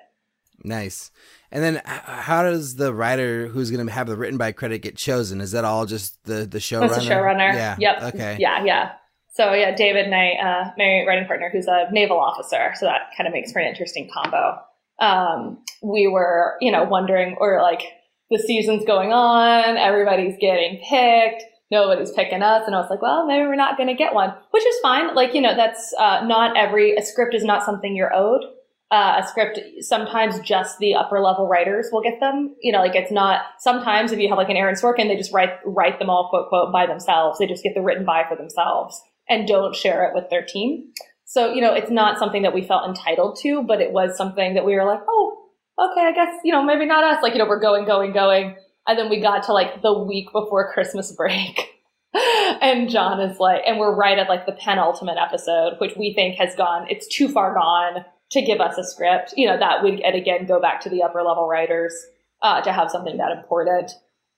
Nice. 0.65 1.11
And 1.51 1.63
then 1.63 1.81
how 1.85 2.41
does 2.41 2.75
the 2.75 2.91
writer 2.91 3.47
who's 3.47 3.69
going 3.69 3.85
to 3.85 3.93
have 3.93 4.07
the 4.07 4.15
written 4.15 4.37
by 4.37 4.51
credit 4.51 4.79
get 4.79 4.97
chosen? 4.97 5.41
Is 5.41 5.51
that 5.51 5.63
all 5.63 5.85
just 5.85 6.23
the 6.23 6.47
the 6.47 6.57
showrunner? 6.57 6.89
That's 6.89 7.05
the 7.05 7.11
showrunner. 7.11 7.53
Yeah. 7.53 7.75
Yep. 7.77 8.03
Okay. 8.15 8.37
Yeah, 8.39 8.63
yeah. 8.63 8.91
So 9.35 9.53
yeah, 9.53 9.75
David 9.75 10.05
and 10.05 10.15
I, 10.15 10.31
uh, 10.31 10.71
my 10.77 11.03
writing 11.05 11.27
partner, 11.27 11.49
who's 11.51 11.67
a 11.67 11.87
naval 11.91 12.17
officer, 12.17 12.71
so 12.79 12.85
that 12.85 13.11
kind 13.15 13.27
of 13.27 13.33
makes 13.33 13.51
for 13.51 13.59
an 13.59 13.67
interesting 13.67 14.09
combo. 14.11 14.59
Um, 14.99 15.63
we 15.83 16.07
were, 16.07 16.55
you 16.61 16.71
know, 16.71 16.83
wondering 16.83 17.35
or 17.39 17.61
like 17.61 17.83
the 18.31 18.39
season's 18.39 18.85
going 18.85 19.11
on, 19.11 19.77
everybody's 19.77 20.35
getting 20.39 20.81
picked, 20.87 21.43
nobody's 21.69 22.11
picking 22.11 22.41
us. 22.41 22.63
And 22.65 22.75
I 22.75 22.79
was 22.79 22.89
like, 22.89 23.01
well, 23.01 23.25
maybe 23.27 23.45
we're 23.45 23.55
not 23.55 23.77
going 23.77 23.89
to 23.89 23.95
get 23.95 24.13
one, 24.13 24.33
which 24.51 24.65
is 24.65 24.75
fine. 24.81 25.13
Like, 25.13 25.33
you 25.33 25.41
know, 25.41 25.55
that's 25.55 25.93
uh, 25.99 26.25
not 26.25 26.57
every, 26.57 26.95
a 26.95 27.01
script 27.01 27.35
is 27.35 27.43
not 27.43 27.63
something 27.63 27.95
you're 27.95 28.15
owed. 28.15 28.43
Uh, 28.91 29.21
a 29.23 29.27
script, 29.27 29.59
sometimes 29.81 30.39
just 30.39 30.77
the 30.77 30.95
upper 30.95 31.19
level 31.19 31.47
writers 31.47 31.89
will 31.91 32.01
get 32.01 32.19
them. 32.19 32.55
You 32.61 32.71
know, 32.71 32.79
like 32.79 32.95
it's 32.95 33.11
not, 33.11 33.41
sometimes 33.59 34.11
if 34.11 34.19
you 34.19 34.29
have 34.29 34.37
like 34.37 34.49
an 34.49 34.57
Aaron 34.57 34.75
Sorkin, 34.75 35.07
they 35.07 35.17
just 35.17 35.33
write, 35.33 35.49
write 35.65 35.99
them 35.99 36.09
all 36.09 36.29
quote, 36.29 36.49
quote, 36.49 36.71
by 36.71 36.85
themselves. 36.85 37.39
They 37.39 37.47
just 37.47 37.63
get 37.63 37.73
the 37.73 37.81
written 37.81 38.05
by 38.05 38.23
for 38.29 38.37
themselves 38.37 39.01
and 39.27 39.47
don't 39.47 39.75
share 39.75 40.05
it 40.05 40.13
with 40.13 40.29
their 40.29 40.45
team. 40.45 40.91
So, 41.25 41.51
you 41.51 41.61
know, 41.61 41.73
it's 41.73 41.91
not 41.91 42.19
something 42.19 42.43
that 42.43 42.53
we 42.53 42.63
felt 42.63 42.87
entitled 42.87 43.39
to, 43.41 43.63
but 43.63 43.81
it 43.81 43.91
was 43.91 44.15
something 44.15 44.53
that 44.53 44.65
we 44.65 44.75
were 44.75 44.85
like, 44.85 45.01
oh, 45.09 45.49
okay, 45.79 46.07
I 46.07 46.11
guess, 46.13 46.39
you 46.43 46.51
know, 46.51 46.63
maybe 46.63 46.85
not 46.85 47.03
us. 47.03 47.21
Like, 47.21 47.33
you 47.33 47.39
know, 47.39 47.47
we're 47.47 47.59
going, 47.59 47.85
going, 47.85 48.13
going. 48.13 48.55
And 48.87 48.97
then 48.97 49.09
we 49.09 49.19
got 49.19 49.43
to 49.43 49.53
like 49.53 49.81
the 49.81 49.97
week 49.97 50.31
before 50.31 50.71
Christmas 50.71 51.11
break. 51.11 51.71
and 52.61 52.89
John 52.89 53.19
is 53.19 53.39
like, 53.39 53.61
and 53.65 53.79
we're 53.79 53.95
right 53.95 54.17
at 54.17 54.29
like 54.29 54.45
the 54.45 54.53
penultimate 54.53 55.17
episode, 55.17 55.73
which 55.79 55.95
we 55.97 56.13
think 56.13 56.35
has 56.37 56.55
gone, 56.55 56.87
it's 56.89 57.07
too 57.07 57.27
far 57.27 57.53
gone 57.53 58.05
to 58.31 58.41
give 58.41 58.61
us 58.61 58.77
a 58.77 58.83
script. 58.83 59.33
You 59.35 59.47
know, 59.47 59.57
that 59.57 59.83
would, 59.83 59.99
and 60.01 60.15
again, 60.15 60.45
go 60.45 60.61
back 60.61 60.81
to 60.81 60.89
the 60.89 61.01
upper 61.01 61.23
level 61.23 61.47
writers 61.47 61.93
uh, 62.41 62.61
to 62.61 62.71
have 62.71 62.91
something 62.91 63.17
that 63.17 63.31
important. 63.31 63.91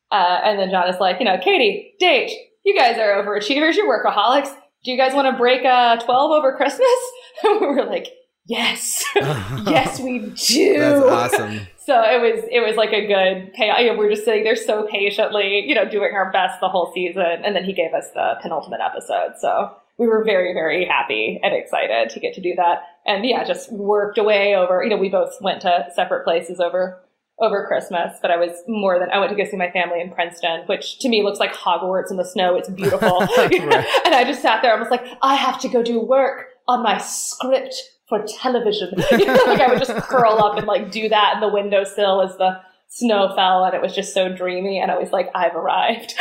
Uh, 0.10 0.40
and 0.44 0.58
then 0.58 0.72
John 0.72 0.88
is 0.88 1.00
like, 1.00 1.20
you 1.20 1.26
know, 1.26 1.38
Katie, 1.38 1.96
Dage, 2.00 2.32
you 2.64 2.78
guys 2.78 2.98
are 2.98 3.22
overachievers, 3.22 3.76
you're 3.76 3.88
workaholics. 3.88 4.56
Do 4.84 4.92
you 4.92 4.98
guys 4.98 5.14
want 5.14 5.34
to 5.34 5.38
break 5.38 5.66
uh, 5.66 5.98
12 5.98 6.32
over 6.32 6.56
Christmas? 6.56 6.88
And 7.44 7.62
we 7.62 7.68
were 7.68 7.86
like, 7.86 8.08
yes, 8.48 9.06
yes, 9.16 10.00
we 10.00 10.20
do. 10.36 10.80
That's 10.80 11.06
awesome. 11.06 11.68
So 11.78 12.02
it 12.02 12.20
was 12.20 12.44
it 12.52 12.62
was 12.62 12.76
like 12.76 12.92
a 12.92 13.06
good 13.06 13.54
payoff. 13.54 13.80
You 13.80 13.92
know, 13.92 13.98
we're 13.98 14.10
just 14.10 14.26
sitting 14.26 14.44
there 14.44 14.56
so 14.56 14.88
patiently, 14.88 15.64
you 15.68 15.76
know, 15.76 15.88
doing 15.88 16.14
our 16.16 16.32
best 16.32 16.60
the 16.60 16.68
whole 16.68 16.92
season, 16.94 17.44
and 17.46 17.56
then 17.56 17.64
he 17.64 17.74
gave 17.74 17.94
us 17.94 18.10
the 18.16 18.34
penultimate 18.42 18.82
episode. 18.82 19.36
So 19.40 19.72
we 20.00 20.08
were 20.08 20.24
very 20.24 20.54
very 20.54 20.84
happy 20.84 21.40
and 21.44 21.54
excited 21.54 22.10
to 22.10 22.20
get 22.20 22.34
to 22.34 22.42
do 22.42 22.56
that. 22.58 22.82
And 23.06 23.24
yeah, 23.24 23.44
just 23.44 23.72
worked 23.72 24.18
away 24.18 24.56
over. 24.56 24.84
You 24.84 24.90
know, 24.90 24.98
we 24.98 25.10
both 25.10 25.40
went 25.42 25.62
to 25.62 25.88
separate 25.94 26.24
places 26.24 26.60
over 26.60 27.00
over 27.40 27.68
Christmas, 27.68 28.18
but 28.22 28.32
I 28.32 28.38
was 28.38 28.52
more 28.68 28.98
than 29.00 29.10
I 29.12 29.20
went 29.20 29.30
to 29.30 29.36
go 29.36 29.50
see 29.50 29.58
my 29.58 29.70
family 29.72 30.02
in 30.02 30.12
Princeton, 30.12 30.62
which 30.66 31.00
to 31.00 31.10
me 31.10 31.22
looks 31.24 31.40
like 31.40 31.54
Hogwarts 31.54 32.10
in 32.10 32.18
the 32.18 32.26
snow. 32.26 32.56
It's 32.56 32.70
beautiful, 32.70 33.22
and 33.38 34.16
I 34.16 34.24
just 34.26 34.42
sat 34.42 34.62
there. 34.62 34.76
I 34.76 34.80
was 34.80 34.90
like, 34.90 35.06
I 35.22 35.36
have 35.36 35.60
to 35.62 35.70
go 35.70 35.84
do 35.84 36.00
work 36.00 36.48
on 36.68 36.82
my 36.84 36.98
script 36.98 37.76
for 38.10 38.24
television. 38.40 38.90
you 39.12 39.26
know, 39.26 39.34
like 39.46 39.62
I 39.62 39.68
would 39.68 39.80
just 39.80 39.94
curl 40.08 40.42
up 40.44 40.58
and 40.58 40.66
like 40.66 40.92
do 40.92 41.10
that 41.10 41.36
in 41.36 41.42
the 41.42 41.50
windowsill 41.50 42.22
as 42.22 42.36
the 42.38 42.60
snow 42.90 43.34
fell 43.36 43.66
and 43.66 43.74
it 43.74 43.82
was 43.82 43.94
just 43.94 44.14
so 44.14 44.34
dreamy 44.34 44.80
and 44.80 44.90
I 44.90 44.98
was 44.98 45.12
like, 45.12 45.30
I've 45.36 45.54
arrived. 45.56 46.16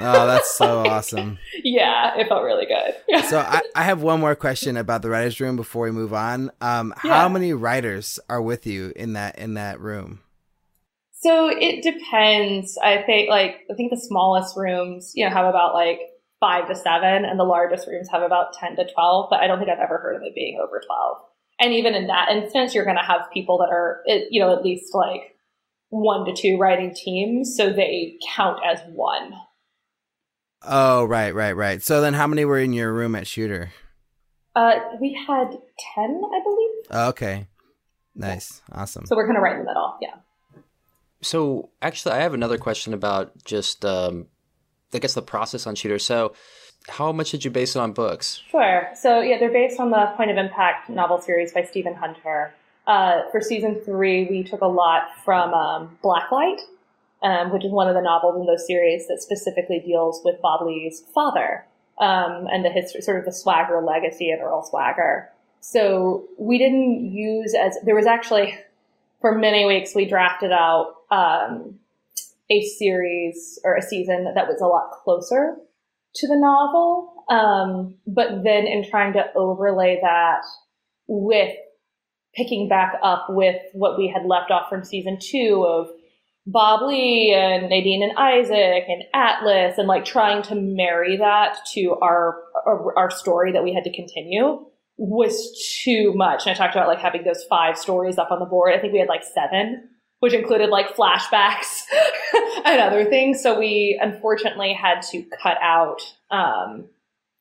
oh, 0.00 0.26
that's 0.26 0.52
so 0.56 0.80
awesome. 0.80 1.38
Yeah, 1.62 2.18
it 2.18 2.28
felt 2.28 2.42
really 2.42 2.66
good. 2.66 2.96
Yeah. 3.06 3.22
So 3.22 3.38
I, 3.38 3.62
I 3.76 3.84
have 3.84 4.02
one 4.02 4.18
more 4.18 4.34
question 4.34 4.76
about 4.76 5.02
the 5.02 5.10
writer's 5.10 5.40
room 5.40 5.54
before 5.54 5.84
we 5.84 5.92
move 5.92 6.12
on. 6.12 6.50
Um, 6.60 6.92
Yeah. 7.04 7.12
how 7.14 7.28
many 7.28 7.52
writers 7.52 8.18
are 8.28 8.42
with 8.42 8.66
you 8.66 8.92
in 8.96 9.12
that 9.12 9.38
in 9.38 9.54
that 9.54 9.80
room? 9.80 10.20
So 11.20 11.48
it 11.48 11.82
depends. 11.82 12.78
I 12.82 13.02
think 13.02 13.28
like 13.28 13.66
I 13.70 13.74
think 13.74 13.90
the 13.90 14.00
smallest 14.00 14.56
rooms, 14.56 15.12
you 15.14 15.24
know, 15.24 15.34
have 15.34 15.46
about 15.46 15.74
like 15.74 16.00
five 16.40 16.68
to 16.68 16.74
seven, 16.76 17.24
and 17.24 17.38
the 17.38 17.44
largest 17.44 17.88
rooms 17.88 18.08
have 18.10 18.22
about 18.22 18.52
ten 18.52 18.76
to 18.76 18.86
twelve. 18.92 19.28
But 19.30 19.40
I 19.40 19.46
don't 19.46 19.58
think 19.58 19.70
I've 19.70 19.78
ever 19.78 19.98
heard 19.98 20.16
of 20.16 20.22
it 20.22 20.34
being 20.34 20.60
over 20.62 20.80
twelve. 20.86 21.18
And 21.60 21.72
even 21.74 21.94
in 21.94 22.06
that 22.06 22.30
instance, 22.30 22.72
you're 22.72 22.84
going 22.84 22.96
to 22.96 23.02
have 23.02 23.22
people 23.34 23.58
that 23.58 23.70
are, 23.72 24.04
you 24.30 24.40
know, 24.40 24.56
at 24.56 24.62
least 24.62 24.94
like 24.94 25.36
one 25.88 26.24
to 26.26 26.32
two 26.32 26.56
writing 26.56 26.94
teams, 26.94 27.56
so 27.56 27.72
they 27.72 28.16
count 28.36 28.60
as 28.64 28.78
one. 28.92 29.32
Oh, 30.62 31.04
right, 31.04 31.34
right, 31.34 31.56
right. 31.56 31.82
So 31.82 32.00
then 32.00 32.14
how 32.14 32.28
many 32.28 32.44
were 32.44 32.58
in 32.58 32.72
your 32.72 32.92
room 32.92 33.16
at 33.16 33.26
Shooter? 33.26 33.72
Uh, 34.54 34.74
we 35.00 35.20
had 35.26 35.50
ten, 35.94 36.20
I 36.32 36.40
believe. 36.44 36.70
Oh, 36.90 37.08
okay. 37.08 37.48
Nice. 38.14 38.62
Awesome. 38.70 39.06
So 39.06 39.16
we're 39.16 39.26
kind 39.26 39.36
of 39.36 39.42
right 39.42 39.54
in 39.54 39.60
the 39.60 39.64
middle. 39.64 39.96
Yeah. 40.00 40.14
So 41.20 41.70
actually, 41.82 42.12
I 42.12 42.18
have 42.18 42.34
another 42.34 42.58
question 42.58 42.94
about 42.94 43.44
just, 43.44 43.84
um, 43.84 44.26
I 44.94 44.98
guess, 44.98 45.14
the 45.14 45.22
process 45.22 45.66
on 45.66 45.74
Shooter. 45.74 45.98
So, 45.98 46.34
how 46.88 47.12
much 47.12 47.30
did 47.30 47.44
you 47.44 47.50
base 47.50 47.76
it 47.76 47.80
on 47.80 47.92
books? 47.92 48.42
Sure. 48.50 48.88
So 48.94 49.20
yeah, 49.20 49.38
they're 49.38 49.52
based 49.52 49.78
on 49.78 49.90
the 49.90 50.12
Point 50.16 50.30
of 50.30 50.36
Impact 50.36 50.88
novel 50.88 51.20
series 51.20 51.52
by 51.52 51.62
Stephen 51.62 51.94
Hunter. 51.94 52.54
Uh, 52.86 53.22
for 53.30 53.40
season 53.40 53.80
three, 53.84 54.26
we 54.30 54.42
took 54.42 54.62
a 54.62 54.66
lot 54.66 55.08
from 55.22 55.52
um, 55.52 55.98
Blacklight, 56.02 56.60
um, 57.22 57.52
which 57.52 57.64
is 57.64 57.70
one 57.70 57.88
of 57.88 57.94
the 57.94 58.00
novels 58.00 58.36
in 58.36 58.46
those 58.46 58.66
series 58.66 59.06
that 59.08 59.20
specifically 59.20 59.80
deals 59.80 60.22
with 60.24 60.40
Bob 60.40 60.66
Lee's 60.66 61.02
father 61.14 61.66
um, 61.98 62.46
and 62.50 62.64
the 62.64 62.70
history, 62.70 63.02
sort 63.02 63.18
of 63.18 63.26
the 63.26 63.32
Swagger 63.32 63.82
legacy 63.82 64.30
of 64.30 64.40
Earl 64.40 64.62
Swagger. 64.62 65.28
So 65.60 66.24
we 66.38 66.56
didn't 66.56 67.12
use 67.12 67.54
as 67.54 67.76
there 67.84 67.94
was 67.94 68.06
actually 68.06 68.56
for 69.20 69.36
many 69.36 69.66
weeks 69.66 69.94
we 69.94 70.04
drafted 70.04 70.52
out 70.52 70.94
um, 71.10 71.78
a 72.50 72.62
series 72.62 73.58
or 73.64 73.76
a 73.76 73.82
season 73.82 74.32
that 74.34 74.48
was 74.48 74.60
a 74.60 74.66
lot 74.66 74.90
closer 75.04 75.56
to 76.14 76.26
the 76.26 76.36
novel. 76.36 77.24
Um, 77.28 77.96
but 78.06 78.42
then 78.42 78.66
in 78.66 78.88
trying 78.88 79.12
to 79.14 79.24
overlay 79.34 79.98
that 80.02 80.42
with 81.06 81.54
picking 82.34 82.68
back 82.68 82.94
up 83.02 83.26
with 83.28 83.60
what 83.72 83.98
we 83.98 84.08
had 84.08 84.24
left 84.24 84.50
off 84.50 84.68
from 84.68 84.84
season 84.84 85.18
two 85.20 85.64
of 85.66 85.88
Bob 86.46 86.80
Lee 86.88 87.34
and 87.34 87.68
Nadine 87.68 88.02
and 88.02 88.16
Isaac 88.16 88.84
and 88.88 89.04
Atlas 89.12 89.76
and 89.76 89.86
like 89.86 90.06
trying 90.06 90.42
to 90.44 90.54
marry 90.54 91.18
that 91.18 91.58
to 91.74 91.96
our, 92.00 92.36
our, 92.64 92.96
our 92.96 93.10
story 93.10 93.52
that 93.52 93.62
we 93.62 93.74
had 93.74 93.84
to 93.84 93.92
continue 93.92 94.64
was 94.98 95.80
too 95.84 96.12
much. 96.14 96.44
And 96.44 96.54
I 96.54 96.58
talked 96.58 96.74
about 96.74 96.88
like 96.88 96.98
having 96.98 97.22
those 97.22 97.44
five 97.44 97.78
stories 97.78 98.18
up 98.18 98.32
on 98.32 98.40
the 98.40 98.46
board. 98.46 98.74
I 98.74 98.80
think 98.80 98.92
we 98.92 98.98
had 98.98 99.08
like 99.08 99.22
seven, 99.22 99.88
which 100.18 100.34
included 100.34 100.70
like 100.70 100.96
flashbacks 100.96 101.82
and 102.64 102.80
other 102.80 103.04
things. 103.04 103.40
So 103.40 103.58
we 103.58 103.98
unfortunately 104.02 104.74
had 104.74 105.02
to 105.12 105.24
cut 105.40 105.56
out 105.62 106.00
um, 106.32 106.88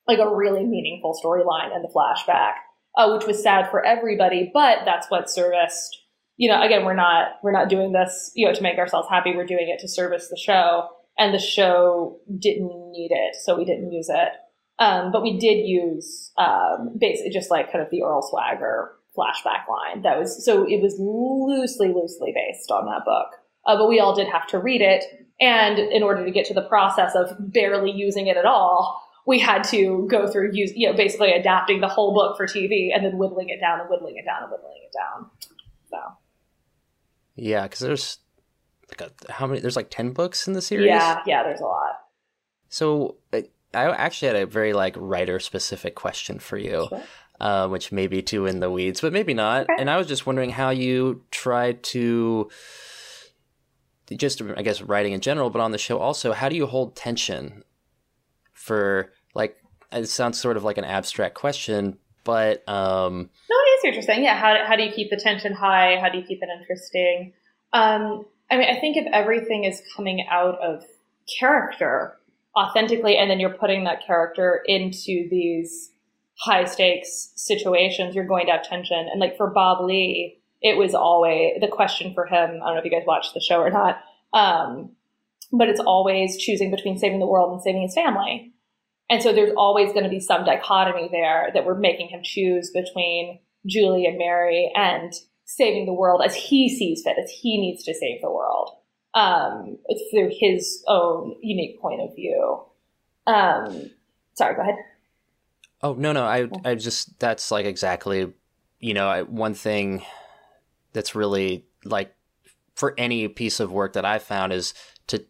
like 0.08 0.20
a 0.20 0.34
really 0.34 0.66
meaningful 0.66 1.20
storyline 1.22 1.76
in 1.76 1.82
the 1.82 1.89
flashback, 1.89 2.53
uh, 2.95 3.12
which 3.12 3.26
was 3.26 3.41
sad 3.41 3.72
for 3.72 3.84
everybody. 3.84 4.51
But 4.53 4.80
that's 4.86 5.10
what 5.10 5.30
serviced. 5.30 6.03
You 6.38 6.51
know, 6.51 6.62
again, 6.62 6.86
we're 6.86 6.93
not 6.93 7.39
we're 7.41 7.51
not 7.51 7.68
doing 7.68 7.93
this 7.93 8.32
you 8.36 8.47
know 8.47 8.53
to 8.53 8.62
make 8.62 8.78
ourselves 8.78 9.10
happy. 9.10 9.36
We're 9.36 9.47
doing 9.47 9.76
it 9.76 9.82
to 9.82 9.88
service 9.88 10.28
the 10.30 10.38
show, 10.38 10.88
and 11.18 11.34
the 11.34 11.39
show 11.39 12.20
didn't 12.38 12.91
need 12.91 13.10
it, 13.10 13.36
so 13.36 13.58
we 13.58 13.66
didn't 13.66 13.91
use 13.91 14.10
it. 14.10 14.30
Um, 14.80 15.12
but 15.12 15.24
we 15.24 15.40
did 15.40 15.66
use 15.66 16.32
um, 16.38 16.96
basically 17.00 17.32
just 17.32 17.50
like 17.50 17.72
kind 17.72 17.84
of 17.84 17.90
the 17.90 18.04
Earl 18.04 18.22
Swagger 18.22 18.92
flashback 19.18 19.68
line. 19.68 20.04
That 20.04 20.20
was 20.20 20.46
so 20.46 20.64
it 20.64 20.82
was 20.82 20.96
loosely, 21.00 21.88
loosely 21.94 22.34
based 22.34 22.70
on 22.72 22.86
that 22.86 23.04
book. 23.04 23.30
Uh, 23.66 23.76
but 23.78 23.90
we 23.90 24.00
all 24.00 24.16
did 24.16 24.28
have 24.28 24.48
to 24.48 24.60
read 24.60 24.82
it 24.82 25.04
And 25.40 25.78
in 25.78 26.04
order 26.04 26.24
to 26.24 26.32
get 26.32 26.46
to 26.46 26.54
the 26.54 26.62
process 26.62 27.16
of 27.16 27.36
barely 27.52 27.92
using 27.92 28.28
it 28.28 28.38
at 28.38 28.46
all, 28.46 29.04
we 29.26 29.40
had 29.40 29.64
to 29.66 30.08
go 30.10 30.26
through 30.28 30.52
use, 30.54 30.72
you 30.76 30.88
know, 30.88 30.96
basically 30.96 31.32
adapting 31.34 31.82
the 31.82 31.88
whole 31.88 32.14
book 32.14 32.38
for 32.38 32.48
TV 32.48 32.90
and 32.96 33.06
then 33.06 33.18
whittling 33.18 33.50
it 33.50 33.60
down 33.60 33.82
and 33.82 33.90
whittling 33.90 34.16
it 34.16 34.26
down 34.26 34.44
and 34.44 34.52
whittling 34.52 34.82
it 34.86 34.94
down. 34.98 35.30
So. 35.90 35.98
Yeah, 37.36 37.64
because 37.64 37.80
there's 37.80 38.20
like 38.90 39.12
a, 39.12 39.32
how 39.32 39.48
many? 39.48 39.60
There's 39.60 39.76
like 39.76 39.90
ten 39.90 40.12
books 40.12 40.48
in 40.48 40.54
the 40.54 40.62
series. 40.62 40.88
Yeah, 40.88 41.22
yeah, 41.26 41.44
there's 41.44 41.60
a 41.60 41.66
lot. 41.66 42.00
So 42.70 43.18
I 43.78 43.96
actually 43.96 44.28
had 44.28 44.38
a 44.38 44.46
very 44.46 44.74
like 44.74 44.96
writer 44.98 45.40
specific 45.40 45.96
question 45.96 46.40
for 46.40 46.58
you. 46.58 46.88
Sure. 46.90 47.04
Uh, 47.40 47.68
which 47.68 47.92
may 47.92 48.08
be 48.08 48.24
too 48.24 48.48
in 48.48 48.62
the 48.62 48.72
weeds, 48.72 49.00
but 49.00 49.14
maybe 49.14 49.36
not. 49.36 49.70
Okay. 49.70 49.76
And 49.78 49.92
I 49.92 49.98
was 49.98 50.08
just 50.08 50.26
wondering 50.26 50.50
how 50.50 50.72
you 50.72 51.22
tried 51.30 51.84
to 51.84 52.50
just 54.16 54.42
I 54.42 54.64
guess 54.64 54.82
writing 54.82 55.14
in 55.14 55.22
general, 55.22 55.50
but 55.52 55.62
on 55.62 55.72
the 55.72 55.78
show 55.78 56.00
also, 56.00 56.34
how 56.34 56.50
do 56.50 56.56
you 56.56 56.66
hold 56.66 56.96
tension 56.96 57.64
for 58.54 59.12
like 59.36 59.58
it 59.92 60.08
sounds 60.08 60.40
sort 60.40 60.58
of 60.58 60.64
like 60.64 60.78
an 60.78 60.84
abstract 60.84 61.36
question, 61.36 61.98
but 62.24 62.68
um 62.68 63.30
No, 63.50 63.56
it 63.56 63.70
is 63.70 63.84
interesting. 63.86 64.24
Yeah, 64.24 64.36
how 64.36 64.66
how 64.66 64.76
do 64.76 64.84
you 64.84 64.92
keep 64.92 65.10
the 65.10 65.18
tension 65.18 65.54
high? 65.54 66.00
How 66.02 66.10
do 66.10 66.18
you 66.18 66.24
keep 66.24 66.40
it 66.42 66.50
interesting? 66.60 67.34
Um 67.74 68.26
I 68.50 68.58
mean, 68.58 68.70
I 68.70 68.80
think 68.80 68.98
if 68.98 69.06
everything 69.14 69.66
is 69.66 69.82
coming 69.96 70.26
out 70.30 70.58
of 70.60 70.84
character 71.40 72.18
authentically 72.58 73.18
and 73.18 73.30
then 73.30 73.39
you're 73.39 73.58
putting 73.58 73.84
that 73.84 74.05
character 74.05 74.62
into 74.66 75.28
these 75.30 75.91
high 76.39 76.66
stakes 76.66 77.32
situations, 77.36 78.16
you're 78.16 78.26
going 78.26 78.47
to 78.47 78.51
have 78.53 78.64
tension. 78.64 79.08
And 79.12 79.20
like 79.20 79.38
for 79.38 79.51
Bob 79.51 79.86
Lee, 79.86 80.39
it 80.62 80.78
was 80.78 80.93
always 80.93 81.53
the 81.62 81.68
question 81.68 82.14
for 82.14 82.26
him. 82.26 82.49
I 82.62 82.66
don't 82.66 82.76
know 82.76 82.80
if 82.80 82.86
you 82.86 82.91
guys 82.91 83.05
watched 83.05 83.34
the 83.34 83.41
show 83.41 83.60
or 83.60 83.70
not. 83.70 83.99
Um, 84.34 84.91
but 85.51 85.70
it's 85.70 85.80
always 85.80 86.38
choosing 86.38 86.72
between 86.72 86.97
saving 86.97 87.20
the 87.20 87.28
world 87.28 87.53
and 87.53 87.62
saving 87.62 87.84
his 87.84 87.93
family. 87.93 88.53
And 89.10 89.24
so 89.24 89.32
there's 89.32 89.53
always 89.55 89.93
going 89.93 90.03
to 90.03 90.10
be 90.10 90.20
some 90.20 90.43
dichotomy 90.43 91.10
there 91.12 91.49
that 91.53 91.66
we're 91.66 91.80
making 91.80 92.10
him 92.10 92.22
choose 92.24 92.72
between 92.72 93.39
Julie 93.66 94.05
and 94.05 94.18
Mary 94.18 94.72
and 94.76 95.14
saving 95.45 95.86
the 95.86 95.93
world 95.93 96.22
as 96.26 96.36
he 96.36 96.70
sees 96.70 97.03
fit, 97.03 97.16
as 97.22 97.32
he 97.32 97.60
needs 97.60 97.84
to 97.86 97.93
save 97.93 98.22
the 98.22 98.32
world. 98.32 98.72
Um, 99.18 99.80
through 100.11 100.30
his 100.32 100.84
own 100.88 101.36
unique 101.41 101.82
point 101.82 102.01
of 102.01 102.15
view. 102.15 102.61
Um, 103.26 103.89
sorry, 104.36 104.55
go 104.55 104.61
ahead. 104.61 104.76
Oh 105.82 105.93
no, 105.93 106.11
no, 106.11 106.24
I, 106.24 106.47
I 106.63 106.76
just 106.76 107.18
that's 107.20 107.49
like 107.49 107.65
exactly, 107.65 108.32
you 108.80 108.93
know, 108.93 109.07
I, 109.07 109.24
one 109.24 109.55
thing 109.55 110.03
that's 110.93 111.15
really 111.15 111.65
like 111.84 112.13
for 112.76 112.93
any 112.95 113.28
piece 113.28 113.59
of 113.59 113.72
work 113.72 113.93
that 113.93 114.05
I've 114.05 114.22
found 114.22 114.53
is 114.53 114.76
to 115.07 115.26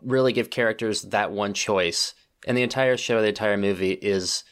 really 0.00 0.32
give 0.32 0.50
characters 0.50 1.02
that 1.02 1.32
one 1.32 1.52
choice. 1.52 2.14
And 2.46 2.56
the 2.56 2.62
entire 2.62 2.96
show, 2.96 3.20
the 3.20 3.28
entire 3.28 3.56
movie 3.56 3.92
is 3.92 4.44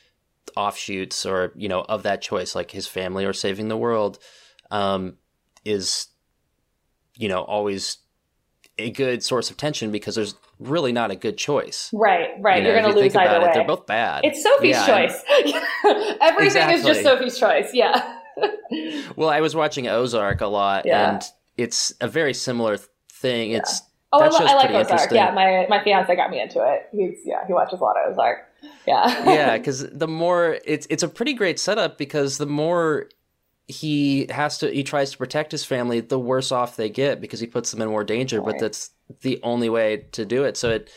offshoots 0.56 1.24
or, 1.24 1.52
you 1.54 1.68
know, 1.68 1.82
of 1.82 2.02
that 2.02 2.22
choice, 2.22 2.56
like 2.56 2.72
his 2.72 2.88
family 2.88 3.24
or 3.24 3.32
saving 3.32 3.68
the 3.68 3.76
world, 3.76 4.18
um, 4.72 5.16
is, 5.64 6.08
you 7.16 7.28
know, 7.28 7.42
always 7.42 7.98
a 8.80 8.90
good 8.90 9.22
source 9.22 9.50
of 9.50 9.56
tension 9.56 9.90
because 9.90 10.14
there's 10.14 10.34
really 10.58 10.92
not 10.92 11.10
a 11.10 11.16
good 11.16 11.36
choice. 11.36 11.90
Right, 11.92 12.30
right. 12.40 12.58
You 12.58 12.64
know, 12.64 12.70
You're 12.70 12.82
going 12.82 12.94
to 12.94 13.00
lose 13.00 13.16
either 13.16 13.40
way. 13.40 13.50
It, 13.50 13.54
they're 13.54 13.66
both 13.66 13.86
bad. 13.86 14.24
It's 14.24 14.42
Sophie's 14.42 14.76
yeah, 14.76 14.86
choice. 14.86 15.22
Everything 16.20 16.46
exactly. 16.46 16.74
is 16.74 16.84
just 16.84 17.02
Sophie's 17.02 17.38
choice. 17.38 17.70
Yeah. 17.72 18.16
well, 19.16 19.28
I 19.28 19.40
was 19.40 19.54
watching 19.54 19.88
Ozark 19.88 20.40
a 20.40 20.46
lot, 20.46 20.86
yeah. 20.86 21.12
and 21.12 21.22
it's 21.56 21.92
a 22.00 22.08
very 22.08 22.34
similar 22.34 22.78
thing. 23.12 23.52
It's 23.52 23.82
oh, 24.12 24.20
I, 24.20 24.26
I 24.26 24.54
like 24.54 24.70
Ozark. 24.70 25.10
Yeah, 25.12 25.32
my 25.32 25.66
my 25.68 25.82
fiance 25.82 26.14
got 26.14 26.30
me 26.30 26.40
into 26.40 26.60
it. 26.60 26.88
He's 26.92 27.18
yeah, 27.24 27.46
he 27.46 27.52
watches 27.52 27.80
a 27.80 27.84
lot 27.84 27.96
of 27.96 28.12
Ozark. 28.12 28.38
Yeah, 28.86 29.24
yeah, 29.24 29.58
because 29.58 29.88
the 29.90 30.08
more 30.08 30.58
it's 30.64 30.86
it's 30.90 31.02
a 31.02 31.08
pretty 31.08 31.34
great 31.34 31.58
setup 31.58 31.98
because 31.98 32.38
the 32.38 32.46
more 32.46 33.08
he 33.70 34.26
has 34.30 34.58
to 34.58 34.70
he 34.70 34.82
tries 34.82 35.12
to 35.12 35.18
protect 35.18 35.52
his 35.52 35.64
family, 35.64 36.00
the 36.00 36.18
worse 36.18 36.52
off 36.52 36.76
they 36.76 36.88
get 36.88 37.20
because 37.20 37.40
he 37.40 37.46
puts 37.46 37.70
them 37.70 37.80
in 37.82 37.88
more 37.88 38.04
danger. 38.04 38.40
But 38.40 38.58
that's 38.58 38.90
the 39.22 39.40
only 39.42 39.68
way 39.68 40.06
to 40.12 40.24
do 40.24 40.44
it. 40.44 40.56
So 40.56 40.70
it 40.70 40.90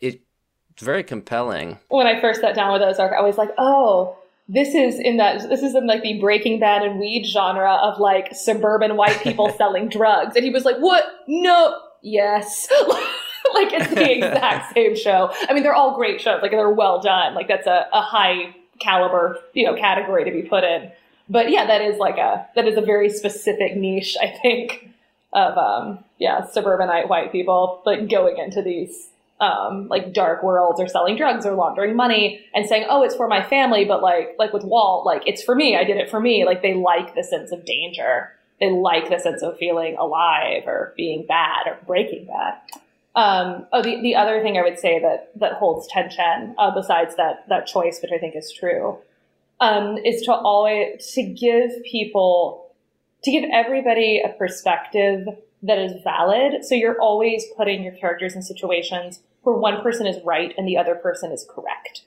it 0.00 0.22
it's 0.70 0.82
very 0.82 1.04
compelling. 1.04 1.78
When 1.88 2.06
I 2.06 2.20
first 2.20 2.40
sat 2.40 2.54
down 2.54 2.72
with 2.72 2.82
Ozark, 2.82 3.12
I 3.12 3.22
was 3.22 3.38
like, 3.38 3.50
oh 3.58 4.16
this 4.48 4.74
is 4.74 4.98
in 4.98 5.16
that 5.18 5.48
this 5.48 5.62
is 5.62 5.74
in 5.74 5.86
like 5.86 6.02
the 6.02 6.20
Breaking 6.20 6.58
Bad 6.58 6.82
and 6.82 6.98
Weed 6.98 7.24
genre 7.26 7.74
of 7.74 7.98
like 7.98 8.34
suburban 8.34 8.96
white 8.96 9.20
people 9.22 9.50
selling 9.56 9.88
drugs, 9.88 10.36
and 10.36 10.44
he 10.44 10.50
was 10.50 10.64
like, 10.64 10.76
"What? 10.76 11.04
No, 11.26 11.78
yes." 12.02 12.68
like 13.54 13.72
it's 13.72 13.94
the 13.94 14.10
exact 14.10 14.72
same 14.74 14.96
show. 14.96 15.32
I 15.48 15.54
mean, 15.54 15.62
they're 15.62 15.74
all 15.74 15.96
great 15.96 16.20
shows. 16.20 16.40
Like 16.42 16.50
they're 16.50 16.70
well 16.70 17.00
done. 17.00 17.34
Like 17.34 17.48
that's 17.48 17.66
a, 17.66 17.86
a 17.92 18.02
high 18.02 18.54
caliber, 18.80 19.38
you 19.54 19.64
know, 19.64 19.76
category 19.76 20.24
to 20.24 20.30
be 20.30 20.42
put 20.42 20.64
in. 20.64 20.90
But 21.28 21.50
yeah, 21.50 21.66
that 21.66 21.80
is 21.80 21.98
like 21.98 22.18
a 22.18 22.46
that 22.54 22.66
is 22.66 22.76
a 22.76 22.82
very 22.82 23.08
specific 23.08 23.76
niche, 23.76 24.16
I 24.20 24.28
think, 24.28 24.90
of 25.32 25.56
um 25.56 26.04
yeah, 26.18 26.44
suburbanite 26.46 27.08
white 27.08 27.32
people 27.32 27.82
like 27.84 28.08
going 28.08 28.38
into 28.38 28.62
these 28.62 29.08
um, 29.42 29.88
like 29.88 30.12
dark 30.12 30.42
worlds 30.44 30.80
or 30.80 30.86
selling 30.86 31.16
drugs 31.16 31.44
or 31.44 31.54
laundering 31.54 31.96
money 31.96 32.46
and 32.54 32.66
saying, 32.66 32.86
oh, 32.88 33.02
it's 33.02 33.16
for 33.16 33.26
my 33.26 33.42
family. 33.42 33.84
But 33.84 34.00
like, 34.00 34.36
like 34.38 34.52
with 34.52 34.62
Walt, 34.62 35.04
like 35.04 35.22
it's 35.26 35.42
for 35.42 35.54
me. 35.56 35.76
I 35.76 35.82
did 35.82 35.96
it 35.96 36.08
for 36.08 36.20
me. 36.20 36.44
Like 36.44 36.62
they 36.62 36.74
like 36.74 37.16
the 37.16 37.24
sense 37.24 37.50
of 37.50 37.64
danger. 37.64 38.30
They 38.60 38.70
like 38.70 39.10
the 39.10 39.18
sense 39.18 39.42
of 39.42 39.58
feeling 39.58 39.96
alive 39.98 40.62
or 40.66 40.94
being 40.96 41.26
bad 41.26 41.66
or 41.66 41.76
breaking 41.84 42.26
bad. 42.26 42.54
Um, 43.16 43.66
oh, 43.72 43.82
the, 43.82 44.00
the 44.00 44.14
other 44.14 44.40
thing 44.40 44.56
I 44.56 44.62
would 44.62 44.78
say 44.78 45.00
that, 45.00 45.32
that 45.40 45.54
holds 45.54 45.88
tension, 45.88 46.54
uh, 46.56 46.70
besides 46.72 47.16
that, 47.16 47.46
that 47.48 47.66
choice, 47.66 48.00
which 48.00 48.12
I 48.12 48.18
think 48.18 48.36
is 48.36 48.52
true, 48.52 48.98
um, 49.62 49.96
is 49.98 50.22
to 50.22 50.32
always, 50.32 51.12
to 51.12 51.22
give 51.22 51.70
people, 51.84 52.74
to 53.22 53.30
give 53.30 53.44
everybody 53.54 54.20
a 54.20 54.36
perspective 54.36 55.28
that 55.62 55.78
is 55.78 55.92
valid. 56.02 56.64
So 56.64 56.74
you're 56.74 57.00
always 57.00 57.44
putting 57.56 57.84
your 57.84 57.94
characters 57.94 58.34
in 58.34 58.42
situations 58.42 59.22
where 59.42 59.56
one 59.56 59.80
person 59.80 60.06
is 60.08 60.16
right 60.24 60.52
and 60.58 60.66
the 60.66 60.76
other 60.76 60.96
person 60.96 61.30
is 61.30 61.46
correct. 61.48 62.02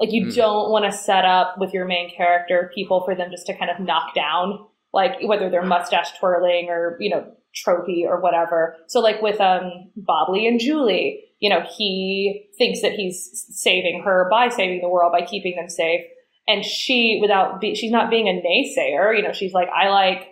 Like 0.00 0.10
you 0.10 0.26
mm. 0.26 0.34
don't 0.34 0.72
want 0.72 0.84
to 0.84 0.90
set 0.90 1.24
up 1.24 1.58
with 1.58 1.72
your 1.72 1.84
main 1.84 2.10
character 2.10 2.72
people 2.74 3.04
for 3.04 3.14
them 3.14 3.30
just 3.30 3.46
to 3.46 3.56
kind 3.56 3.70
of 3.70 3.78
knock 3.78 4.12
down, 4.12 4.66
like 4.92 5.22
whether 5.22 5.48
they're 5.48 5.62
mustache 5.64 6.18
twirling 6.18 6.66
or, 6.68 6.96
you 6.98 7.10
know, 7.10 7.24
tropey 7.54 8.04
or 8.04 8.20
whatever. 8.20 8.74
So 8.88 8.98
like 8.98 9.22
with 9.22 9.40
um 9.40 9.92
Bob 9.94 10.30
Lee 10.30 10.48
and 10.48 10.58
Julie, 10.58 11.22
you 11.38 11.48
know, 11.48 11.60
he 11.76 12.48
thinks 12.58 12.82
that 12.82 12.92
he's 12.92 13.46
saving 13.50 14.02
her 14.04 14.26
by 14.28 14.48
saving 14.48 14.80
the 14.80 14.88
world, 14.88 15.12
by 15.12 15.24
keeping 15.24 15.54
them 15.54 15.68
safe. 15.68 16.00
And 16.46 16.64
she, 16.64 17.18
without 17.22 17.60
be, 17.60 17.74
she's 17.74 17.90
not 17.90 18.10
being 18.10 18.28
a 18.28 18.32
naysayer, 18.32 19.16
you 19.16 19.22
know, 19.22 19.32
she's 19.32 19.54
like, 19.54 19.68
I 19.68 19.88
like 19.88 20.28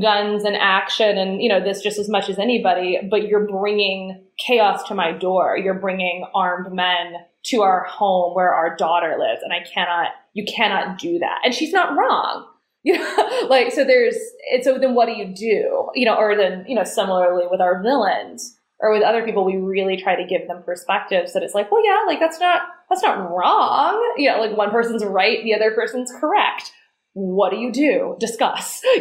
guns 0.00 0.44
and 0.44 0.54
action 0.54 1.18
and 1.18 1.42
you 1.42 1.48
know 1.48 1.58
this 1.58 1.82
just 1.82 1.98
as 1.98 2.08
much 2.08 2.28
as 2.28 2.38
anybody 2.38 3.00
but 3.10 3.26
you're 3.26 3.48
bringing 3.48 4.24
chaos 4.38 4.84
to 4.84 4.94
my 4.94 5.10
door. 5.10 5.58
You're 5.58 5.74
bringing 5.74 6.24
armed 6.34 6.72
men 6.72 7.14
to 7.46 7.62
our 7.62 7.84
home 7.84 8.34
where 8.34 8.54
our 8.54 8.76
daughter 8.76 9.16
lives 9.18 9.40
and 9.42 9.52
i 9.52 9.66
cannot 9.68 10.08
you 10.34 10.44
cannot 10.44 10.98
do 10.98 11.18
that. 11.18 11.40
And 11.44 11.54
she's 11.54 11.72
not 11.72 11.96
wrong. 11.96 12.48
You 12.84 12.98
know 12.98 13.46
like 13.48 13.70
so 13.70 13.84
there's 13.84 14.16
and 14.52 14.64
so 14.64 14.76
then 14.76 14.96
what 14.96 15.06
do 15.06 15.12
you 15.12 15.32
do? 15.32 15.88
You 15.94 16.04
know 16.04 16.16
or 16.16 16.36
then 16.36 16.64
you 16.66 16.74
know 16.74 16.82
similarly 16.82 17.46
with 17.48 17.60
our 17.60 17.80
villains 17.80 18.58
or 18.82 18.92
with 18.92 19.02
other 19.02 19.24
people 19.24 19.44
we 19.44 19.56
really 19.56 19.96
try 19.96 20.14
to 20.14 20.26
give 20.26 20.46
them 20.48 20.62
perspectives 20.64 21.32
that 21.32 21.42
it's 21.42 21.54
like 21.54 21.70
well 21.70 21.84
yeah 21.84 22.04
like 22.06 22.20
that's 22.20 22.38
not 22.38 22.62
that's 22.90 23.02
not 23.02 23.30
wrong 23.30 24.14
you 24.18 24.30
know 24.30 24.38
like 24.40 24.56
one 24.56 24.70
person's 24.70 25.04
right 25.04 25.42
the 25.44 25.54
other 25.54 25.70
person's 25.70 26.12
correct 26.20 26.72
what 27.14 27.50
do 27.50 27.58
you 27.58 27.72
do? 27.72 28.16
Discuss. 28.18 28.82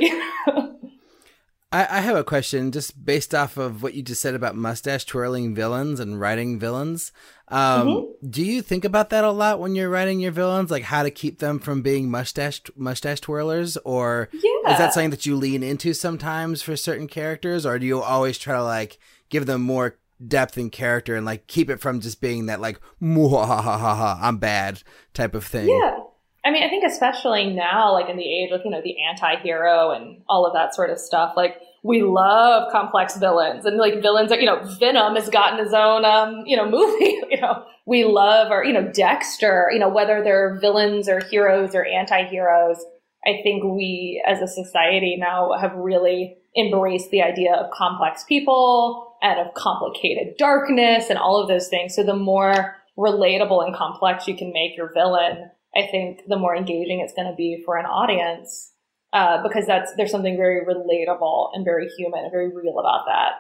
I, 1.74 1.88
I 1.90 2.02
have 2.02 2.18
a 2.18 2.24
question 2.24 2.74
just 2.74 3.06
based 3.06 3.34
off 3.34 3.56
of 3.56 3.82
what 3.82 3.94
you 3.94 4.04
just 4.04 4.22
said 4.22 4.36
about 4.36 4.58
mustache 4.58 5.06
twirling 5.06 5.56
villains 5.56 6.02
and 6.02 6.20
writing 6.20 6.60
villains. 6.60 7.14
Um, 7.48 7.88
mm-hmm. 7.88 8.30
Do 8.30 8.44
you 8.44 8.62
think 8.62 8.84
about 8.84 9.10
that 9.12 9.24
a 9.24 9.32
lot 9.32 9.62
when 9.62 9.76
you're 9.76 9.90
writing 9.90 10.20
your 10.20 10.34
villains, 10.34 10.70
like 10.70 10.84
how 10.84 11.04
to 11.04 11.12
keep 11.12 11.40
them 11.40 11.60
from 11.60 11.82
being 11.82 12.12
mustache 12.12 12.62
mustache 12.76 13.22
twirlers, 13.22 13.78
or 13.86 14.28
yeah. 14.34 14.72
is 14.72 14.78
that 14.78 14.94
something 14.94 15.12
that 15.12 15.26
you 15.26 15.38
lean 15.38 15.64
into 15.64 15.94
sometimes 15.94 16.62
for 16.62 16.76
certain 16.76 17.08
characters, 17.08 17.66
or 17.66 17.80
do 17.80 17.86
you 17.86 18.02
always 18.02 18.38
try 18.38 18.56
to 18.56 18.64
like 18.64 19.00
give 19.32 19.48
them 19.48 19.62
more 19.62 19.98
depth 20.28 20.58
and 20.58 20.72
character 20.72 21.16
and 21.16 21.26
like 21.26 21.48
keep 21.48 21.70
it 21.70 21.80
from 21.80 22.00
just 22.00 22.22
being 22.22 22.46
that 22.46 22.62
like 22.62 22.80
ha 23.02 23.46
ha 23.46 23.62
ha 23.62 23.78
ha 23.78 24.20
I'm 24.22 24.38
bad 24.38 24.84
type 25.14 25.34
of 25.34 25.44
thing? 25.44 25.68
Yeah. 25.68 25.98
I 26.44 26.50
mean, 26.50 26.64
I 26.64 26.70
think 26.70 26.84
especially 26.84 27.52
now, 27.52 27.92
like 27.94 28.10
in 28.10 28.18
the 28.18 28.24
age 28.24 28.52
of, 28.52 28.62
you 28.66 28.72
know, 28.72 28.82
the 28.82 28.96
anti-hero 29.08 29.92
and 29.92 30.22
all 30.28 30.46
of 30.46 30.54
that 30.54 30.74
sort 30.74 30.90
of 30.90 30.98
stuff, 30.98 31.34
like 31.38 31.58
we 31.84 32.02
love 32.02 32.72
complex 32.72 33.16
villains 33.18 33.66
and 33.66 33.78
like 33.78 34.02
villains 34.02 34.30
that, 34.30 34.40
you 34.40 34.48
know, 34.48 34.64
Venom 34.80 35.16
has 35.16 35.30
gotten 35.30 35.64
his 35.64 35.74
own, 35.74 36.04
um, 36.04 36.44
you 36.46 36.58
know, 36.58 36.66
movie, 36.70 37.20
you 37.30 37.40
know, 37.40 37.64
we 37.86 38.06
love 38.06 38.52
or, 38.52 38.64
you 38.64 38.74
know, 38.74 38.92
Dexter, 38.92 39.70
you 39.72 39.80
know, 39.80 39.90
whether 39.90 40.24
they're 40.24 40.60
villains 40.60 41.08
or 41.08 41.20
heroes 41.20 41.76
or 41.76 41.86
anti-heroes. 41.86 42.84
I 43.24 43.42
think 43.44 43.64
we 43.64 44.24
as 44.28 44.42
a 44.42 44.48
society 44.48 45.18
now 45.20 45.52
have 45.60 45.74
really 45.76 46.38
embraced 46.58 47.12
the 47.12 47.22
idea 47.22 47.54
of 47.54 47.70
complex 47.70 48.24
people 48.24 49.11
and 49.22 49.40
of 49.40 49.54
complicated 49.54 50.36
darkness 50.38 51.10
and 51.10 51.20
all 51.20 51.42
of 51.42 51.48
those 51.48 51.68
things. 51.68 51.96
So 51.96 52.04
the 52.04 52.16
more 52.16 52.76
relatable 52.98 53.66
and 53.66 53.76
complex 53.76 54.28
you 54.28 54.36
can 54.36 54.52
make 54.52 54.76
your 54.76 54.92
villain, 54.94 55.50
I 55.76 55.88
think 55.90 56.22
the 56.28 56.38
more 56.38 56.56
engaging 56.56 57.00
it's 57.00 57.14
going 57.14 57.30
to 57.30 57.36
be 57.36 57.62
for 57.66 57.78
an 57.78 57.86
audience. 57.86 58.70
Uh, 59.14 59.44
because 59.44 59.68
that's 59.68 59.94
there's 59.98 60.10
something 60.10 60.38
very 60.38 60.66
relatable 60.66 61.50
and 61.54 61.66
very 61.66 61.90
human 61.98 62.22
and 62.22 62.32
very 62.32 62.48
real 62.48 62.80
about 62.80 63.06
that. 63.08 63.32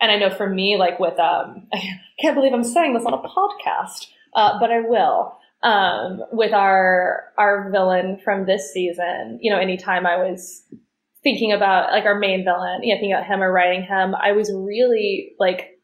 And 0.00 0.12
I 0.12 0.18
know 0.18 0.30
for 0.30 0.48
me, 0.48 0.76
like 0.76 1.00
with 1.00 1.18
um, 1.18 1.66
I 1.72 1.80
can't 2.20 2.36
believe 2.36 2.52
I'm 2.52 2.62
saying 2.62 2.94
this 2.94 3.04
on 3.04 3.12
a 3.12 3.18
podcast, 3.18 4.06
uh, 4.34 4.58
but 4.60 4.70
I 4.70 4.80
will. 4.80 5.36
Um, 5.62 6.22
with 6.30 6.52
our 6.52 7.24
our 7.38 7.70
villain 7.72 8.20
from 8.22 8.46
this 8.46 8.72
season, 8.72 9.40
you 9.42 9.50
know, 9.50 9.58
anytime 9.58 10.06
I 10.06 10.16
was 10.16 10.62
thinking 11.26 11.50
about 11.50 11.90
like 11.90 12.04
our 12.04 12.16
main 12.16 12.44
villain, 12.44 12.84
you 12.84 12.94
know, 12.94 13.00
thinking 13.00 13.12
about 13.12 13.26
him 13.26 13.42
or 13.42 13.52
writing 13.52 13.82
him, 13.82 14.14
I 14.14 14.30
was 14.30 14.48
really 14.54 15.32
like 15.40 15.80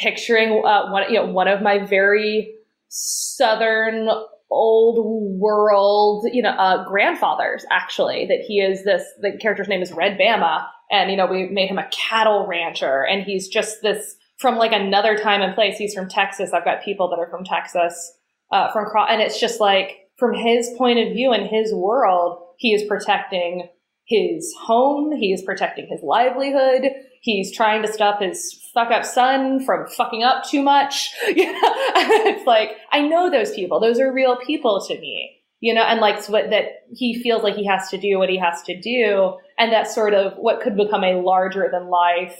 picturing 0.00 0.62
uh, 0.64 0.90
one, 0.90 1.12
you 1.12 1.16
know, 1.16 1.26
one 1.26 1.46
of 1.46 1.60
my 1.60 1.84
very 1.84 2.54
southern 2.88 4.08
old 4.50 5.38
world, 5.38 6.24
you 6.32 6.40
know, 6.40 6.52
uh, 6.52 6.88
grandfathers 6.88 7.66
actually, 7.70 8.24
that 8.28 8.40
he 8.48 8.60
is 8.60 8.82
this, 8.84 9.04
the 9.20 9.36
character's 9.36 9.68
name 9.68 9.82
is 9.82 9.92
Red 9.92 10.16
Bama. 10.18 10.64
And, 10.90 11.10
you 11.10 11.18
know, 11.18 11.26
we 11.26 11.48
made 11.48 11.68
him 11.68 11.76
a 11.76 11.86
cattle 11.90 12.46
rancher 12.46 13.04
and 13.04 13.22
he's 13.22 13.46
just 13.46 13.82
this 13.82 14.16
from 14.38 14.56
like 14.56 14.72
another 14.72 15.18
time 15.18 15.42
and 15.42 15.54
place. 15.54 15.76
He's 15.76 15.92
from 15.92 16.08
Texas. 16.08 16.54
I've 16.54 16.64
got 16.64 16.82
people 16.82 17.10
that 17.10 17.18
are 17.18 17.28
from 17.28 17.44
Texas, 17.44 18.14
uh, 18.50 18.72
from, 18.72 18.86
and 19.06 19.20
it's 19.20 19.38
just 19.38 19.60
like 19.60 20.08
from 20.16 20.32
his 20.32 20.70
point 20.78 20.98
of 20.98 21.12
view 21.12 21.32
and 21.32 21.46
his 21.46 21.74
world, 21.74 22.42
he 22.56 22.72
is 22.72 22.88
protecting 22.88 23.68
his 24.08 24.52
home. 24.60 25.12
He 25.12 25.32
is 25.32 25.42
protecting 25.42 25.86
his 25.88 26.00
livelihood. 26.02 26.90
He's 27.20 27.54
trying 27.54 27.82
to 27.82 27.92
stop 27.92 28.20
his 28.20 28.58
fuck 28.72 28.90
up 28.90 29.04
son 29.04 29.64
from 29.64 29.86
fucking 29.86 30.24
up 30.24 30.44
too 30.44 30.62
much. 30.62 31.10
it's 31.26 32.46
like, 32.46 32.72
I 32.90 33.02
know 33.02 33.30
those 33.30 33.52
people. 33.52 33.80
Those 33.80 34.00
are 34.00 34.12
real 34.12 34.36
people 34.36 34.84
to 34.88 34.98
me. 34.98 35.34
You 35.60 35.74
know, 35.74 35.82
and 35.82 36.00
like 36.00 36.24
what 36.28 36.50
that 36.50 36.66
he 36.94 37.20
feels 37.20 37.42
like 37.42 37.56
he 37.56 37.66
has 37.66 37.90
to 37.90 37.98
do 37.98 38.18
what 38.18 38.28
he 38.28 38.38
has 38.38 38.62
to 38.62 38.80
do. 38.80 39.36
And 39.58 39.72
that 39.72 39.90
sort 39.90 40.14
of 40.14 40.34
what 40.36 40.60
could 40.60 40.76
become 40.76 41.02
a 41.02 41.20
larger 41.20 41.68
than 41.72 41.90
life 41.90 42.38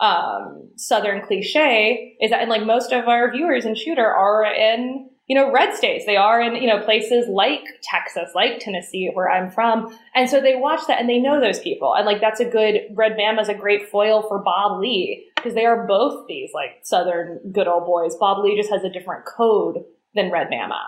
um, 0.00 0.70
Southern 0.76 1.26
cliche 1.26 2.16
is 2.20 2.30
that, 2.30 2.40
and 2.40 2.50
like 2.50 2.64
most 2.64 2.92
of 2.92 3.08
our 3.08 3.32
viewers 3.32 3.64
in 3.64 3.74
Shooter 3.74 4.06
are 4.06 4.44
in 4.44 5.08
you 5.28 5.36
know, 5.36 5.52
red 5.52 5.74
states. 5.74 6.04
They 6.04 6.16
are 6.16 6.40
in, 6.40 6.56
you 6.56 6.66
know, 6.66 6.84
places 6.84 7.28
like 7.28 7.62
Texas, 7.82 8.30
like 8.34 8.58
Tennessee, 8.58 9.10
where 9.12 9.30
I'm 9.30 9.50
from. 9.50 9.96
And 10.14 10.28
so 10.28 10.40
they 10.40 10.56
watch 10.56 10.80
that 10.88 11.00
and 11.00 11.08
they 11.08 11.18
know 11.18 11.40
those 11.40 11.60
people. 11.60 11.94
And 11.94 12.06
like, 12.06 12.20
that's 12.20 12.40
a 12.40 12.44
good, 12.44 12.80
Red 12.94 13.12
Bama 13.12 13.40
is 13.40 13.48
a 13.48 13.54
great 13.54 13.88
foil 13.88 14.22
for 14.28 14.42
Bob 14.42 14.80
Lee 14.80 15.26
because 15.36 15.54
they 15.54 15.64
are 15.64 15.86
both 15.86 16.26
these 16.26 16.50
like 16.52 16.80
Southern 16.82 17.38
good 17.52 17.68
old 17.68 17.86
boys. 17.86 18.16
Bob 18.16 18.44
Lee 18.44 18.56
just 18.56 18.70
has 18.70 18.84
a 18.84 18.90
different 18.90 19.24
code 19.24 19.84
than 20.14 20.30
Red 20.30 20.48
Bama. 20.48 20.80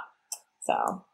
So 0.61 1.05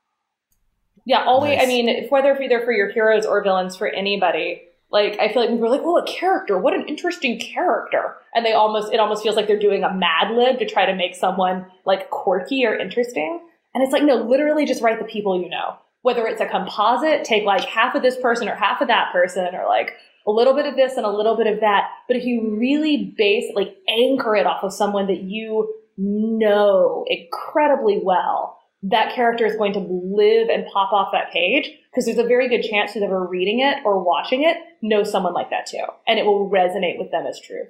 yeah, 1.05 1.25
always, 1.25 1.57
nice. 1.57 1.65
I 1.65 1.69
mean, 1.69 2.09
whether 2.09 2.41
either 2.41 2.63
for 2.65 2.73
your 2.73 2.91
heroes 2.91 3.27
or 3.27 3.43
villains 3.43 3.77
for 3.77 3.89
anybody, 3.89 4.63
like 4.93 5.19
I 5.21 5.29
feel 5.29 5.43
like 5.43 5.51
people 5.51 5.67
are 5.67 5.71
like, 5.71 5.83
oh, 5.85 5.99
a 5.99 6.07
character, 6.07 6.59
what 6.59 6.75
an 6.75 6.87
interesting 6.89 7.39
character. 7.39 8.17
And 8.35 8.45
they 8.45 8.53
almost 8.53 8.93
it 8.93 9.01
almost 9.01 9.23
feels 9.23 9.37
like 9.37 9.47
they're 9.47 9.59
doing 9.59 9.85
a 9.85 9.93
mad 9.93 10.35
lib 10.35 10.59
to 10.59 10.67
try 10.67 10.87
to 10.87 10.95
make 10.95 11.15
someone 11.15 11.67
like 11.87 12.11
quirky 12.11 12.65
or 12.67 12.77
interesting. 12.77 13.41
And 13.75 13.85
it's 13.85 13.93
like, 13.93 14.03
no, 14.03 14.17
literally 14.17 14.67
just 14.67 14.83
write 14.83 14.99
the 14.99 15.05
people 15.05 15.41
you 15.41 15.49
know. 15.49 15.77
Whether 16.03 16.27
it's 16.27 16.41
a 16.41 16.47
composite, 16.47 17.25
take 17.25 17.45
like 17.45 17.65
half 17.65 17.95
of 17.95 18.03
this 18.03 18.17
person 18.17 18.49
or 18.49 18.55
half 18.55 18.81
of 18.81 18.89
that 18.89 19.13
person, 19.13 19.55
or 19.55 19.67
like 19.67 19.93
a 20.27 20.31
little 20.31 20.55
bit 20.55 20.67
of 20.67 20.75
this 20.75 20.97
and 20.97 21.05
a 21.05 21.11
little 21.11 21.37
bit 21.37 21.47
of 21.47 21.61
that. 21.61 21.91
But 22.09 22.17
if 22.17 22.25
you 22.25 22.57
really 22.59 23.15
base, 23.17 23.53
like 23.55 23.77
anchor 23.89 24.35
it 24.35 24.47
off 24.47 24.65
of 24.65 24.73
someone 24.73 25.07
that 25.09 25.23
you 25.23 25.73
know 25.99 27.05
incredibly 27.07 28.01
well, 28.03 28.60
that 28.83 29.15
character 29.15 29.45
is 29.45 29.57
going 29.57 29.73
to 29.75 29.81
live 29.81 30.49
and 30.49 30.67
pop 30.73 30.93
off 30.93 31.13
that 31.13 31.33
page 31.33 31.71
because 31.91 32.07
there's 32.07 32.19
a 32.19 32.25
very 32.25 32.49
good 32.49 32.63
chance 32.63 32.93
who's 32.93 33.03
ever 33.03 33.27
reading 33.27 33.61
it 33.61 33.79
or 33.85 34.03
watching 34.03 34.43
it 34.43 34.57
knows 34.81 35.11
someone 35.11 35.35
like 35.35 35.51
that 35.51 35.67
too. 35.67 35.85
And 36.07 36.19
it 36.19 36.25
will 36.25 36.49
resonate 36.49 36.99
with 36.99 37.11
them 37.11 37.27
as 37.27 37.39
truth. 37.41 37.69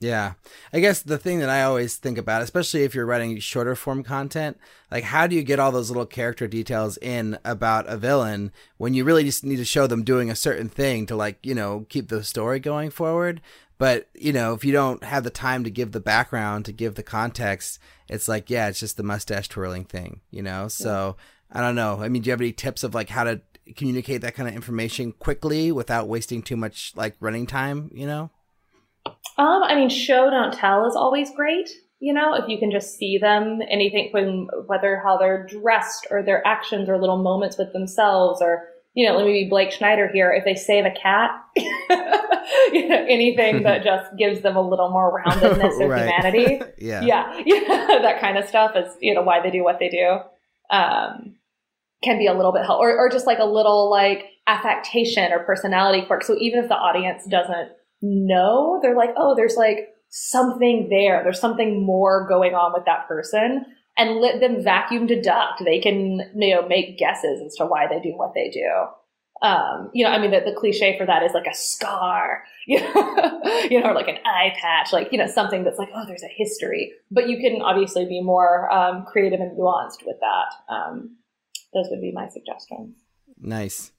Yeah. 0.00 0.34
I 0.70 0.80
guess 0.80 1.00
the 1.00 1.16
thing 1.16 1.38
that 1.38 1.48
I 1.48 1.62
always 1.62 1.96
think 1.96 2.18
about, 2.18 2.42
especially 2.42 2.82
if 2.82 2.94
you're 2.94 3.06
writing 3.06 3.38
shorter 3.38 3.74
form 3.74 4.02
content, 4.02 4.58
like 4.90 5.04
how 5.04 5.26
do 5.26 5.34
you 5.34 5.42
get 5.42 5.58
all 5.58 5.72
those 5.72 5.88
little 5.88 6.04
character 6.04 6.46
details 6.46 6.98
in 6.98 7.38
about 7.42 7.86
a 7.88 7.96
villain 7.96 8.52
when 8.76 8.92
you 8.92 9.04
really 9.04 9.24
just 9.24 9.44
need 9.44 9.56
to 9.56 9.64
show 9.64 9.86
them 9.86 10.04
doing 10.04 10.30
a 10.30 10.36
certain 10.36 10.68
thing 10.68 11.06
to 11.06 11.16
like, 11.16 11.38
you 11.42 11.54
know, 11.54 11.86
keep 11.88 12.08
the 12.08 12.22
story 12.22 12.60
going 12.60 12.90
forward? 12.90 13.40
But, 13.76 14.08
you 14.14 14.32
know, 14.32 14.54
if 14.54 14.64
you 14.64 14.72
don't 14.72 15.02
have 15.02 15.24
the 15.24 15.30
time 15.30 15.64
to 15.64 15.70
give 15.70 15.92
the 15.92 16.00
background, 16.00 16.64
to 16.66 16.72
give 16.72 16.94
the 16.94 17.02
context, 17.02 17.78
it's 18.08 18.28
like, 18.28 18.48
yeah, 18.48 18.68
it's 18.68 18.80
just 18.80 18.96
the 18.96 19.02
mustache 19.02 19.48
twirling 19.48 19.84
thing, 19.84 20.20
you 20.30 20.42
know? 20.42 20.68
So 20.68 21.16
I 21.50 21.60
don't 21.60 21.74
know. 21.74 22.00
I 22.00 22.08
mean, 22.08 22.22
do 22.22 22.28
you 22.28 22.32
have 22.32 22.40
any 22.40 22.52
tips 22.52 22.84
of 22.84 22.94
like 22.94 23.08
how 23.08 23.24
to 23.24 23.40
communicate 23.76 24.20
that 24.20 24.34
kind 24.34 24.48
of 24.48 24.54
information 24.54 25.12
quickly 25.12 25.72
without 25.72 26.08
wasting 26.08 26.42
too 26.42 26.56
much 26.56 26.92
like 26.94 27.16
running 27.20 27.46
time, 27.46 27.90
you 27.94 28.06
know? 28.06 28.30
Um, 29.06 29.62
I 29.62 29.74
mean, 29.74 29.88
show 29.88 30.30
don't 30.30 30.52
tell 30.52 30.86
is 30.86 30.96
always 30.96 31.30
great. 31.34 31.68
You 32.00 32.12
know, 32.12 32.34
if 32.34 32.48
you 32.48 32.58
can 32.58 32.70
just 32.70 32.96
see 32.96 33.18
them, 33.18 33.60
anything 33.68 34.10
when 34.12 34.48
whether 34.66 35.00
how 35.02 35.16
they're 35.16 35.46
dressed 35.46 36.06
or 36.10 36.22
their 36.22 36.46
actions 36.46 36.88
or 36.88 36.98
little 36.98 37.22
moments 37.22 37.56
with 37.56 37.72
themselves 37.72 38.42
or 38.42 38.68
you 38.94 39.06
know, 39.06 39.16
let 39.16 39.26
me 39.26 39.44
be 39.44 39.48
Blake 39.50 39.72
Snyder 39.72 40.08
here. 40.12 40.32
If 40.32 40.44
they 40.44 40.54
save 40.54 40.84
a 40.84 40.90
cat, 40.90 41.30
you 41.56 42.88
know, 42.88 43.04
anything 43.08 43.64
that 43.64 43.82
just 43.84 44.16
gives 44.16 44.40
them 44.40 44.56
a 44.56 44.62
little 44.62 44.90
more 44.90 45.20
roundedness 45.20 45.74
of 45.74 45.78
humanity. 45.80 46.60
yeah. 46.78 47.02
yeah. 47.02 47.42
Yeah. 47.44 47.98
that 48.02 48.20
kind 48.20 48.38
of 48.38 48.48
stuff 48.48 48.76
is, 48.76 48.96
you 49.00 49.12
know, 49.12 49.22
why 49.22 49.42
they 49.42 49.50
do 49.50 49.64
what 49.64 49.80
they 49.80 49.88
do. 49.88 50.18
Um, 50.74 51.36
can 52.04 52.18
be 52.18 52.26
a 52.26 52.34
little 52.34 52.52
bit 52.52 52.64
help 52.64 52.80
or, 52.80 52.96
or 52.96 53.08
just 53.10 53.26
like 53.26 53.38
a 53.38 53.44
little 53.44 53.90
like 53.90 54.26
affectation 54.46 55.32
or 55.32 55.40
personality 55.40 56.06
quirk. 56.06 56.22
So 56.22 56.36
even 56.38 56.62
if 56.62 56.68
the 56.68 56.74
audience 56.74 57.24
doesn't 57.28 57.70
know, 58.02 58.78
they're 58.82 58.96
like, 58.96 59.10
oh, 59.16 59.34
there's 59.34 59.56
like 59.56 59.88
something 60.10 60.88
there. 60.90 61.22
There's 61.24 61.40
something 61.40 61.84
more 61.84 62.28
going 62.28 62.54
on 62.54 62.72
with 62.72 62.84
that 62.84 63.08
person 63.08 63.64
and 63.96 64.20
let 64.20 64.40
them 64.40 64.62
vacuum 64.62 65.06
deduct. 65.06 65.64
They 65.64 65.80
can, 65.80 66.30
you 66.34 66.54
know, 66.54 66.66
make 66.66 66.98
guesses 66.98 67.40
as 67.44 67.54
to 67.56 67.66
why 67.66 67.86
they 67.86 68.00
do 68.00 68.16
what 68.16 68.34
they 68.34 68.50
do. 68.50 68.68
Um, 69.46 69.90
you 69.92 70.04
know, 70.04 70.10
I 70.10 70.18
mean, 70.18 70.30
the, 70.30 70.40
the 70.40 70.56
cliche 70.56 70.96
for 70.96 71.04
that 71.06 71.22
is 71.22 71.32
like 71.32 71.46
a 71.46 71.54
scar, 71.54 72.44
you 72.66 72.80
know, 72.94 73.40
you 73.70 73.80
know, 73.80 73.90
or 73.90 73.94
like 73.94 74.08
an 74.08 74.18
eye 74.24 74.54
patch, 74.60 74.92
like, 74.92 75.08
you 75.12 75.18
know, 75.18 75.26
something 75.26 75.64
that's 75.64 75.78
like, 75.78 75.90
oh, 75.94 76.04
there's 76.06 76.22
a 76.22 76.28
history. 76.28 76.92
But 77.10 77.28
you 77.28 77.38
can 77.38 77.60
obviously 77.60 78.06
be 78.06 78.22
more 78.22 78.72
um, 78.72 79.04
creative 79.04 79.40
and 79.40 79.56
nuanced 79.58 80.06
with 80.06 80.16
that. 80.20 80.74
Um, 80.74 81.16
those 81.72 81.86
would 81.90 82.00
be 82.00 82.12
my 82.12 82.28
suggestions. 82.28 82.96
Nice. 83.36 83.92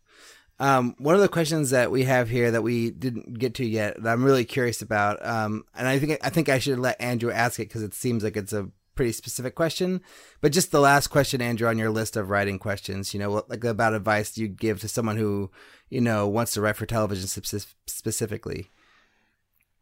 Um, 0.57 0.95
one 0.97 1.15
of 1.15 1.21
the 1.21 1.27
questions 1.27 1.71
that 1.71 1.91
we 1.91 2.05
have 2.05 2.29
here 2.29 2.49
that 2.51 2.63
we 2.63 2.89
didn't 2.89 3.37
get 3.37 3.55
to 3.55 3.65
yet 3.65 4.01
that 4.01 4.13
I'm 4.13 4.23
really 4.23 4.45
curious 4.45 4.81
about, 4.81 5.23
um, 5.25 5.65
and 5.75 5.85
I 5.85 5.99
think 5.99 6.17
I 6.23 6.29
think 6.29 6.47
I 6.47 6.59
should 6.59 6.79
let 6.79 6.99
Andrew 7.01 7.29
ask 7.29 7.59
it 7.59 7.67
because 7.67 7.83
it 7.83 7.93
seems 7.93 8.23
like 8.23 8.37
it's 8.37 8.53
a 8.53 8.69
pretty 8.95 9.11
specific 9.11 9.55
question. 9.55 10.01
But 10.41 10.51
just 10.51 10.71
the 10.71 10.79
last 10.79 11.07
question, 11.07 11.41
Andrew, 11.41 11.67
on 11.67 11.77
your 11.77 11.89
list 11.89 12.15
of 12.15 12.29
writing 12.29 12.59
questions, 12.59 13.13
you 13.13 13.19
know, 13.19 13.43
like 13.47 13.63
about 13.63 13.93
advice 13.93 14.37
you'd 14.37 14.59
give 14.59 14.79
to 14.81 14.87
someone 14.87 15.17
who, 15.17 15.51
you 15.89 16.01
know, 16.01 16.27
wants 16.27 16.53
to 16.53 16.61
write 16.61 16.77
for 16.77 16.85
television 16.85 17.27
specifically. 17.27 18.71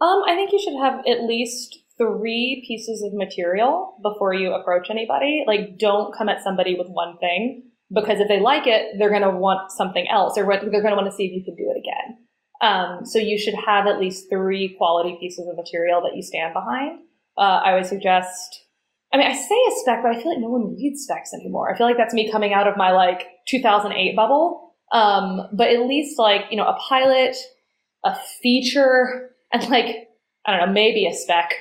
Um, 0.02 0.24
I 0.28 0.36
think 0.36 0.52
you 0.52 0.60
should 0.60 0.78
have 0.82 1.00
at 1.08 1.24
least 1.24 1.80
three 1.98 2.64
pieces 2.68 3.04
of 3.04 3.14
material 3.14 3.98
before 4.02 4.34
you 4.34 4.54
approach 4.54 4.90
anybody. 4.90 5.44
Like, 5.48 5.78
don't 5.78 6.14
come 6.14 6.28
at 6.28 6.44
somebody 6.44 6.76
with 6.78 6.88
one 6.90 7.18
thing 7.20 7.70
because 7.94 8.20
if 8.20 8.28
they 8.28 8.40
like 8.40 8.68
it, 8.68 8.98
they're 8.98 9.10
going 9.10 9.22
to 9.22 9.30
want 9.30 9.72
something 9.72 10.08
else 10.12 10.38
or 10.38 10.46
they're 10.46 10.82
going 10.82 10.84
to 10.84 10.96
want 10.96 11.10
to 11.10 11.16
see 11.16 11.26
if 11.26 11.34
you 11.34 11.44
can 11.46 11.56
do 11.56 11.72
it 11.74 11.78
again. 11.78 12.18
Um, 12.62 13.06
so 13.06 13.20
you 13.20 13.38
should 13.38 13.56
have 13.66 13.88
at 13.88 14.00
least 14.00 14.30
three 14.30 14.76
quality 14.78 15.18
pieces 15.20 15.48
of 15.48 15.58
material 15.58 16.02
that 16.02 16.16
you 16.16 16.22
stand 16.22 16.54
behind. 16.54 17.00
Uh, 17.38 17.62
I 17.64 17.74
would 17.76 17.86
suggest 17.86 18.62
I 19.14 19.18
mean, 19.18 19.28
I 19.28 19.34
say 19.34 19.56
a 19.56 19.72
spec, 19.76 20.02
but 20.02 20.12
I 20.12 20.20
feel 20.20 20.32
like 20.32 20.42
no 20.42 20.50
one 20.50 20.76
reads 20.76 21.04
specs 21.04 21.34
anymore. 21.36 21.72
I 21.72 21.78
feel 21.78 21.86
like 21.86 21.98
that's 21.98 22.16
me 22.16 22.32
coming 22.32 22.52
out 22.52 22.68
of 22.68 22.76
my 22.76 22.92
like 22.92 23.28
2008 23.48 24.16
bubble. 24.16 24.74
Um, 24.92 25.48
but 25.54 25.70
at 25.70 25.82
least 25.82 26.18
like, 26.18 26.46
you 26.50 26.58
know, 26.58 26.66
a 26.66 26.78
pilot, 26.90 27.36
a 28.04 28.16
feature, 28.42 29.32
and 29.54 29.70
like, 29.70 30.10
I 30.46 30.58
don't 30.58 30.68
know, 30.68 30.74
maybe 30.74 31.06
a 31.06 31.14
spec, 31.14 31.54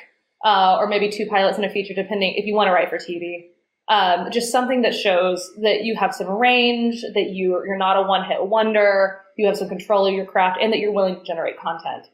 uh, 0.45 0.77
or 0.79 0.89
maybe 0.89 1.11
two 1.11 1.27
pilots 1.27 1.57
and 1.57 1.67
a 1.67 1.71
feature, 1.71 1.95
depending 1.95 2.35
if 2.37 2.47
you 2.47 2.55
want 2.55 2.69
to 2.69 2.73
write 2.73 2.89
for 2.89 2.97
TV. 2.97 3.49
Um, 3.89 4.31
just 4.31 4.51
something 4.51 4.83
that 4.83 4.95
shows 4.95 5.51
that 5.63 5.85
you 5.85 5.95
have 5.97 6.15
some 6.15 6.29
range, 6.29 7.03
that 7.15 7.31
you, 7.31 7.63
you're 7.67 7.77
not 7.77 7.99
a 7.99 8.03
one 8.03 8.25
hit 8.25 8.47
wonder, 8.47 9.21
you 9.37 9.47
have 9.47 9.57
some 9.57 9.69
control 9.69 10.07
of 10.07 10.15
your 10.15 10.25
craft, 10.25 10.59
and 10.63 10.73
that 10.73 10.79
you're 10.79 10.93
willing 10.93 11.17
to 11.17 11.25
generate 11.25 11.59
content. 11.59 12.07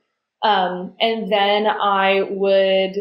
Um, 0.43 0.95
and 1.01 1.30
then 1.30 1.66
I 1.66 2.22
would, 2.30 2.95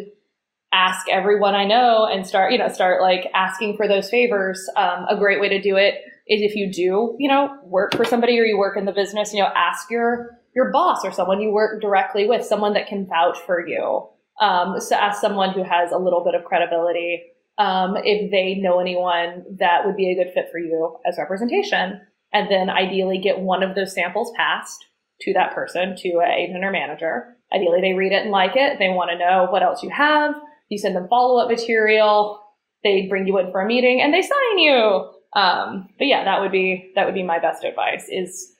ask 0.74 1.07
everyone 1.09 1.55
I 1.55 1.65
know 1.65 2.05
and 2.05 2.28
start, 2.28 2.51
you 2.51 2.57
know, 2.57 2.68
start 2.68 3.01
like 3.01 3.30
asking 3.34 3.78
for 3.78 3.88
those 3.88 4.09
favors. 4.09 4.68
Um, 4.76 5.05
a 5.09 5.18
great 5.18 5.39
way 5.39 5.49
to 5.49 5.61
do 5.61 5.78
it 5.78 5.95
is 6.28 6.41
if 6.41 6.55
you 6.55 6.72
do, 6.72 7.15
you 7.20 7.30
know, 7.30 7.57
work 7.63 7.95
for 7.95 8.03
somebody 8.03 8.38
or 8.39 8.43
you 8.43 8.57
work 8.57 8.78
in 8.78 8.86
the 8.86 8.91
business, 8.91 9.34
you 9.34 9.39
know, 9.39 9.49
ask 9.55 9.89
your, 9.89 10.38
your 10.55 10.72
boss 10.72 11.05
or 11.05 11.11
someone 11.11 11.41
you 11.41 11.51
work 11.51 11.82
directly 11.82 12.28
with, 12.28 12.45
someone 12.45 12.74
that 12.74 12.88
can 12.88 13.07
vouch 13.07 13.38
for 13.45 13.65
you. 13.65 14.07
Um, 14.41 14.80
so 14.80 14.95
ask 14.95 15.22
someone 15.22 15.53
who 15.53 15.63
has 15.63 15.91
a 15.91 15.97
little 15.97 16.24
bit 16.24 16.36
of 16.36 16.43
credibility 16.43 17.24
um, 17.57 17.95
if 18.03 18.30
they 18.30 18.55
know 18.55 18.80
anyone 18.80 19.43
that 19.59 19.86
would 19.86 19.95
be 19.95 20.11
a 20.11 20.15
good 20.15 20.34
fit 20.34 20.49
for 20.51 20.59
you 20.59 20.97
as 21.05 21.18
representation. 21.18 22.01
And 22.34 22.51
then 22.51 22.70
ideally 22.70 23.20
get 23.20 23.39
one 23.39 23.63
of 23.63 23.74
those 23.74 23.93
samples 23.93 24.32
passed 24.36 24.86
to 25.22 25.34
that 25.34 25.55
person, 25.55 25.95
to 25.97 26.20
an 26.20 26.32
agent 26.32 26.63
or 26.63 26.72
manager. 26.72 27.36
Ideally, 27.53 27.82
they 27.82 27.93
read 27.93 28.11
it 28.11 28.24
and 28.24 28.32
like 28.32 28.55
it. 28.55 28.78
They 28.78 28.89
want 28.89 29.09
to 29.11 29.18
know 29.18 29.47
what 29.49 29.63
else 29.63 29.82
you 29.82 29.89
have. 29.89 30.36
You 30.70 30.78
send 30.78 30.95
them 30.95 31.07
follow 31.09 31.39
up 31.39 31.49
material. 31.49 32.41
They 32.84 33.07
bring 33.07 33.28
you 33.28 33.38
in 33.39 33.51
for 33.51 33.61
a 33.61 33.65
meeting 33.65 34.01
and 34.01 34.13
they 34.13 34.22
sign 34.22 34.57
you. 34.57 35.09
Um, 35.34 35.89
but 35.97 36.07
yeah, 36.07 36.24
that 36.24 36.41
would 36.41 36.51
be 36.51 36.91
that 36.95 37.05
would 37.05 37.15
be 37.15 37.24
my 37.24 37.39
best 37.39 37.63
advice. 37.63 38.07
Is 38.09 38.53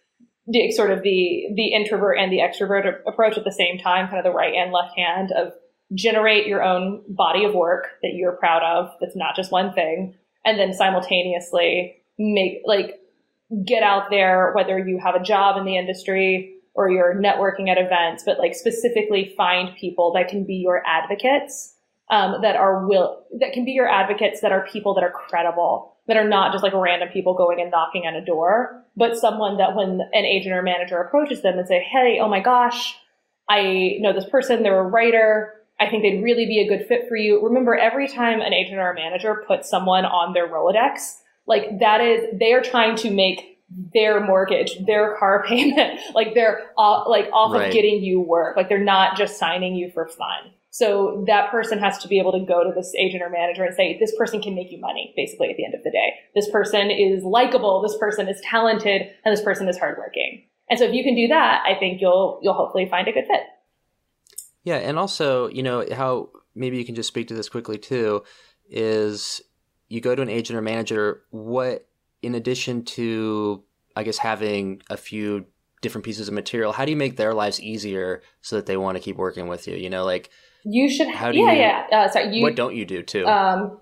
the, 0.47 0.72
sort 0.72 0.91
of 0.91 1.03
the 1.03 1.47
the 1.55 1.74
introvert 1.74 2.18
and 2.18 2.32
the 2.32 2.39
extrovert 2.39 3.01
approach 3.05 3.38
at 3.38 3.43
the 3.43 3.51
same 3.51 3.78
time, 3.78 4.08
kind 4.08 4.20
of 4.20 4.24
the 4.24 4.36
right 4.36 4.53
and 4.53 4.72
left 4.72 4.97
hand 4.97 5.32
of 5.32 5.53
generate 5.93 6.47
your 6.47 6.64
own 6.64 7.01
body 7.08 7.45
of 7.45 7.53
work 7.53 7.88
that 8.01 8.14
you're 8.14 8.34
proud 8.34 8.64
of. 8.64 8.91
That's 8.99 9.16
not 9.16 9.36
just 9.36 9.51
one 9.51 9.74
thing, 9.74 10.16
and 10.45 10.60
then 10.60 10.74
simultaneously 10.74 11.97
make 12.18 12.62
like 12.66 12.99
get 13.66 13.84
out 13.84 14.10
there, 14.10 14.51
whether 14.53 14.78
you 14.78 14.99
have 14.99 15.16
a 15.16 15.24
job 15.24 15.58
in 15.58 15.66
the 15.66 15.78
industry 15.78 16.55
or 16.74 16.91
you're 16.91 17.16
networking 17.16 17.70
at 17.70 17.78
events, 17.78 18.24
but 18.26 18.38
like 18.38 18.53
specifically 18.53 19.34
find 19.36 19.76
people 19.78 20.14
that 20.14 20.28
can 20.28 20.45
be 20.45 20.55
your 20.55 20.84
advocates, 20.86 21.74
um, 22.10 22.41
that 22.41 22.55
are 22.55 22.88
will, 22.88 23.24
that 23.39 23.53
can 23.53 23.66
be 23.66 23.72
your 23.72 23.89
advocates 23.89 24.41
that 24.41 24.51
are 24.51 24.66
people 24.68 24.93
that 24.93 25.03
are 25.03 25.12
credible, 25.12 25.95
that 26.08 26.18
are 26.18 26.28
not 26.28 26.51
just 26.51 26.64
like 26.64 26.74
random 26.74 27.10
people 27.10 27.34
going 27.34 27.60
and 27.60 27.70
knocking 27.72 28.03
on 28.05 28.16
a 28.16 28.24
door, 28.24 28.84
but 28.95 29.18
someone 29.18 29.58
that 29.58 29.76
when 29.76 30.01
an 30.14 30.26
agent 30.26 30.55
or 30.55 30.62
manager 30.62 30.97
approaches 30.97 31.41
them 31.41 31.58
and 31.58 31.68
say, 31.68 31.86
Hey, 31.91 32.20
oh 32.22 32.30
my 32.30 32.39
gosh, 32.39 32.95
I 33.49 33.97
know 33.99 34.14
this 34.14 34.30
person, 34.30 34.64
they're 34.64 34.80
a 34.80 34.84
writer. 34.84 35.53
I 35.80 35.89
think 35.89 36.01
they'd 36.01 36.24
really 36.24 36.45
be 36.45 36.60
a 36.60 36.68
good 36.68 36.88
fit 36.88 37.08
for 37.08 37.16
you. 37.16 37.43
Remember, 37.43 37.76
every 37.76 38.08
time 38.08 38.41
an 38.41 38.53
agent 38.53 38.80
or 38.80 38.91
a 38.91 38.95
manager 38.95 39.43
puts 39.47 39.70
someone 39.70 40.05
on 40.05 40.34
their 40.34 40.47
Rolodex, 40.47 41.18
like 41.45 41.80
that 41.80 42.01
is, 42.01 42.26
they 42.34 42.53
are 42.53 42.62
trying 42.62 42.95
to 42.97 43.12
make 43.12 43.60
their 43.93 44.20
mortgage, 44.20 44.78
their 44.86 45.18
car 45.18 45.43
payment, 45.47 45.99
like 46.14 46.34
they're 46.34 46.72
off, 46.78 47.08
like 47.08 47.30
off 47.32 47.53
right. 47.53 47.68
of 47.68 47.74
getting 47.74 48.03
you 48.03 48.20
work. 48.20 48.58
Like 48.58 48.70
they're 48.70 48.84
not 48.84 49.18
just 49.18 49.38
signing 49.38 49.76
you 49.76 49.91
for 49.91 50.08
fun. 50.08 50.51
So 50.70 51.24
that 51.28 51.49
person 51.49 51.80
has 51.80 51.97
to 51.99 52.07
be 52.07 52.20
able 52.20 52.34
to 52.34 52.45
go 52.45 52.63
to 52.63 52.72
this 52.76 52.93
agent 52.99 53.24
or 53.24 53.30
manager 53.30 53.63
and 53.63 53.74
say, 53.76 53.97
this 53.99 54.15
person 54.15 54.41
can 54.41 54.53
make 54.53 54.72
you 54.72 54.80
money, 54.80 55.13
basically, 55.15 55.49
at 55.49 55.57
the 55.57 55.65
end 55.65 55.74
of 55.74 55.84
the 55.84 55.91
day. 55.91 56.13
This 56.36 56.49
person 56.49 56.91
is 56.91 57.24
likable, 57.24 57.82
this 57.82 57.97
person 57.97 58.28
is 58.28 58.39
talented, 58.41 59.03
and 59.26 59.32
this 59.32 59.43
person 59.43 59.68
is 59.68 59.78
hardworking. 59.78 60.43
And 60.70 60.78
so 60.78 60.86
if 60.86 60.93
you 60.93 61.03
can 61.03 61.15
do 61.15 61.30
that, 61.30 61.63
I 61.65 61.80
think 61.80 62.01
you'll 62.01 62.39
you'll 62.43 62.53
hopefully 62.53 62.88
find 62.89 63.07
a 63.07 63.11
good 63.11 63.26
fit. 63.26 63.41
Yeah, 64.63 64.78
and 64.78 64.99
also, 64.99 65.47
you 65.47 65.63
know, 65.63 65.86
how 65.93 66.30
maybe 66.53 66.78
you 66.78 66.86
can 66.86 66.95
just 66.95 67.07
speak 67.07 67.30
to 67.30 67.34
this 67.34 67.47
quickly 67.47 67.78
too, 67.78 68.24
is 68.70 69.41
you 69.88 70.01
go 70.01 70.13
to 70.13 70.22
an 70.22 70.30
agent 70.30 70.57
or 70.57 70.61
manager, 70.61 71.24
what 71.30 71.88
in 72.22 72.36
addition 72.36 72.84
to 72.84 73.63
I 73.95 74.03
guess 74.03 74.18
having 74.18 74.82
a 74.89 74.97
few 74.97 75.45
different 75.82 76.05
pieces 76.05 76.28
of 76.28 76.34
material, 76.34 76.74
how 76.74 76.86
do 76.86 76.91
you 76.91 76.97
make 76.97 77.18
their 77.18 77.34
lives 77.34 77.61
easier 77.61 78.22
so 78.41 78.57
that 78.57 78.65
they 78.65 78.78
want 78.78 78.97
to 78.97 79.03
keep 79.03 79.15
working 79.15 79.47
with 79.47 79.68
you? 79.68 79.76
You 79.76 79.89
know, 79.89 80.03
like 80.03 80.30
you 80.70 80.89
should. 80.89 81.07
How 81.07 81.32
do 81.32 81.38
yeah, 81.38 81.51
you, 81.51 81.59
yeah. 81.59 81.88
Uh, 81.91 82.09
sorry. 82.09 82.36
You, 82.36 82.43
what 82.43 82.55
don't 82.55 82.76
you 82.76 82.86
do 82.86 83.01
too? 83.01 83.26
Um, 83.26 83.80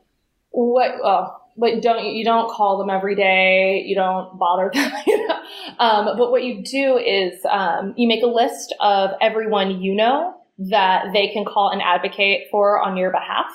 what? 0.51 0.91
Oh, 1.03 1.35
but 1.57 1.81
don't 1.81 2.05
you 2.05 2.23
don't 2.23 2.49
call 2.49 2.77
them 2.77 2.89
every 2.89 3.15
day. 3.15 3.83
You 3.85 3.95
don't 3.95 4.37
bother 4.37 4.71
them. 4.73 4.91
You 5.07 5.27
know? 5.27 5.39
um, 5.79 6.17
but 6.17 6.31
what 6.31 6.43
you 6.43 6.63
do 6.63 6.97
is 6.97 7.43
um, 7.49 7.93
you 7.97 8.07
make 8.07 8.23
a 8.23 8.27
list 8.27 8.73
of 8.79 9.11
everyone 9.21 9.81
you 9.81 9.95
know 9.95 10.35
that 10.57 11.05
they 11.13 11.29
can 11.29 11.43
call 11.43 11.69
and 11.69 11.81
advocate 11.81 12.47
for 12.51 12.79
on 12.81 12.97
your 12.97 13.11
behalf. 13.11 13.51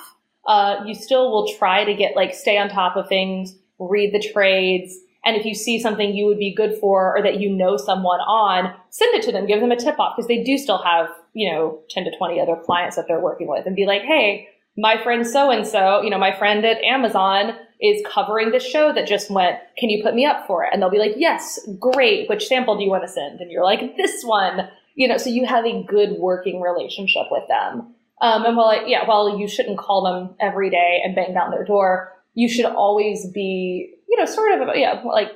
Uh, 0.47 0.83
you 0.85 0.93
still 0.93 1.31
will 1.31 1.51
try 1.57 1.83
to 1.83 1.93
get 1.93 2.15
like 2.15 2.33
stay 2.33 2.57
on 2.57 2.69
top 2.69 2.95
of 2.95 3.07
things, 3.07 3.55
read 3.79 4.13
the 4.13 4.19
trades, 4.33 4.95
and 5.23 5.35
if 5.35 5.45
you 5.45 5.53
see 5.53 5.79
something 5.79 6.15
you 6.15 6.25
would 6.25 6.39
be 6.39 6.53
good 6.53 6.77
for 6.79 7.15
or 7.15 7.21
that 7.21 7.39
you 7.39 7.49
know 7.49 7.77
someone 7.77 8.19
on, 8.21 8.73
send 8.89 9.13
it 9.13 9.21
to 9.23 9.31
them, 9.31 9.45
give 9.45 9.59
them 9.59 9.71
a 9.71 9.75
tip 9.75 9.99
off 9.99 10.15
because 10.15 10.27
they 10.27 10.43
do 10.43 10.57
still 10.57 10.81
have, 10.83 11.09
you 11.33 11.51
know, 11.51 11.79
10 11.91 12.05
to 12.05 12.17
20 12.17 12.39
other 12.39 12.55
clients 12.65 12.95
that 12.95 13.05
they're 13.07 13.19
working 13.19 13.47
with 13.47 13.65
and 13.65 13.75
be 13.75 13.85
like, 13.85 14.01
Hey, 14.01 14.47
my 14.77 15.01
friend 15.03 15.27
so 15.27 15.51
and 15.51 15.67
so, 15.67 16.01
you 16.01 16.09
know, 16.09 16.17
my 16.17 16.35
friend 16.37 16.65
at 16.65 16.81
Amazon 16.83 17.55
is 17.81 18.01
covering 18.07 18.51
this 18.51 18.65
show 18.65 18.93
that 18.93 19.07
just 19.07 19.29
went. 19.29 19.57
Can 19.77 19.89
you 19.89 20.03
put 20.03 20.15
me 20.15 20.25
up 20.25 20.45
for 20.47 20.63
it? 20.63 20.69
And 20.71 20.81
they'll 20.81 20.89
be 20.89 20.99
like, 20.99 21.13
yes, 21.17 21.59
great. 21.79 22.29
Which 22.29 22.47
sample 22.47 22.77
do 22.77 22.83
you 22.83 22.89
want 22.89 23.03
to 23.03 23.09
send? 23.09 23.41
And 23.41 23.51
you're 23.51 23.63
like, 23.63 23.97
this 23.97 24.23
one, 24.23 24.69
you 24.95 25.07
know, 25.07 25.17
so 25.17 25.29
you 25.29 25.45
have 25.45 25.65
a 25.65 25.83
good 25.83 26.11
working 26.19 26.61
relationship 26.61 27.23
with 27.31 27.43
them. 27.47 27.95
Um, 28.21 28.45
and 28.45 28.55
while, 28.55 28.67
I, 28.67 28.85
yeah, 28.85 29.07
while 29.07 29.39
you 29.39 29.47
shouldn't 29.47 29.79
call 29.79 30.03
them 30.03 30.35
every 30.39 30.69
day 30.69 31.01
and 31.03 31.15
bang 31.15 31.33
down 31.33 31.49
their 31.49 31.65
door, 31.65 32.13
you 32.35 32.47
should 32.47 32.65
always 32.65 33.27
be 33.31 33.95
you 34.11 34.17
know, 34.19 34.25
sort 34.25 34.61
of, 34.61 34.67
yeah, 34.75 35.01
like 35.05 35.31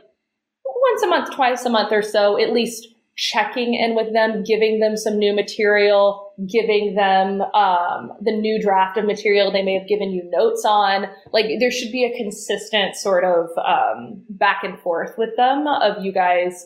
once 0.65 1.03
a 1.03 1.07
month, 1.07 1.33
twice 1.33 1.65
a 1.65 1.69
month 1.69 1.91
or 1.91 2.01
so, 2.01 2.39
at 2.39 2.51
least 2.51 2.89
checking 3.15 3.73
in 3.73 3.95
with 3.95 4.11
them, 4.11 4.43
giving 4.43 4.81
them 4.81 4.97
some 4.97 5.17
new 5.17 5.33
material, 5.33 6.33
giving 6.47 6.95
them 6.95 7.41
um, 7.53 8.11
the 8.21 8.31
new 8.31 8.61
draft 8.61 8.97
of 8.97 9.05
material 9.05 9.51
they 9.51 9.63
may 9.63 9.79
have 9.79 9.87
given 9.87 10.11
you 10.11 10.29
notes 10.29 10.65
on. 10.65 11.07
Like 11.31 11.45
there 11.59 11.71
should 11.71 11.93
be 11.93 12.03
a 12.03 12.17
consistent 12.17 12.95
sort 12.95 13.23
of 13.23 13.49
um, 13.57 14.21
back 14.29 14.63
and 14.63 14.77
forth 14.79 15.17
with 15.17 15.35
them 15.37 15.65
of 15.67 16.03
you 16.03 16.11
guys 16.11 16.65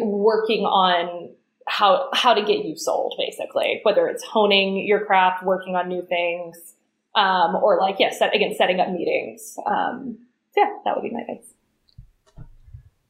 working 0.00 0.64
on 0.64 1.30
how 1.66 2.10
how 2.12 2.34
to 2.34 2.42
get 2.42 2.64
you 2.64 2.76
sold, 2.76 3.14
basically. 3.16 3.80
Whether 3.82 4.08
it's 4.08 4.22
honing 4.22 4.86
your 4.86 5.06
craft, 5.06 5.42
working 5.42 5.74
on 5.74 5.88
new 5.88 6.02
things, 6.02 6.74
um, 7.14 7.56
or 7.56 7.78
like 7.80 7.96
yes, 7.98 8.14
yeah, 8.14 8.26
set, 8.26 8.36
again 8.36 8.54
setting 8.56 8.78
up 8.78 8.90
meetings. 8.90 9.56
Yeah, 10.56 10.70
that 10.84 10.96
would 10.96 11.02
be 11.02 11.10
my 11.10 11.20
advice. 11.20 11.54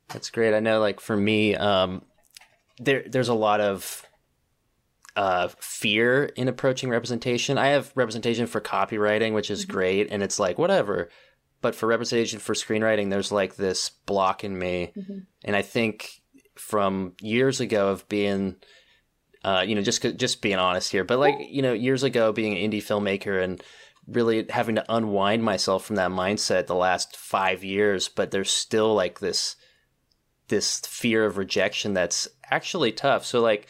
That's 0.09 0.30
great. 0.30 0.55
I 0.55 0.61
know, 0.61 0.80
like 0.80 1.01
for 1.01 1.16
me, 1.16 1.57
um, 1.57 2.03
there 2.78 3.05
there's 3.09 3.28
a 3.28 3.34
lot 3.34 3.61
of 3.61 4.05
uh, 5.16 5.49
fear 5.59 6.24
in 6.24 6.49
approaching 6.49 6.90
representation. 6.90 7.59
I 7.59 7.68
have 7.68 7.93
representation 7.95 8.47
for 8.47 8.61
copywriting, 8.61 9.34
which 9.34 9.51
is 9.51 9.62
mm-hmm. 9.62 9.72
great, 9.72 10.09
and 10.11 10.22
it's 10.22 10.38
like 10.38 10.59
whatever. 10.59 11.09
But 11.61 11.74
for 11.74 11.86
representation 11.86 12.40
for 12.40 12.55
screenwriting, 12.55 13.11
there's 13.11 13.32
like 13.32 13.57
this 13.57 13.90
block 14.07 14.45
in 14.45 14.59
me, 14.59 14.93
mm-hmm. 14.97 15.18
and 15.45 15.57
I 15.57 15.62
think 15.62 16.22
from 16.57 17.14
years 17.20 17.61
ago 17.61 17.88
of 17.88 18.09
being, 18.09 18.57
uh, 19.45 19.64
you 19.66 19.74
know, 19.74 19.82
just 19.82 20.03
just 20.16 20.43
being 20.43 20.59
honest 20.59 20.93
here, 20.93 21.05
but 21.05 21.18
like 21.18 21.36
you 21.40 21.62
know, 21.62 21.72
years 21.72 22.03
ago 22.03 22.32
being 22.32 22.57
an 22.57 22.70
indie 22.70 22.82
filmmaker 22.82 23.43
and 23.43 23.62
really 24.07 24.46
having 24.48 24.74
to 24.76 24.84
unwind 24.88 25.44
myself 25.44 25.84
from 25.84 25.96
that 25.96 26.11
mindset 26.11 26.66
the 26.66 26.74
last 26.74 27.16
five 27.16 27.62
years, 27.62 28.09
but 28.09 28.30
there's 28.30 28.50
still 28.50 28.94
like 28.94 29.20
this 29.20 29.57
this 30.48 30.80
fear 30.80 31.24
of 31.24 31.38
rejection 31.38 31.94
that's 31.94 32.28
actually 32.50 32.92
tough. 32.92 33.24
So 33.24 33.40
like 33.40 33.68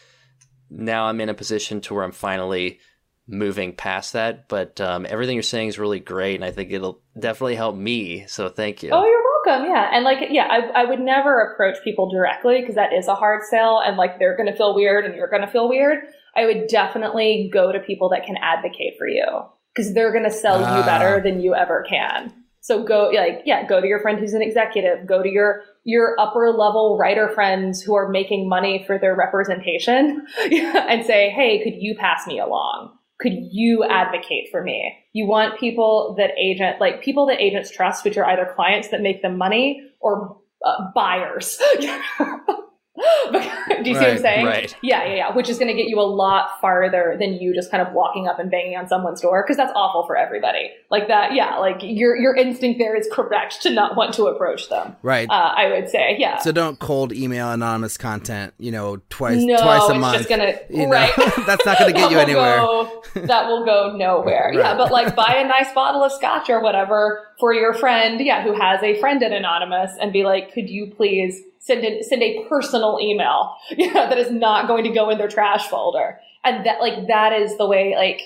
now 0.71 1.05
I'm 1.05 1.21
in 1.21 1.29
a 1.29 1.35
position 1.35 1.81
to 1.83 1.95
where 1.95 2.03
I'm 2.03 2.13
finally 2.13 2.81
moving 3.29 3.75
past 3.75 4.15
that. 4.15 4.49
But 4.49 4.81
um, 4.81 5.07
everything 5.09 5.37
you're 5.37 5.43
saying 5.43 5.69
is 5.69 5.79
really 5.79 6.01
great, 6.01 6.37
and 6.37 6.45
I 6.45 6.51
think 6.51 6.73
it'll 6.73 7.01
definitely 7.19 7.57
help 7.57 7.77
me. 7.77 8.27
So 8.27 8.49
thank 8.49 8.83
you. 8.83 8.91
Oh, 8.93 9.05
you're 9.05 9.23
welcome. 9.45 9.71
Yeah, 9.71 9.91
and 9.93 10.05
like 10.05 10.19
yeah, 10.31 10.49
I, 10.51 10.83
I 10.83 10.85
would 10.85 11.01
never 11.01 11.41
approach 11.41 11.77
people 11.85 12.11
directly 12.11 12.61
because 12.61 12.75
that 12.77 12.93
is 12.93 13.07
a 13.07 13.15
hard 13.15 13.43
sell, 13.45 13.83
and 13.85 13.97
like 13.97 14.19
they're 14.19 14.37
to 14.51 14.57
feel 14.57 14.75
weird, 14.75 15.05
and 15.05 15.15
you're 15.15 15.29
to 15.29 15.47
feel 15.47 15.69
weird. 15.69 15.99
I 16.35 16.47
would 16.47 16.67
definitely 16.69 17.51
go 17.53 17.71
to 17.71 17.79
people 17.81 18.09
that 18.11 18.25
can 18.25 18.37
advocate 18.39 18.95
for 18.99 19.07
you 19.07 19.27
because 19.75 19.95
they're 19.95 20.13
going 20.13 20.25
to 20.25 20.31
sell 20.31 20.61
you 20.61 20.67
ah. 20.67 20.87
better 20.87 21.21
than 21.23 21.41
you 21.41 21.55
ever 21.55 21.85
can. 21.89 22.33
So 22.63 22.85
go 22.85 23.11
like 23.13 23.43
yeah, 23.45 23.67
go 23.67 23.81
to 23.81 23.87
your 23.89 24.01
friend 24.01 24.21
who's 24.21 24.35
an 24.35 24.43
executive, 24.43 25.05
go 25.05 25.21
to 25.21 25.29
your 25.29 25.63
your 25.83 26.15
upper 26.19 26.51
level 26.51 26.97
writer 26.97 27.29
friends 27.29 27.83
who 27.83 27.95
are 27.95 28.09
making 28.09 28.49
money 28.49 28.85
for 28.87 28.99
their 28.99 29.17
representation 29.17 30.25
and 30.41 31.05
say, 31.05 31.31
"Hey, 31.31 31.61
could 31.65 31.75
you 31.75 31.97
pass 31.99 32.25
me 32.25 32.39
along? 32.39 32.97
Could 33.19 33.33
you 33.51 33.83
advocate 33.83 34.49
for 34.53 34.63
me?" 34.63 34.97
You 35.13 35.27
want 35.27 35.59
people 35.59 36.15
that 36.19 36.31
agent 36.39 36.81
like 36.81 37.03
people 37.03 37.27
that 37.27 37.41
agents 37.41 37.69
trust, 37.69 38.05
which 38.05 38.17
are 38.17 38.25
either 38.27 38.53
clients 38.55 38.89
that 38.89 39.03
make 39.03 39.23
them 39.23 39.37
money 39.37 39.83
or 39.99 40.39
uh, 40.65 40.93
buyers. 40.95 41.61
Do 43.33 43.33
you 43.33 43.39
right, 43.39 43.85
see 43.85 43.93
what 43.93 44.03
I'm 44.03 44.19
saying? 44.19 44.47
Right. 44.47 44.77
Yeah, 44.83 45.05
yeah, 45.05 45.15
yeah. 45.15 45.35
Which 45.35 45.49
is 45.49 45.59
going 45.59 45.69
to 45.69 45.75
get 45.75 45.89
you 45.89 45.99
a 45.99 46.03
lot 46.03 46.61
farther 46.61 47.17
than 47.19 47.35
you 47.35 47.55
just 47.55 47.71
kind 47.71 47.87
of 47.87 47.95
walking 47.95 48.29
up 48.29 48.39
and 48.39 48.51
banging 48.51 48.77
on 48.77 48.87
someone's 48.87 49.23
door 49.23 49.43
because 49.43 49.57
that's 49.57 49.73
awful 49.75 50.07
for 50.07 50.17
everybody. 50.17 50.71
Like 50.91 51.09
that, 51.09 51.33
yeah. 51.33 51.57
Like 51.57 51.79
your 51.81 52.17
your 52.17 52.35
instinct 52.37 52.79
there 52.79 52.95
is 52.95 53.09
correct 53.11 53.63
to 53.63 53.71
not 53.71 53.97
want 53.97 54.13
to 54.15 54.27
approach 54.27 54.69
them. 54.69 54.95
Right. 55.03 55.29
Uh, 55.31 55.33
I 55.57 55.69
would 55.69 55.89
say, 55.89 56.17
yeah. 56.19 56.39
So 56.39 56.53
don't 56.53 56.79
cold 56.79 57.15
email 57.15 57.51
anonymous 57.51 57.97
content. 57.97 58.53
You 58.59 58.73
know, 58.73 59.01
twice 59.09 59.43
no, 59.43 59.57
twice 59.57 59.89
a 59.89 59.95
month. 59.95 60.19
Just 60.19 60.29
gonna 60.29 60.55
you 60.69 60.87
right. 60.87 61.13
that's 61.47 61.65
not 61.65 61.79
going 61.79 61.95
to 61.95 61.99
get 61.99 62.11
you 62.11 62.19
anywhere. 62.19 62.59
Go, 62.59 63.03
that 63.15 63.47
will 63.47 63.65
go 63.65 63.97
nowhere. 63.97 64.51
right. 64.51 64.59
Yeah, 64.59 64.77
but 64.77 64.93
like 64.93 65.17
buy 65.17 65.37
a 65.37 65.49
nice 65.49 65.73
bottle 65.73 66.05
of 66.05 66.13
scotch 66.13 66.51
or 66.51 66.61
whatever 66.61 67.27
for 67.41 67.55
your 67.55 67.73
friend. 67.73 68.21
Yeah, 68.21 68.43
who 68.43 68.53
has 68.53 68.83
a 68.83 69.01
friend 69.01 69.23
at 69.23 69.33
anonymous, 69.33 69.93
and 69.99 70.13
be 70.13 70.25
like, 70.25 70.53
could 70.53 70.69
you 70.69 70.93
please 70.95 71.43
send 71.63 71.85
a, 71.85 72.03
send 72.03 72.23
a 72.23 72.45
personal 72.49 72.99
email 73.01 73.55
you 73.71 73.93
know, 73.93 74.09
that 74.09 74.19
is 74.19 74.31
not 74.31 74.69
going 74.69 74.85
to 74.85 74.91
go 74.91 75.11
in 75.11 75.19
their 75.19 75.29
trash 75.29 75.67
folder. 75.69 76.19
And 76.45 76.67
that, 76.67 76.81
like, 76.81 77.07
that 77.07 77.33
is 77.33 77.57
the 77.57 77.67
way, 77.67 77.95
like, 77.97 78.21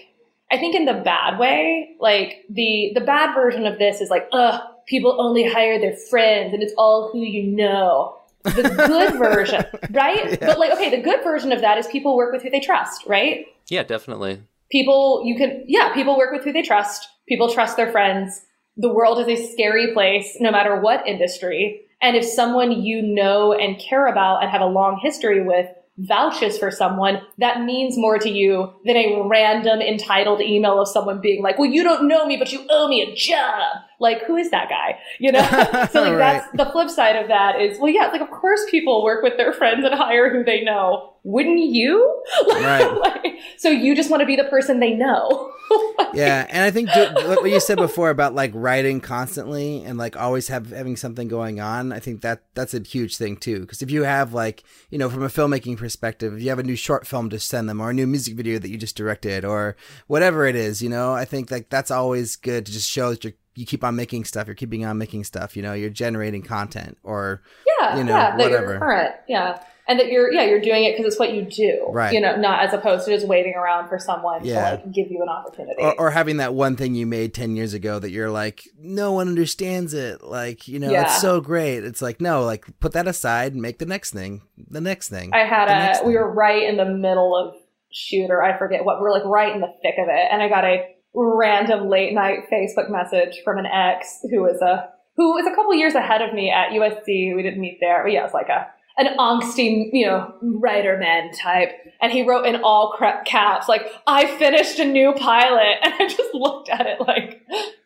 I 0.50 0.58
think 0.58 0.74
in 0.74 0.84
the 0.84 0.94
bad 0.94 1.38
way, 1.38 1.96
like 1.98 2.44
the 2.48 2.92
the 2.94 3.00
bad 3.00 3.34
version 3.34 3.66
of 3.66 3.78
this 3.78 4.00
is 4.00 4.10
like, 4.10 4.28
ugh, 4.32 4.60
people 4.86 5.20
only 5.20 5.44
hire 5.44 5.80
their 5.80 5.96
friends 5.96 6.54
and 6.54 6.62
it's 6.62 6.72
all 6.78 7.10
who 7.12 7.20
you 7.22 7.42
know. 7.42 8.16
The 8.44 8.62
good 8.86 9.14
version, 9.18 9.64
right? 9.90 10.30
Yeah. 10.30 10.46
But 10.46 10.60
like, 10.60 10.70
okay, 10.72 10.90
the 10.90 11.02
good 11.02 11.24
version 11.24 11.50
of 11.50 11.62
that 11.62 11.78
is 11.78 11.88
people 11.88 12.16
work 12.16 12.32
with 12.32 12.42
who 12.42 12.50
they 12.50 12.60
trust, 12.60 13.04
right? 13.06 13.46
Yeah, 13.68 13.82
definitely. 13.82 14.40
People, 14.70 15.22
you 15.24 15.36
can, 15.36 15.64
yeah, 15.66 15.92
people 15.92 16.16
work 16.16 16.32
with 16.32 16.44
who 16.44 16.52
they 16.52 16.62
trust. 16.62 17.08
People 17.28 17.52
trust 17.52 17.76
their 17.76 17.90
friends. 17.90 18.42
The 18.76 18.92
world 18.92 19.18
is 19.18 19.26
a 19.26 19.52
scary 19.52 19.92
place, 19.92 20.36
no 20.38 20.52
matter 20.52 20.80
what 20.80 21.06
industry. 21.08 21.85
And 22.02 22.16
if 22.16 22.24
someone 22.24 22.82
you 22.82 23.02
know 23.02 23.52
and 23.52 23.78
care 23.78 24.06
about 24.06 24.42
and 24.42 24.50
have 24.50 24.60
a 24.60 24.66
long 24.66 25.00
history 25.02 25.42
with 25.42 25.68
vouches 25.98 26.58
for 26.58 26.70
someone, 26.70 27.22
that 27.38 27.62
means 27.62 27.96
more 27.96 28.18
to 28.18 28.28
you 28.28 28.70
than 28.84 28.96
a 28.96 29.22
random 29.26 29.80
entitled 29.80 30.40
email 30.40 30.80
of 30.80 30.88
someone 30.88 31.20
being 31.20 31.42
like, 31.42 31.58
well, 31.58 31.70
you 31.70 31.82
don't 31.82 32.06
know 32.06 32.26
me, 32.26 32.36
but 32.36 32.52
you 32.52 32.66
owe 32.68 32.86
me 32.88 33.00
a 33.00 33.14
job. 33.14 33.82
Like, 33.98 34.22
who 34.24 34.36
is 34.36 34.50
that 34.50 34.68
guy? 34.68 34.98
You 35.18 35.32
know? 35.32 35.40
so 35.92 36.02
like 36.02 36.12
right. 36.12 36.18
that's 36.18 36.48
the 36.56 36.66
flip 36.70 36.90
side 36.90 37.16
of 37.16 37.28
that 37.28 37.60
is, 37.60 37.78
well, 37.78 37.90
yeah, 37.90 38.08
like 38.08 38.20
of 38.20 38.30
course 38.30 38.60
people 38.70 39.02
work 39.02 39.22
with 39.22 39.38
their 39.38 39.52
friends 39.52 39.84
and 39.84 39.94
hire 39.94 40.30
who 40.30 40.44
they 40.44 40.62
know. 40.62 41.14
Wouldn't 41.26 41.58
you? 41.58 42.22
Right. 42.46 42.88
like, 42.98 43.38
so 43.56 43.68
you 43.68 43.94
just 43.94 44.10
want 44.10 44.20
to 44.20 44.26
be 44.26 44.36
the 44.36 44.44
person 44.44 44.80
they 44.80 44.94
know. 44.94 45.52
yeah, 46.14 46.46
and 46.48 46.62
I 46.62 46.70
think 46.70 46.88
what 46.90 47.50
you 47.50 47.60
said 47.60 47.78
before 47.78 48.10
about 48.10 48.34
like 48.34 48.52
writing 48.54 49.00
constantly 49.00 49.82
and 49.84 49.98
like 49.98 50.16
always 50.16 50.48
have 50.48 50.70
having 50.70 50.96
something 50.96 51.28
going 51.28 51.60
on, 51.60 51.92
I 51.92 51.98
think 51.98 52.22
that 52.22 52.42
that's 52.54 52.74
a 52.74 52.80
huge 52.80 53.16
thing 53.16 53.36
too. 53.36 53.60
Because 53.60 53.82
if 53.82 53.90
you 53.90 54.04
have 54.04 54.32
like 54.32 54.64
you 54.90 54.98
know 54.98 55.10
from 55.10 55.22
a 55.22 55.28
filmmaking 55.28 55.76
perspective, 55.76 56.34
if 56.34 56.42
you 56.42 56.48
have 56.50 56.58
a 56.58 56.64
new 56.64 56.76
short 56.76 57.06
film 57.06 57.30
to 57.30 57.40
send 57.40 57.68
them 57.68 57.80
or 57.80 57.90
a 57.90 57.94
new 57.94 58.06
music 58.06 58.34
video 58.34 58.58
that 58.58 58.68
you 58.68 58.76
just 58.76 58.96
directed 58.96 59.44
or 59.44 59.76
whatever 60.06 60.46
it 60.46 60.56
is, 60.56 60.82
you 60.82 60.88
know, 60.88 61.12
I 61.12 61.24
think 61.24 61.50
like 61.50 61.68
that's 61.70 61.90
always 61.90 62.36
good 62.36 62.66
to 62.66 62.72
just 62.72 62.88
show 62.88 63.10
that 63.10 63.24
you're 63.24 63.34
you 63.54 63.66
keep 63.66 63.82
on 63.82 63.96
making 63.96 64.24
stuff, 64.24 64.46
you're 64.46 64.54
keeping 64.54 64.84
on 64.84 64.98
making 64.98 65.24
stuff, 65.24 65.56
you 65.56 65.62
know, 65.62 65.72
you're 65.72 65.90
generating 65.90 66.42
content 66.42 66.98
or 67.02 67.42
yeah, 67.80 67.96
you 67.96 68.04
know, 68.04 68.14
yeah, 68.14 68.36
whatever. 68.36 69.14
yeah 69.28 69.58
and 69.88 70.00
that 70.00 70.08
you're 70.08 70.32
yeah 70.32 70.44
you're 70.44 70.60
doing 70.60 70.84
it 70.84 70.96
because 70.96 71.12
it's 71.12 71.18
what 71.18 71.32
you 71.32 71.42
do 71.42 71.86
right. 71.90 72.12
you 72.12 72.20
know 72.20 72.36
not 72.36 72.64
as 72.64 72.72
opposed 72.72 73.04
to 73.04 73.12
just 73.12 73.26
waiting 73.26 73.54
around 73.54 73.88
for 73.88 73.98
someone 73.98 74.44
yeah. 74.44 74.54
to 74.54 74.76
like 74.76 74.92
give 74.92 75.10
you 75.10 75.22
an 75.22 75.28
opportunity. 75.28 75.82
Or, 75.82 76.00
or, 76.00 76.10
having 76.10 76.38
that 76.38 76.54
one 76.54 76.76
thing 76.76 76.94
you 76.94 77.06
made 77.06 77.34
10 77.34 77.56
years 77.56 77.74
ago 77.74 77.98
that 77.98 78.10
you're 78.10 78.30
like 78.30 78.68
no 78.78 79.12
one 79.12 79.28
understands 79.28 79.94
it. 79.94 80.22
Like 80.22 80.68
you 80.68 80.78
know 80.78 80.90
yeah. 80.90 81.02
it's 81.02 81.20
so 81.20 81.40
great. 81.40 81.84
It's 81.84 82.02
like 82.02 82.20
no 82.20 82.44
like 82.44 82.66
put 82.80 82.92
that 82.92 83.06
aside 83.06 83.52
and 83.52 83.62
make 83.62 83.78
the 83.78 83.86
next 83.86 84.12
thing 84.12 84.42
the 84.70 84.80
next 84.80 85.08
thing 85.08 85.30
i 85.34 85.44
had 85.44 85.68
a 85.68 86.06
we 86.06 86.14
were 86.14 86.30
right 86.30 86.62
in 86.62 86.76
the 86.76 86.84
middle 86.84 87.36
of 87.36 87.54
shooter 87.92 88.42
i 88.42 88.56
forget 88.56 88.84
what 88.84 89.00
we 89.00 89.06
are 89.06 89.12
like 89.12 89.24
right 89.24 89.54
in 89.54 89.60
the 89.60 89.72
thick 89.82 89.94
of 89.98 90.08
it 90.08 90.28
and 90.30 90.42
i 90.42 90.48
got 90.48 90.64
a 90.64 90.86
random 91.14 91.88
late 91.88 92.12
night 92.14 92.40
facebook 92.52 92.90
message 92.90 93.40
from 93.44 93.58
an 93.58 93.66
ex 93.66 94.20
who 94.30 94.42
was 94.42 94.60
a 94.62 94.88
who 95.16 95.32
was 95.32 95.46
a 95.46 95.54
couple 95.54 95.74
years 95.74 95.94
ahead 95.94 96.22
of 96.22 96.34
me 96.34 96.50
at 96.50 96.70
usc 96.70 97.06
we 97.06 97.42
didn't 97.42 97.60
meet 97.60 97.78
there 97.80 98.02
but 98.02 98.12
yeah 98.12 98.24
it's 98.24 98.34
like 98.34 98.48
a 98.48 98.66
an 98.98 99.16
angsty, 99.18 99.90
you 99.92 100.06
know, 100.06 100.34
writer 100.42 100.96
man 100.96 101.32
type. 101.32 101.70
And 102.00 102.12
he 102.12 102.26
wrote 102.26 102.46
in 102.46 102.56
all 102.62 102.96
caps, 103.26 103.68
like, 103.68 103.92
I 104.06 104.26
finished 104.38 104.78
a 104.78 104.84
new 104.84 105.12
pilot. 105.12 105.76
And 105.82 105.94
I 105.94 106.08
just 106.08 106.34
looked 106.34 106.68
at 106.68 106.86
it 106.86 107.00
like, 107.00 107.42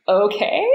okay. 0.09 0.67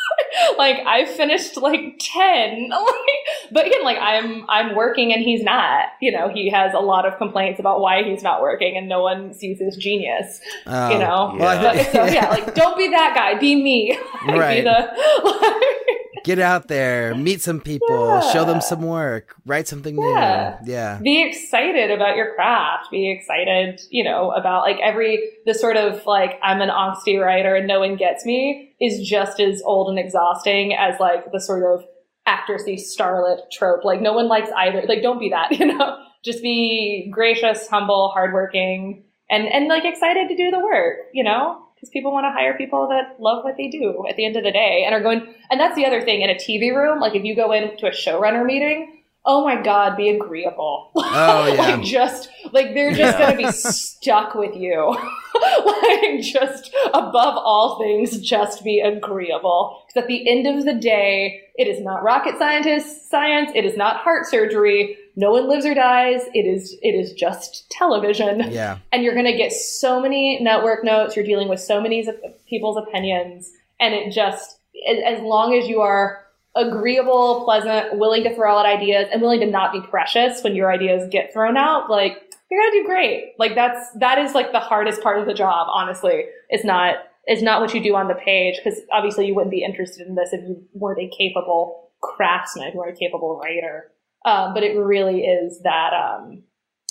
like 0.58 0.76
I 0.86 1.04
finished 1.04 1.56
like 1.56 1.98
10. 2.00 2.70
but 3.52 3.66
again, 3.66 3.82
like 3.82 3.98
I'm, 3.98 4.48
I'm 4.48 4.76
working 4.76 5.12
and 5.12 5.22
he's 5.22 5.42
not, 5.42 5.86
you 6.00 6.12
know, 6.12 6.28
he 6.28 6.50
has 6.50 6.72
a 6.74 6.80
lot 6.80 7.06
of 7.06 7.18
complaints 7.18 7.58
about 7.58 7.80
why 7.80 8.02
he's 8.02 8.22
not 8.22 8.42
working 8.42 8.76
and 8.76 8.88
no 8.88 9.02
one 9.02 9.34
sees 9.34 9.58
his 9.58 9.76
genius, 9.76 10.40
oh, 10.66 10.90
you 10.90 10.98
know? 10.98 11.34
Yeah. 11.38 11.62
But, 11.62 11.92
so 11.92 12.04
yeah, 12.06 12.28
like 12.28 12.54
don't 12.54 12.76
be 12.76 12.88
that 12.88 13.14
guy, 13.14 13.38
be 13.38 13.60
me. 13.60 13.98
right. 14.28 14.58
Be 14.58 14.62
the, 14.62 15.98
Get 16.24 16.38
out 16.38 16.68
there, 16.68 17.14
meet 17.14 17.40
some 17.40 17.60
people, 17.60 18.06
yeah. 18.06 18.32
show 18.32 18.44
them 18.44 18.60
some 18.60 18.82
work, 18.82 19.34
write 19.46 19.68
something 19.68 19.96
yeah. 19.96 20.58
new. 20.62 20.72
Yeah. 20.72 20.98
Be 21.02 21.22
excited 21.22 21.90
about 21.90 22.16
your 22.16 22.34
craft. 22.34 22.90
Be 22.90 23.10
excited, 23.10 23.80
you 23.90 24.04
know, 24.04 24.30
about 24.32 24.62
like 24.62 24.78
every, 24.82 25.30
the 25.46 25.54
sort 25.54 25.76
of 25.76 26.04
like, 26.06 26.38
I'm 26.42 26.60
an 26.60 26.68
angsty 26.68 27.20
writer 27.20 27.54
and 27.54 27.66
no 27.66 27.80
one 27.80 27.96
gets 27.96 28.24
me 28.24 28.74
is 28.80 29.06
just 29.08 29.40
as 29.40 29.62
old 29.64 29.88
and 29.88 29.98
exhausting 29.98 30.74
as 30.74 30.98
like 31.00 31.32
the 31.32 31.40
sort 31.40 31.64
of 31.64 31.84
actressy 32.26 32.78
starlet 32.78 33.50
trope. 33.50 33.84
Like 33.84 34.00
no 34.00 34.12
one 34.12 34.28
likes 34.28 34.50
either. 34.56 34.82
Like 34.86 35.02
don't 35.02 35.18
be 35.18 35.30
that, 35.30 35.52
you 35.58 35.66
know? 35.66 35.98
Just 36.24 36.42
be 36.42 37.10
gracious, 37.12 37.68
humble, 37.68 38.10
hardworking, 38.12 39.04
and, 39.30 39.46
and 39.46 39.68
like 39.68 39.84
excited 39.84 40.28
to 40.28 40.36
do 40.36 40.50
the 40.50 40.58
work, 40.58 40.96
you 41.12 41.22
know? 41.22 41.64
Because 41.78 41.90
people 41.90 42.12
want 42.12 42.24
to 42.24 42.30
hire 42.30 42.56
people 42.56 42.88
that 42.88 43.20
love 43.20 43.44
what 43.44 43.56
they 43.56 43.68
do 43.68 44.04
at 44.08 44.16
the 44.16 44.26
end 44.26 44.36
of 44.36 44.42
the 44.42 44.50
day 44.50 44.82
and 44.84 44.94
are 44.94 45.02
going 45.02 45.34
and 45.50 45.60
that's 45.60 45.76
the 45.76 45.86
other 45.86 46.02
thing 46.02 46.22
in 46.22 46.30
a 46.30 46.34
tv 46.34 46.74
room 46.74 47.00
like 47.00 47.14
if 47.14 47.24
you 47.24 47.36
go 47.36 47.52
into 47.52 47.86
a 47.86 47.90
showrunner 47.90 48.44
meeting 48.44 48.98
oh 49.28 49.44
my 49.44 49.60
god 49.60 49.96
be 49.96 50.08
agreeable. 50.08 50.90
Oh 50.96 51.46
yeah. 51.54 51.76
Like 51.76 51.82
just 51.82 52.30
like 52.52 52.74
they're 52.74 52.90
just 52.92 53.18
yeah. 53.18 53.34
gonna 53.34 53.36
be 53.36 53.52
stuck 53.52 54.34
with 54.34 54.56
you. 54.56 54.96
Like 55.38 56.20
just 56.20 56.74
above 56.88 57.36
all 57.36 57.78
things 57.78 58.18
just 58.20 58.64
be 58.64 58.80
agreeable. 58.80 59.84
Because 59.86 60.02
at 60.02 60.08
the 60.08 60.28
end 60.28 60.48
of 60.48 60.64
the 60.64 60.74
day 60.74 61.42
it 61.56 61.68
is 61.68 61.80
not 61.80 62.02
rocket 62.02 62.38
scientist 62.38 63.08
science 63.08 63.52
it 63.54 63.64
is 63.64 63.76
not 63.76 63.98
heart 63.98 64.26
surgery 64.26 64.96
no 65.18 65.32
one 65.32 65.48
lives 65.48 65.66
or 65.66 65.74
dies. 65.74 66.22
It 66.32 66.46
is 66.46 66.76
it 66.80 66.92
is 66.92 67.12
just 67.12 67.68
television. 67.70 68.52
Yeah. 68.52 68.78
And 68.92 69.02
you're 69.02 69.16
gonna 69.16 69.36
get 69.36 69.52
so 69.52 70.00
many 70.00 70.38
network 70.40 70.84
notes. 70.84 71.16
You're 71.16 71.24
dealing 71.24 71.48
with 71.48 71.58
so 71.58 71.80
many 71.80 72.06
people's 72.48 72.76
opinions, 72.76 73.50
and 73.80 73.94
it 73.94 74.12
just 74.12 74.60
as 75.06 75.20
long 75.20 75.54
as 75.54 75.68
you 75.68 75.80
are 75.80 76.24
agreeable, 76.54 77.42
pleasant, 77.44 77.98
willing 77.98 78.22
to 78.22 78.34
throw 78.34 78.56
out 78.56 78.64
ideas, 78.64 79.08
and 79.12 79.20
willing 79.20 79.40
to 79.40 79.46
not 79.46 79.72
be 79.72 79.80
precious 79.80 80.42
when 80.44 80.54
your 80.54 80.72
ideas 80.72 81.08
get 81.10 81.32
thrown 81.32 81.56
out, 81.56 81.90
like 81.90 82.32
you're 82.48 82.62
gonna 82.62 82.80
do 82.80 82.86
great. 82.86 83.34
Like 83.40 83.56
that's 83.56 83.90
that 83.96 84.18
is 84.18 84.34
like 84.34 84.52
the 84.52 84.60
hardest 84.60 85.02
part 85.02 85.18
of 85.18 85.26
the 85.26 85.34
job. 85.34 85.66
Honestly, 85.68 86.26
it's 86.48 86.64
not 86.64 86.94
it's 87.24 87.42
not 87.42 87.60
what 87.60 87.74
you 87.74 87.82
do 87.82 87.96
on 87.96 88.06
the 88.06 88.14
page 88.14 88.60
because 88.62 88.78
obviously 88.92 89.26
you 89.26 89.34
wouldn't 89.34 89.50
be 89.50 89.64
interested 89.64 90.06
in 90.06 90.14
this 90.14 90.32
if 90.32 90.42
you 90.42 90.62
weren't 90.74 91.00
a 91.00 91.10
capable 91.18 91.90
craftsman, 92.00 92.72
or 92.76 92.88
a 92.88 92.94
capable 92.94 93.36
writer. 93.36 93.90
Um, 94.24 94.54
but 94.54 94.62
it 94.62 94.76
really 94.76 95.20
is 95.22 95.60
that, 95.62 95.92
um, 95.92 96.42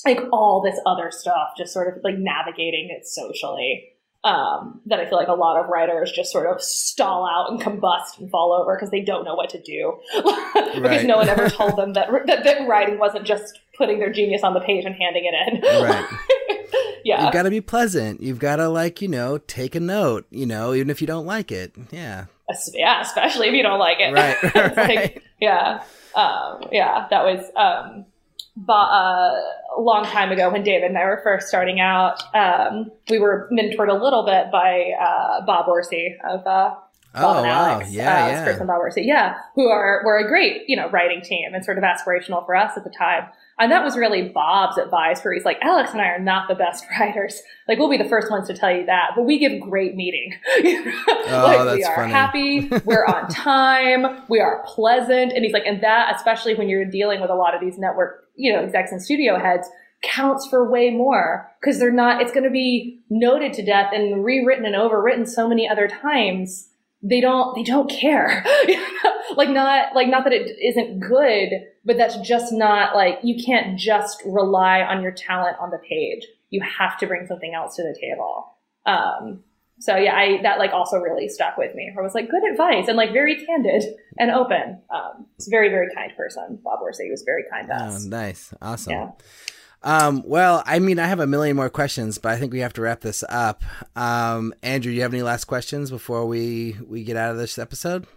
like 0.06 0.20
all 0.32 0.62
this 0.62 0.80
other 0.86 1.12
stuff, 1.12 1.50
just 1.58 1.74
sort 1.74 1.96
of 1.96 2.04
like 2.04 2.18
navigating 2.18 2.90
it 2.98 3.06
socially. 3.06 3.90
Um, 4.24 4.82
that 4.88 5.00
I 5.00 5.08
feel 5.08 5.18
like 5.18 5.28
a 5.28 5.34
lot 5.34 5.58
of 5.58 5.70
writers 5.70 6.12
just 6.12 6.32
sort 6.32 6.48
of 6.48 6.62
stall 6.62 7.26
out 7.26 7.52
and 7.52 7.62
combust 7.62 8.20
and 8.20 8.30
fall 8.30 8.52
over 8.52 8.76
because 8.76 8.90
they 8.90 9.00
don't 9.00 9.24
know 9.24 9.36
what 9.36 9.50
to 9.52 9.62
do 9.62 10.00
because 10.16 10.82
right. 10.82 11.06
no 11.06 11.18
one 11.18 11.30
ever 11.30 11.50
told 11.50 11.78
them 11.78 11.94
that, 11.94 12.10
that, 12.26 12.44
that 12.44 12.68
writing 12.68 12.98
wasn't 12.98 13.26
just 13.26 13.60
putting 13.78 14.00
their 14.00 14.12
genius 14.12 14.44
on 14.44 14.54
the 14.54 14.60
page 14.60 14.84
and 14.86 14.96
handing 14.96 15.24
it 15.32 15.54
in. 15.54 15.62
Right. 15.62 16.06
yeah. 17.06 17.24
You've 17.24 17.34
got 17.34 17.44
to 17.44 17.50
be 17.50 17.62
pleasant. 17.62 18.22
You've 18.22 18.40
got 18.40 18.58
to 18.58 18.68
like 18.68 19.02
you 19.02 19.08
know 19.08 19.38
take 19.38 19.76
a 19.76 19.80
note. 19.80 20.26
You 20.32 20.46
know, 20.46 20.74
even 20.74 20.90
if 20.90 21.00
you 21.00 21.08
don't 21.08 21.26
like 21.26 21.52
it. 21.52 21.74
Yeah. 21.92 22.26
Yeah, 22.74 23.02
especially 23.02 23.50
if 23.50 23.54
you 23.54 23.64
don't 23.64 23.80
like 23.80 23.98
it. 24.00 24.14
Right. 24.14 24.56
right. 24.56 24.78
Like, 24.78 25.24
yeah 25.40 25.84
um, 26.18 26.64
yeah, 26.72 27.08
that 27.12 27.24
was 27.24 27.46
um, 27.56 28.06
but, 28.56 28.74
uh, 28.74 29.40
a 29.78 29.82
long 29.82 30.04
time 30.06 30.32
ago 30.32 30.50
when 30.50 30.64
David 30.64 30.90
and 30.90 30.98
I 30.98 31.06
were 31.06 31.22
first 31.24 31.48
starting 31.48 31.80
out. 31.80 32.24
Um, 32.34 32.92
we 33.10 33.20
were 33.20 33.48
mentored 33.52 33.90
a 33.90 34.04
little 34.04 34.26
bit 34.26 34.52
by 34.52 34.94
uh, 35.00 35.46
Bob 35.46 35.68
Orci 35.68 36.16
of 36.28 36.46
uh, 36.48 36.74
oh, 36.74 36.82
Bob 37.14 37.38
and 37.38 37.48
wow. 37.48 37.74
Alex, 37.74 37.92
yeah, 37.92 38.26
uh, 38.26 38.28
yeah. 38.28 38.44
Chris 38.44 38.58
and 38.58 38.68
Bob 38.68 38.82
Orci, 38.82 39.06
yeah, 39.06 39.38
who 39.54 39.68
are 39.68 40.02
were 40.04 40.18
a 40.18 40.28
great 40.28 40.64
you 40.68 40.76
know 40.76 40.90
writing 40.90 41.22
team 41.22 41.54
and 41.54 41.64
sort 41.64 41.78
of 41.78 41.84
aspirational 41.84 42.44
for 42.46 42.56
us 42.56 42.72
at 42.76 42.84
the 42.84 42.90
time. 42.90 43.28
And 43.60 43.72
that 43.72 43.84
was 43.84 43.98
really 43.98 44.30
Bob's 44.30 44.78
advice 44.78 45.24
where 45.24 45.34
he's 45.34 45.46
like, 45.46 45.58
Alex 45.62 45.92
and 45.92 46.02
I 46.02 46.08
are 46.10 46.20
not 46.20 46.48
the 46.48 46.56
best 46.56 46.86
writers. 47.00 47.42
Like, 47.68 47.80
we'll 47.80 47.90
be 47.90 47.98
the 47.98 48.08
first 48.08 48.30
ones 48.30 48.48
to 48.48 48.54
tell 48.54 48.72
you 48.72 48.86
that, 48.86 49.12
but 49.16 49.24
we 49.24 49.40
give 49.40 49.60
great 49.60 49.96
meeting. 49.96 50.34
oh, 50.58 51.64
like, 51.66 51.78
we 51.78 51.84
are 51.84 51.96
funny. 51.96 52.12
happy. 52.12 52.70
We're 52.86 53.06
on 53.06 53.28
time. 53.30 54.24
We 54.30 54.40
are 54.40 54.64
pleasant. 54.68 55.34
And 55.34 55.44
he's 55.44 55.54
like, 55.54 55.66
and 55.66 55.82
that, 55.82 56.16
especially 56.16 56.54
when 56.54 56.70
you're 56.70 56.86
dealing 56.86 57.20
with 57.20 57.32
a 57.32 57.36
lot 57.36 57.56
of 57.56 57.62
these 57.62 57.78
network, 57.78 58.26
you 58.36 58.54
know, 58.54 58.64
execs 58.64 58.92
and 58.92 59.02
studio 59.02 59.40
heads, 59.40 59.68
counts 60.04 60.48
for 60.48 60.70
way 60.70 60.92
more 60.92 61.52
because 61.60 61.80
they're 61.80 61.92
not, 61.92 62.22
it's 62.22 62.32
going 62.32 62.44
to 62.44 62.52
be 62.52 63.02
noted 63.10 63.54
to 63.54 63.66
death 63.66 63.92
and 63.92 64.24
rewritten 64.24 64.66
and 64.66 64.76
overwritten 64.76 65.28
so 65.28 65.48
many 65.48 65.68
other 65.68 65.88
times 65.88 66.70
they 67.08 67.22
don't 67.22 67.56
they 67.56 67.64
don't 67.64 67.90
care. 67.90 68.46
Like 69.36 69.50
not 69.50 69.94
like 69.94 70.08
not 70.08 70.24
that 70.24 70.32
it 70.32 70.58
isn't 70.58 71.02
good 71.02 71.50
but 71.84 71.98
that's 71.98 72.16
just 72.18 72.54
not 72.54 72.96
like 72.96 73.20
you 73.24 73.44
can't 73.44 73.78
just 73.78 74.24
rely 74.26 74.82
on 74.82 75.04
your 75.04 75.12
talent 75.12 75.58
on 75.60 75.70
the 75.70 75.80
page. 75.80 76.26
You 76.50 76.62
have 76.62 76.98
to 77.00 77.08
bring 77.08 77.28
something 77.28 77.54
else 77.54 77.76
to 77.76 77.84
the 77.84 77.96
table. 78.00 78.56
Um 78.86 79.44
so 79.80 79.96
yeah 79.96 80.16
i 80.16 80.42
that 80.42 80.58
like 80.58 80.72
also 80.72 80.98
really 80.98 81.28
stuck 81.28 81.58
with 81.58 81.76
me. 81.76 81.92
I 81.96 82.02
was 82.02 82.16
like 82.16 82.32
good 82.32 82.50
advice 82.50 82.88
and 82.88 82.96
like 82.96 83.12
very 83.12 83.46
candid 83.46 83.84
and 84.18 84.32
open. 84.32 84.82
Um 84.90 85.28
it's 85.36 85.48
a 85.48 85.52
very 85.52 85.70
very 85.70 85.94
kind 85.94 86.14
person. 86.16 86.60
Bob 86.64 86.80
Orci 86.80 87.12
was 87.12 87.24
very 87.24 87.44
kind 87.52 87.68
to 87.68 87.74
oh, 87.74 87.88
us. 87.88 88.06
nice. 88.06 88.54
Awesome. 88.62 88.94
Yeah. 88.94 89.12
Um, 89.84 90.24
well, 90.26 90.64
I 90.66 90.80
mean, 90.80 91.00
I 91.00 91.08
have 91.08 91.20
a 91.20 91.28
million 91.28 91.56
more 91.56 91.70
questions, 91.70 92.18
but 92.18 92.32
I 92.32 92.38
think 92.38 92.52
we 92.52 92.60
have 92.60 92.74
to 92.74 92.82
wrap 92.82 93.02
this 93.02 93.24
up. 93.30 93.64
Um, 93.96 94.54
Andrew, 94.64 94.92
do 94.92 94.96
you 94.96 95.02
have 95.04 95.14
any 95.14 95.22
last 95.24 95.46
questions 95.46 95.90
before 95.92 96.26
we 96.26 96.76
we 96.88 97.04
get 97.04 97.16
out 97.16 97.32
of 97.32 97.38
this 97.38 97.58
episode? 97.58 98.08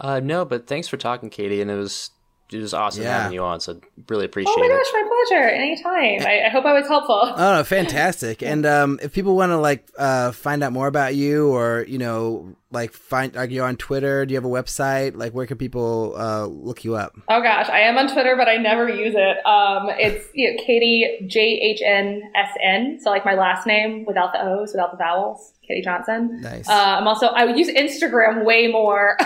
Uh, 0.00 0.20
no, 0.20 0.44
but 0.44 0.66
thanks 0.66 0.88
for 0.88 0.96
talking, 0.96 1.28
Katie, 1.30 1.60
and 1.60 1.70
it 1.70 1.74
was 1.76 2.10
it 2.52 2.58
was 2.58 2.72
awesome 2.72 3.02
Yeah. 3.02 3.18
having 3.22 3.34
you 3.34 3.42
on. 3.42 3.60
So 3.60 3.80
really 4.08 4.24
appreciate 4.24 4.52
it. 4.52 4.56
Oh 4.56 4.60
my 4.60 4.66
it. 4.66 4.78
gosh, 4.78 4.92
my 4.94 5.08
pleasure. 5.28 5.48
Anytime. 5.48 6.26
I, 6.26 6.46
I 6.46 6.48
hope 6.48 6.64
I 6.64 6.72
was 6.72 6.86
helpful. 6.88 7.20
Oh, 7.36 7.56
no, 7.56 7.64
fantastic! 7.64 8.42
And 8.42 8.64
um, 8.64 8.98
if 9.02 9.12
people 9.12 9.36
want 9.36 9.50
to 9.50 9.58
like 9.58 9.88
uh, 9.98 10.32
find 10.32 10.62
out 10.62 10.72
more 10.72 10.86
about 10.86 11.14
you, 11.14 11.48
or 11.48 11.84
you 11.88 11.98
know, 11.98 12.56
like 12.70 12.92
find 12.92 13.36
are 13.36 13.46
you 13.46 13.62
on 13.62 13.76
Twitter? 13.76 14.26
Do 14.26 14.32
you 14.32 14.36
have 14.36 14.44
a 14.44 14.48
website? 14.48 15.16
Like, 15.16 15.32
where 15.32 15.46
can 15.46 15.56
people 15.56 16.14
uh, 16.16 16.46
look 16.46 16.84
you 16.84 16.96
up? 16.96 17.16
Oh 17.28 17.40
gosh, 17.42 17.68
I 17.68 17.80
am 17.80 17.96
on 17.96 18.12
Twitter, 18.12 18.36
but 18.36 18.48
I 18.48 18.56
never 18.56 18.88
use 18.88 19.14
it. 19.16 19.46
Um, 19.46 19.88
it's 19.98 20.26
you 20.34 20.50
know, 20.50 20.62
Katie 20.62 21.24
J 21.26 21.40
H 21.40 21.80
N 21.84 22.22
S 22.34 22.50
N, 22.62 22.98
so 23.00 23.10
like 23.10 23.24
my 23.24 23.34
last 23.34 23.66
name 23.66 24.04
without 24.06 24.32
the 24.32 24.42
O's, 24.42 24.72
without 24.72 24.90
the 24.90 24.98
vowels, 24.98 25.54
Katie 25.66 25.82
Johnson. 25.82 26.40
Nice. 26.42 26.68
Uh, 26.68 26.96
I'm 26.98 27.08
also 27.08 27.28
I 27.28 27.44
would 27.44 27.58
use 27.58 27.68
Instagram 27.68 28.44
way 28.44 28.68
more. 28.68 29.16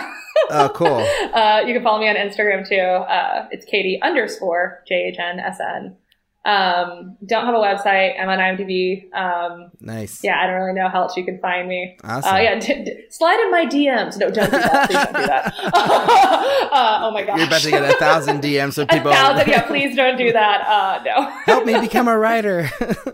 oh, 0.51 0.71
cool. 0.75 1.07
uh, 1.35 1.63
you 1.67 1.75
can 1.75 1.83
follow 1.83 2.01
me 2.01 2.09
on 2.09 2.17
Instagram 2.17 2.69
too. 2.69 2.77
Uh, 2.77 3.49
it's 3.51 3.65
Katie 3.65 4.01
underscore 4.03 4.83
J 4.87 5.11
H 5.13 5.17
N 5.19 5.41
S 5.41 5.59
N. 5.61 5.97
Um, 6.45 7.17
don't 7.25 7.45
have 7.47 7.55
a 7.55 7.59
website. 7.59 8.21
I'm 8.21 8.29
on 8.29 8.39
IMDb. 8.39 9.13
Um, 9.15 9.71
Nice. 9.81 10.25
yeah, 10.25 10.41
I 10.43 10.47
don't 10.49 10.57
really 10.61 10.73
know 10.73 10.89
how 10.89 11.03
else 11.03 11.17
you 11.17 11.25
can 11.25 11.39
find 11.39 11.69
me. 11.69 11.97
Awesome. 12.03 12.35
Uh, 12.35 12.39
yeah, 12.39 12.59
d- 12.59 12.85
d- 12.85 13.05
slide 13.11 13.39
in 13.41 13.51
my 13.53 13.65
DMs. 13.67 14.19
No, 14.19 14.29
don't 14.29 14.51
do 14.51 14.59
that. 14.59 14.89
Please 14.89 14.97
don't 15.05 15.15
do 15.15 15.27
that. 15.27 15.55
uh, 16.73 16.99
oh 17.03 17.11
my 17.13 17.23
gosh. 17.23 17.39
You're 17.39 17.47
about 17.47 17.61
to 17.61 17.71
get 17.71 17.85
a 17.89 17.93
thousand 17.99 18.43
DMs 18.43 18.75
from 18.75 18.85
A 18.85 18.87
people. 18.89 19.13
thousand, 19.13 19.47
yeah, 19.49 19.63
please 19.63 19.95
don't 19.95 20.17
do 20.19 20.33
that. 20.33 20.67
Uh, 20.67 21.03
no. 21.05 21.31
Help 21.47 21.65
me 21.65 21.79
become 21.81 22.09
a 22.09 22.19
writer. 22.19 22.69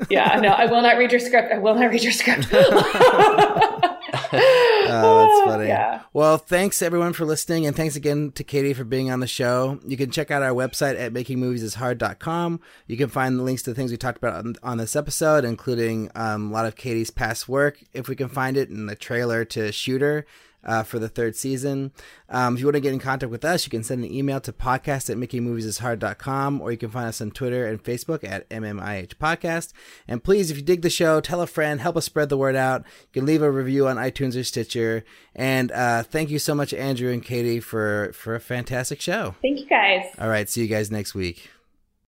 yeah, 0.08 0.40
no, 0.40 0.48
I 0.48 0.64
will 0.64 0.80
not 0.80 0.96
read 0.96 1.10
your 1.12 1.20
script. 1.20 1.52
I 1.52 1.58
will 1.58 1.74
not 1.74 1.90
read 1.90 2.02
your 2.02 2.12
script. 2.12 2.48
Oh, 4.30 5.40
that's 5.42 5.50
funny. 5.50 5.68
Yeah. 5.68 6.02
Well, 6.12 6.38
thanks 6.38 6.82
everyone 6.82 7.12
for 7.12 7.24
listening, 7.24 7.66
and 7.66 7.74
thanks 7.76 7.96
again 7.96 8.32
to 8.32 8.44
Katie 8.44 8.72
for 8.74 8.84
being 8.84 9.10
on 9.10 9.20
the 9.20 9.26
show. 9.26 9.78
You 9.86 9.96
can 9.96 10.10
check 10.10 10.30
out 10.30 10.42
our 10.42 10.52
website 10.52 10.98
at 10.98 11.12
makingmoviesishard.com. 11.12 12.60
You 12.86 12.96
can 12.96 13.08
find 13.18 13.36
the 13.36 13.42
links 13.42 13.64
to 13.64 13.70
the 13.70 13.74
things 13.74 13.90
we 13.90 13.96
talked 13.96 14.18
about 14.18 14.34
on, 14.34 14.54
on 14.62 14.78
this 14.78 14.94
episode, 14.94 15.44
including 15.44 16.08
um, 16.14 16.50
a 16.50 16.52
lot 16.52 16.66
of 16.66 16.76
Katie's 16.76 17.10
past 17.10 17.48
work, 17.48 17.82
if 17.92 18.08
we 18.08 18.14
can 18.14 18.28
find 18.28 18.56
it, 18.56 18.68
and 18.68 18.88
the 18.88 18.94
trailer 18.94 19.44
to 19.46 19.72
Shooter. 19.72 20.24
Uh, 20.64 20.82
for 20.82 20.98
the 20.98 21.08
third 21.08 21.36
season. 21.36 21.92
Um, 22.28 22.54
if 22.54 22.60
you 22.60 22.66
want 22.66 22.74
to 22.74 22.80
get 22.80 22.92
in 22.92 22.98
contact 22.98 23.30
with 23.30 23.44
us, 23.44 23.64
you 23.64 23.70
can 23.70 23.84
send 23.84 24.04
an 24.04 24.12
email 24.12 24.40
to 24.40 24.52
podcast 24.52 25.08
at 25.08 25.16
makingmoviesishard.com 25.16 26.60
or 26.60 26.72
you 26.72 26.76
can 26.76 26.90
find 26.90 27.06
us 27.06 27.20
on 27.20 27.30
Twitter 27.30 27.64
and 27.64 27.82
Facebook 27.82 28.28
at 28.28 28.46
MMIH 28.50 29.14
Podcast. 29.14 29.72
And 30.08 30.22
please, 30.22 30.50
if 30.50 30.56
you 30.56 30.64
dig 30.64 30.82
the 30.82 30.90
show, 30.90 31.20
tell 31.20 31.40
a 31.40 31.46
friend, 31.46 31.80
help 31.80 31.96
us 31.96 32.06
spread 32.06 32.28
the 32.28 32.36
word 32.36 32.56
out. 32.56 32.82
You 32.82 33.20
can 33.20 33.24
leave 33.24 33.40
a 33.40 33.50
review 33.50 33.86
on 33.86 33.96
iTunes 33.96 34.38
or 34.38 34.42
Stitcher. 34.42 35.04
And 35.34 35.70
uh, 35.70 36.02
thank 36.02 36.28
you 36.28 36.40
so 36.40 36.56
much, 36.56 36.74
Andrew 36.74 37.12
and 37.12 37.24
Katie, 37.24 37.60
for, 37.60 38.10
for 38.12 38.34
a 38.34 38.40
fantastic 38.40 39.00
show. 39.00 39.36
Thank 39.40 39.60
you 39.60 39.66
guys. 39.66 40.06
All 40.18 40.28
right, 40.28 40.50
see 40.50 40.62
you 40.62 40.68
guys 40.68 40.90
next 40.90 41.14
week. 41.14 41.48